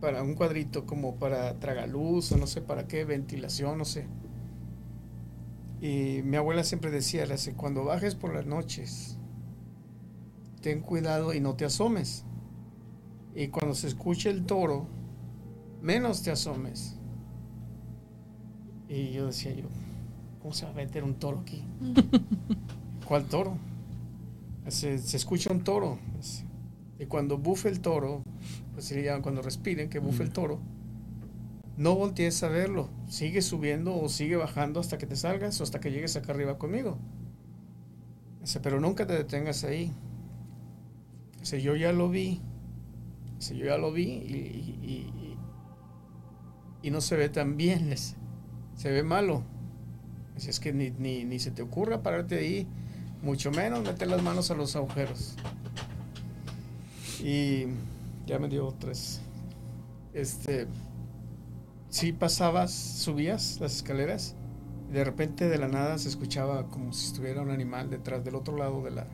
[0.00, 4.06] para un cuadrito como para tragaluz o no sé para qué, ventilación, no sé.
[5.80, 7.24] Y mi abuela siempre decía,
[7.56, 9.16] cuando bajes por las noches,
[10.60, 12.24] ten cuidado y no te asomes.
[13.34, 14.86] Y cuando se escuche el toro,
[15.82, 16.97] menos te asomes.
[18.88, 19.64] Y yo decía yo,
[20.40, 21.62] ¿cómo se va a meter un toro aquí?
[23.06, 23.56] ¿Cuál toro?
[24.68, 25.98] Se, se escucha un toro.
[26.98, 28.22] Y cuando bufe el toro,
[28.74, 30.58] pues le llaman cuando respiren, que bufe el toro,
[31.76, 32.88] no voltees a verlo.
[33.08, 36.58] Sigue subiendo o sigue bajando hasta que te salgas o hasta que llegues acá arriba
[36.58, 36.98] conmigo.
[38.40, 39.92] Dice, pero nunca te detengas ahí.
[41.40, 42.40] Dice, yo ya lo vi.
[43.38, 44.34] Dice, yo ya lo vi y,
[44.82, 45.12] y-
[46.82, 47.90] y- y no se ve tan bien.
[47.90, 48.16] dice.
[48.78, 49.42] Se ve malo.
[50.36, 52.64] Dice, es que ni, ni, ni se te ocurra pararte ahí,
[53.22, 55.34] mucho menos meter las manos a los agujeros.
[57.20, 57.64] Y
[58.24, 59.20] ya me dio tres.
[60.14, 60.68] Este,
[61.88, 64.36] si pasabas, subías las escaleras
[64.88, 68.36] y de repente de la nada se escuchaba como si estuviera un animal detrás del
[68.36, 69.08] otro lado de la,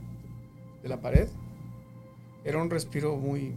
[0.83, 1.29] de la pared.
[2.45, 3.55] Era un respiro muy,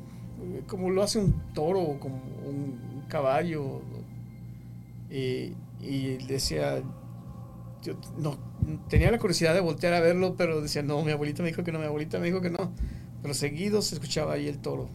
[0.67, 2.15] como lo hace un toro o como
[2.45, 3.81] un, un caballo.
[5.11, 6.81] Y, y decía,
[7.81, 8.37] yo no,
[8.89, 11.71] tenía la curiosidad de voltear a verlo, pero decía, no, mi abuelita me dijo que
[11.71, 12.73] no, mi abuelita me dijo que no.
[13.21, 14.89] Pero seguido se escuchaba ahí el toro.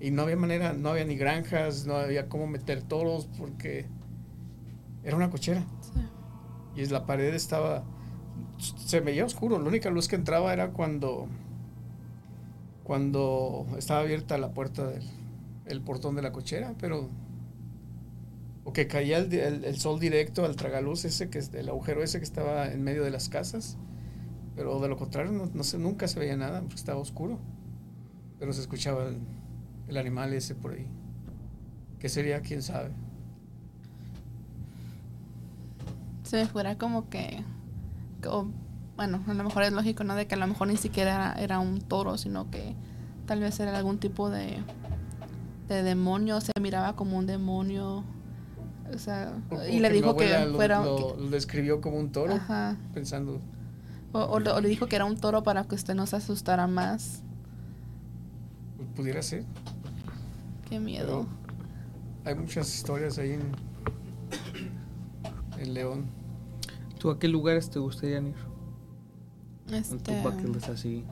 [0.00, 3.86] Y no había manera, no había ni granjas, no había cómo meter toros porque
[5.04, 5.64] era una cochera.
[6.74, 6.82] Sí.
[6.82, 7.84] Y la pared estaba,
[8.58, 9.58] se veía oscuro.
[9.58, 11.28] La única luz que entraba era cuando,
[12.82, 15.02] cuando estaba abierta la puerta del
[15.66, 17.08] el portón de la cochera, pero
[18.64, 22.68] o que caía el, sol directo al tragaluz ese que el agujero ese que estaba
[22.68, 23.76] en medio de las casas.
[24.54, 27.38] Pero de lo contrario, no, nunca se veía nada, porque estaba oscuro.
[28.38, 29.08] Pero se escuchaba
[29.88, 30.86] el, animal ese por ahí.
[31.98, 32.40] ¿Qué sería?
[32.40, 32.90] ¿Quién sabe?
[36.22, 37.42] Se me fuera como que.
[38.96, 40.14] bueno, a lo mejor es lógico, ¿no?
[40.14, 42.74] De que a lo mejor ni siquiera era, era un toro, sino que
[43.26, 44.58] tal vez era algún tipo de.
[45.68, 48.04] de demonio, se miraba como un demonio.
[48.94, 50.84] O sea, O- y le dijo que lo- fuera.
[50.84, 52.76] Lo, lo describió como un toro, Ajá.
[52.92, 53.40] pensando.
[54.12, 56.16] O, o le- o le dijo que era un toro para que usted no se
[56.16, 57.22] asustara más.
[58.76, 59.44] pues, Pudiera ser.
[60.68, 61.26] Qué miedo.
[62.24, 63.42] Hay muchas historias ahí en,
[65.58, 66.06] en León.
[66.98, 68.34] ¿Tú a qué lugares te gustaría ir?
[69.70, 71.04] En tu Este, así.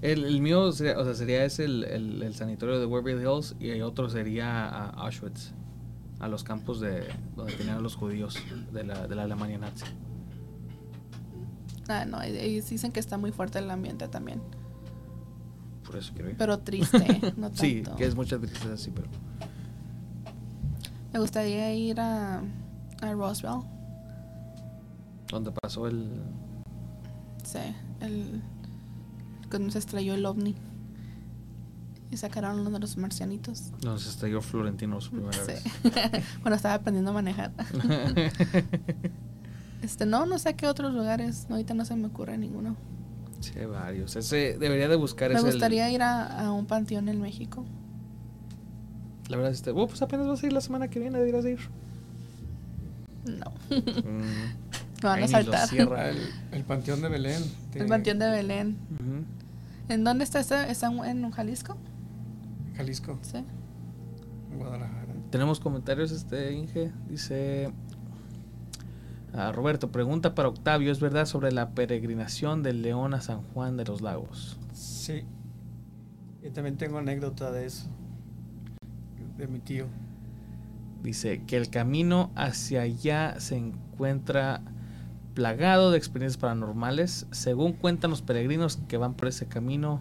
[0.00, 3.54] El, el mío sería, o sea, sería ese el, el, el sanatorio de Waverly Hills
[3.60, 5.52] y el otro sería a Auschwitz,
[6.22, 8.38] a los campos de donde tenían a los judíos
[8.72, 9.84] de la, de la Alemania nazi.
[11.88, 14.40] Ah, no, y- y dicen que está muy fuerte el ambiente también.
[15.84, 16.36] Por eso quiero ir.
[16.38, 16.98] Pero triste,
[17.36, 17.56] no tanto.
[17.60, 19.08] sí, que es muchas veces así, pero
[21.12, 22.38] Me gustaría ir a,
[23.02, 23.60] a Roswell.
[25.28, 26.22] donde pasó el
[27.44, 27.58] Sí,
[28.00, 28.40] el.
[29.50, 30.54] Cuando se estrelló el ovni.
[32.12, 33.72] Y sacaron uno de los marcianitos.
[33.80, 35.52] donde se estrelló Florentino su primera Sí.
[35.52, 35.64] vez.
[36.42, 37.52] Cuando estaba aprendiendo a manejar.
[39.82, 41.46] Este, no, no sé qué otros lugares.
[41.50, 42.76] Ahorita no se me ocurre ninguno.
[43.40, 44.14] sí, hay varios.
[44.14, 47.64] Ese debería de buscar Me el- gustaría ir a, a un panteón en México.
[49.28, 51.52] La verdad, este, oh, pues apenas vas a ir la semana que viene, deberías de
[51.52, 51.58] ir.
[53.24, 53.50] No.
[53.76, 54.20] Mm.
[55.02, 55.68] Me van Ahí a saltar.
[55.68, 56.10] cierra.
[56.10, 56.18] El,
[56.52, 57.42] el Panteón de Belén.
[57.74, 58.76] El panteón de Belén.
[59.88, 60.70] ¿En dónde está ese?
[60.70, 61.76] ¿Está en Jalisco?
[62.76, 63.44] Jalisco, Sí.
[64.56, 65.14] Guadalajara.
[65.30, 66.92] Tenemos comentarios, este Inge.
[67.08, 67.72] Dice.
[69.32, 73.76] ah, Roberto, pregunta para Octavio: ¿Es verdad sobre la peregrinación del León a San Juan
[73.76, 74.58] de los Lagos?
[74.72, 75.24] Sí.
[76.42, 77.88] Yo también tengo anécdota de eso.
[79.38, 79.86] De mi tío.
[81.02, 84.60] Dice que el camino hacia allá se encuentra
[85.34, 87.26] plagado de experiencias paranormales.
[87.30, 90.00] Según cuentan los peregrinos que van por ese camino,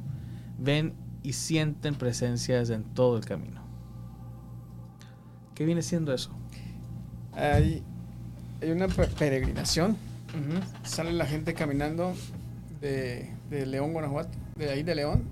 [0.59, 0.93] ven
[1.23, 3.61] y sienten presencias en todo el camino.
[5.55, 6.31] ¿Qué viene siendo eso?
[7.33, 7.83] Hay,
[8.61, 9.97] hay una pe- peregrinación.
[10.83, 12.13] Sale la gente caminando
[12.79, 15.23] de, de León, Guanajuato, de ahí de León.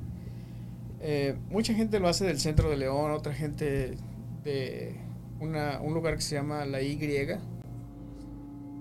[1.02, 3.96] Eh, mucha gente lo hace del centro de León, otra gente
[4.44, 4.96] de
[5.40, 7.00] una- un lugar que se llama La Y.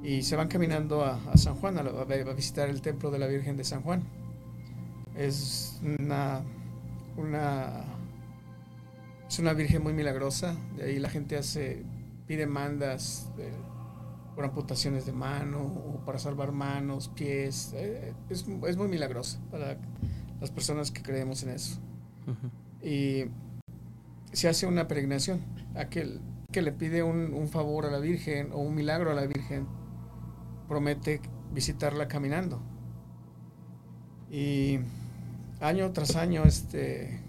[0.02, 3.56] Y se van caminando a, a San Juan, a visitar el templo de la Virgen
[3.56, 4.02] de San Juan.
[5.16, 6.42] Es una,
[7.18, 7.84] una,
[9.28, 10.56] es una virgen muy milagrosa.
[10.76, 11.84] De ahí la gente hace,
[12.26, 13.52] pide mandas de-
[14.34, 17.72] por amputaciones de mano o para salvar manos, pies.
[17.74, 19.76] Eh, es, es muy milagrosa para
[20.40, 21.80] las personas que creemos en eso.
[22.82, 23.24] Y
[24.32, 25.40] se hace una peregrinación.
[25.74, 26.20] Aquel
[26.52, 29.66] que le pide un, un favor a la Virgen o un milagro a la Virgen
[30.68, 31.20] promete
[31.52, 32.60] visitarla caminando.
[34.30, 34.78] Y
[35.60, 37.20] año tras año este,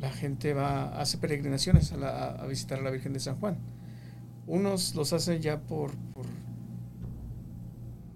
[0.00, 3.58] la gente va, hace peregrinaciones a, la- a visitar a la Virgen de San Juan.
[4.46, 6.26] Unos los hacen ya por, por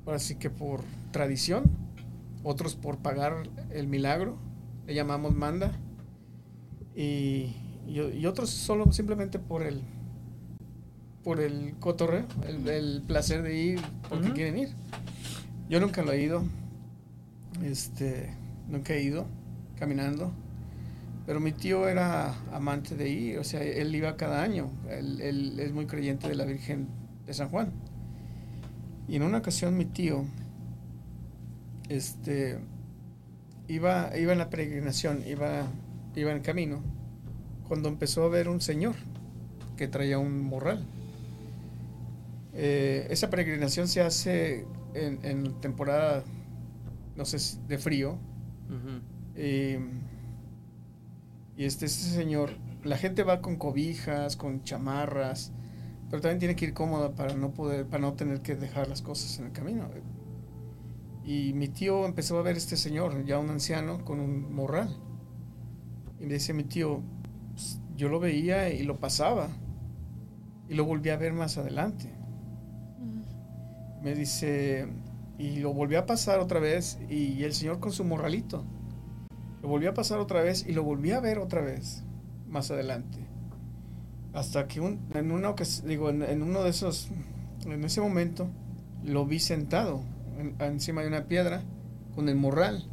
[0.07, 0.81] ahora sí que por
[1.13, 1.65] tradición,
[2.43, 4.37] otros por pagar el milagro,
[4.87, 5.73] le llamamos manda,
[6.95, 7.55] y,
[7.87, 9.83] y, y otros solo simplemente por el
[11.23, 14.71] por el cotorreo, el, el placer de ir porque quieren ir.
[15.69, 16.43] Yo nunca lo he ido,
[17.63, 18.31] este,
[18.69, 19.27] nunca he ido
[19.81, 20.31] caminando,
[21.27, 25.73] pero mi tío era amante de ir, o sea, él iba cada año, él, es
[25.73, 26.87] muy creyente de la Virgen
[27.27, 27.73] de San Juan.
[29.09, 30.25] Y en una ocasión mi tío,
[31.89, 32.59] este,
[33.67, 35.67] iba, iba en la peregrinación, iba,
[36.15, 36.83] iba en camino,
[37.67, 38.95] cuando empezó a ver un señor
[39.77, 40.85] que traía un morral.
[42.53, 46.23] Eh, esa peregrinación se hace en, temporada,
[47.17, 48.19] no sé, de frío.
[49.41, 49.79] Y,
[51.57, 52.51] y este, este señor,
[52.85, 55.53] la gente va con cobijas, con chamarras,
[56.11, 59.01] pero también tiene que ir cómoda para no poder, para no tener que dejar las
[59.01, 59.89] cosas en el camino.
[61.25, 64.95] Y mi tío empezó a ver a este señor, ya un anciano, con un morral.
[66.19, 67.03] Y me dice mi tío,
[67.53, 69.49] "Pues, yo lo veía y lo pasaba.
[70.69, 72.13] Y lo volví a ver más adelante.
[74.03, 74.87] Me dice,
[75.39, 78.65] y lo volví a pasar otra vez, y el señor con su morralito.
[79.63, 82.03] Lo volví a pasar otra vez y lo volví a ver otra vez
[82.49, 83.19] más adelante.
[84.33, 85.55] Hasta que un- en, una
[85.85, 87.09] digo, en, en uno de esos,
[87.67, 88.49] en ese momento,
[89.05, 90.01] lo vi sentado
[90.39, 91.63] en- encima de una piedra
[92.15, 92.85] con el morral.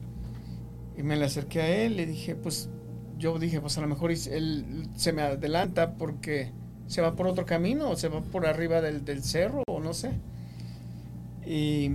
[0.98, 2.70] Y me le acerqué a él, le dije, pues
[3.20, 6.52] yo dije, pues a lo mejor él se me adelanta porque
[6.88, 9.94] se va por otro camino o se va por arriba del, del cerro o no
[9.94, 10.12] sé.
[11.46, 11.92] Y,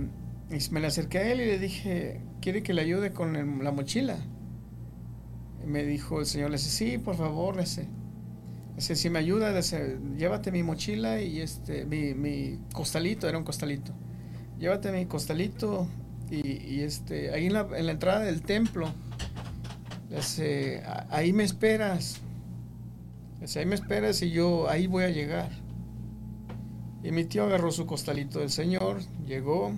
[0.71, 4.17] me le acerqué a él y le dije, ¿quiere que le ayude con la mochila?
[5.65, 7.87] Me dijo el señor, le dice, sí, por favor, le dice,
[8.75, 13.37] dice, si me ayuda, le dice, llévate mi mochila y este, mi, mi costalito, era
[13.37, 13.93] un costalito,
[14.59, 15.87] llévate mi costalito
[16.29, 18.87] y, y, este, ahí en la, en la entrada del templo,
[20.09, 22.19] le dice, "a- ahí me esperas,
[23.39, 25.49] le dice, ahí me esperas y yo ahí voy a llegar.
[27.03, 29.73] Y mi tío agarró su costalito del señor, llegó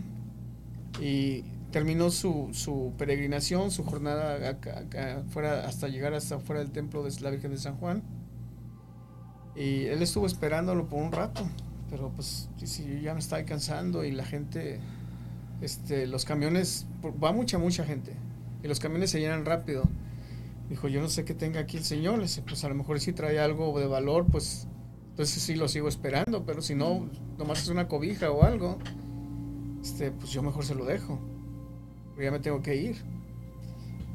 [1.01, 1.43] y
[1.75, 4.57] terminó su, su peregrinación, su jornada
[5.27, 8.01] fuera, hasta llegar hasta fuera del templo de la Virgen de San Juan.
[9.57, 11.45] Y él estuvo esperándolo por un rato,
[11.89, 14.79] pero pues yo ya me estaba cansando y la gente,
[15.59, 16.87] este, los camiones,
[17.21, 18.13] va mucha, mucha gente,
[18.63, 19.83] y los camiones se llenan rápido.
[20.69, 23.37] Dijo, yo no sé qué tenga aquí el Señor, pues a lo mejor si trae
[23.37, 24.69] algo de valor, pues
[25.09, 28.77] entonces sí lo sigo esperando, pero si no, nomás es una cobija o algo,
[29.83, 31.34] este, pues yo mejor se lo dejo,
[32.23, 32.97] ya me tengo que ir.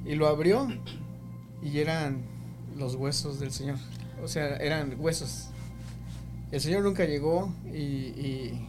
[0.04, 0.68] Y lo abrió
[1.62, 2.22] y eran
[2.76, 3.76] los huesos del Señor,
[4.22, 5.50] o sea, eran huesos.
[6.50, 8.66] El Señor nunca llegó y,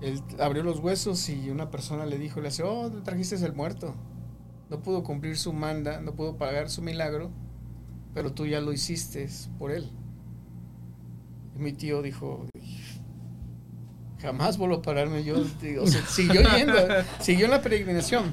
[0.00, 3.52] él abrió los huesos y una persona le dijo, le hace, oh, te trajiste el
[3.52, 3.94] muerto.
[4.68, 7.30] No pudo cumplir su manda, no pudo pagar su milagro,
[8.12, 9.28] pero tú ya lo hiciste
[9.58, 9.88] por él.
[11.54, 12.46] Y mi tío dijo,
[14.22, 15.24] jamás vuelvo a pararme.
[15.24, 16.74] Yo, digo, se- siguió yendo,
[17.20, 18.32] siguió en la peregrinación.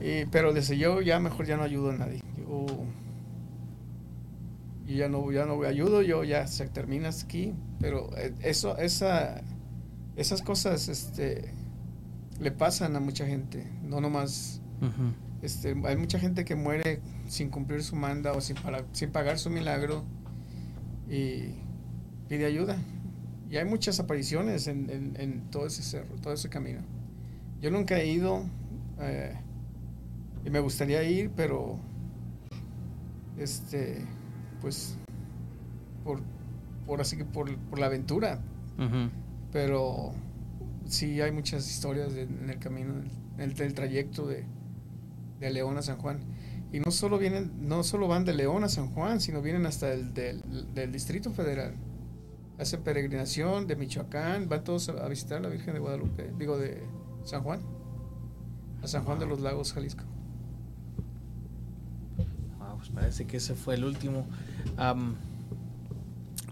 [0.00, 2.22] Y- pero desde yo ya mejor ya no ayudo a nadie.
[2.38, 2.66] Yo,
[4.86, 7.52] yo ya no, ya no ayudo, yo ya se termina aquí.
[7.80, 9.42] Pero eh, eso, esa,
[10.16, 11.52] esas cosas, este,
[12.40, 13.66] le pasan a mucha gente.
[13.82, 14.60] No nomás,
[15.42, 19.38] este, hay mucha gente que muere sin cumplir su manda o sin, para- sin pagar
[19.38, 20.04] su milagro
[21.10, 21.54] y
[22.28, 22.76] pide ayuda.
[23.50, 26.80] Y hay muchas apariciones en, en- en todo ese cerro, todo ese camino.
[27.60, 28.44] Yo nunca he ido
[29.00, 29.34] eh,
[30.44, 31.78] y me gustaría ir, pero
[33.38, 34.04] este,
[34.60, 34.96] pues,
[36.04, 36.20] por,
[36.86, 38.40] por así que por, por la aventura.
[39.52, 40.12] Pero
[40.86, 42.94] sí hay muchas historias de- en el camino,
[43.36, 44.44] en el, del trayecto de,
[45.40, 46.18] de León a San Juan.
[46.72, 49.92] Y no solo vienen, no solo van de León a San Juan, sino vienen hasta
[49.92, 50.42] el del,
[50.74, 51.74] del Distrito Federal.
[52.58, 56.82] Hacen peregrinación de Michoacán, van todos a, visitar a la Virgen de Guadalupe, digo de
[57.24, 57.60] San Juan,
[58.82, 60.02] a San Juan de los Lagos, Jalisco.
[62.60, 64.26] Ah, pues parece que ese fue el último.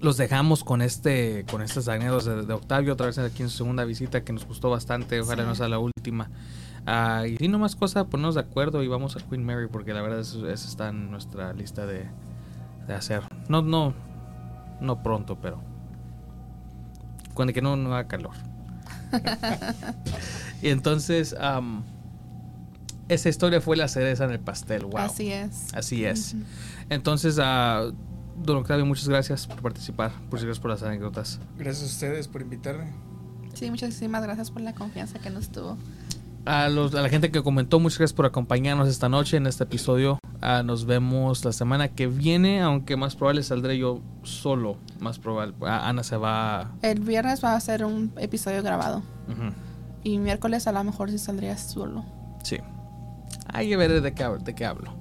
[0.00, 3.56] Los dejamos con este, con estas anécdotas de, de Octavio, otra vez aquí en su
[3.56, 5.20] segunda visita que nos gustó bastante.
[5.20, 5.48] Ojalá Sí.
[5.48, 6.30] no sea la última.
[6.84, 9.92] Ah, y si no más cosa, ponernos de acuerdo y vamos a Queen Mary porque
[9.92, 12.04] la verdad eso está en nuestra lista de,
[12.86, 13.22] de hacer.
[13.48, 13.94] No, no,
[14.80, 15.60] no pronto, pero
[17.36, 18.34] cuando que no, no haga calor.
[20.62, 21.84] y entonces, am,
[23.08, 24.86] esa historia fue la cereza en el pastel.
[24.86, 24.98] Wow.
[24.98, 25.68] Así es.
[25.74, 26.34] Así es.
[26.90, 27.92] Entonces, ah,
[28.42, 31.38] don Octavio, muchas gracias por participar, muchas gracias por las anécdotas.
[31.56, 32.92] Gracias a ustedes por invitarme.
[33.54, 35.78] Sí, muchísimas gracias por la confianza que nos tuvo.
[36.46, 39.64] A, los- a la gente que comentó, muchas gracias por acompañarnos esta noche en este
[39.64, 40.18] episodio.
[40.40, 44.76] Ah, nos vemos la semana que viene, aunque más probable saldré yo solo.
[45.00, 45.54] Más probable.
[45.62, 46.70] Ah, Ana se va.
[46.82, 49.02] El viernes va a ser un episodio grabado.
[50.04, 52.04] Y miércoles a lo mejor sí saldría solo.
[52.44, 52.58] Sí.
[53.52, 54.94] Ahí veré de qué, de qué hablo.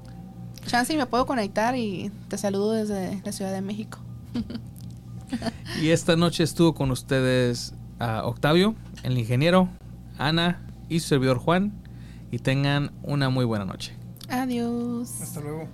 [0.66, 4.00] Chance me puedo conectar y te saludo desde la Ciudad de México.
[5.82, 9.68] Y esta noche estuvo con ustedes ah, Octavio, el ingeniero,
[10.20, 11.74] Ana y su servidor Juan.
[12.32, 13.94] Y tengan una muy buena noche.
[14.30, 15.22] Adiós.
[15.22, 15.68] Hasta luego.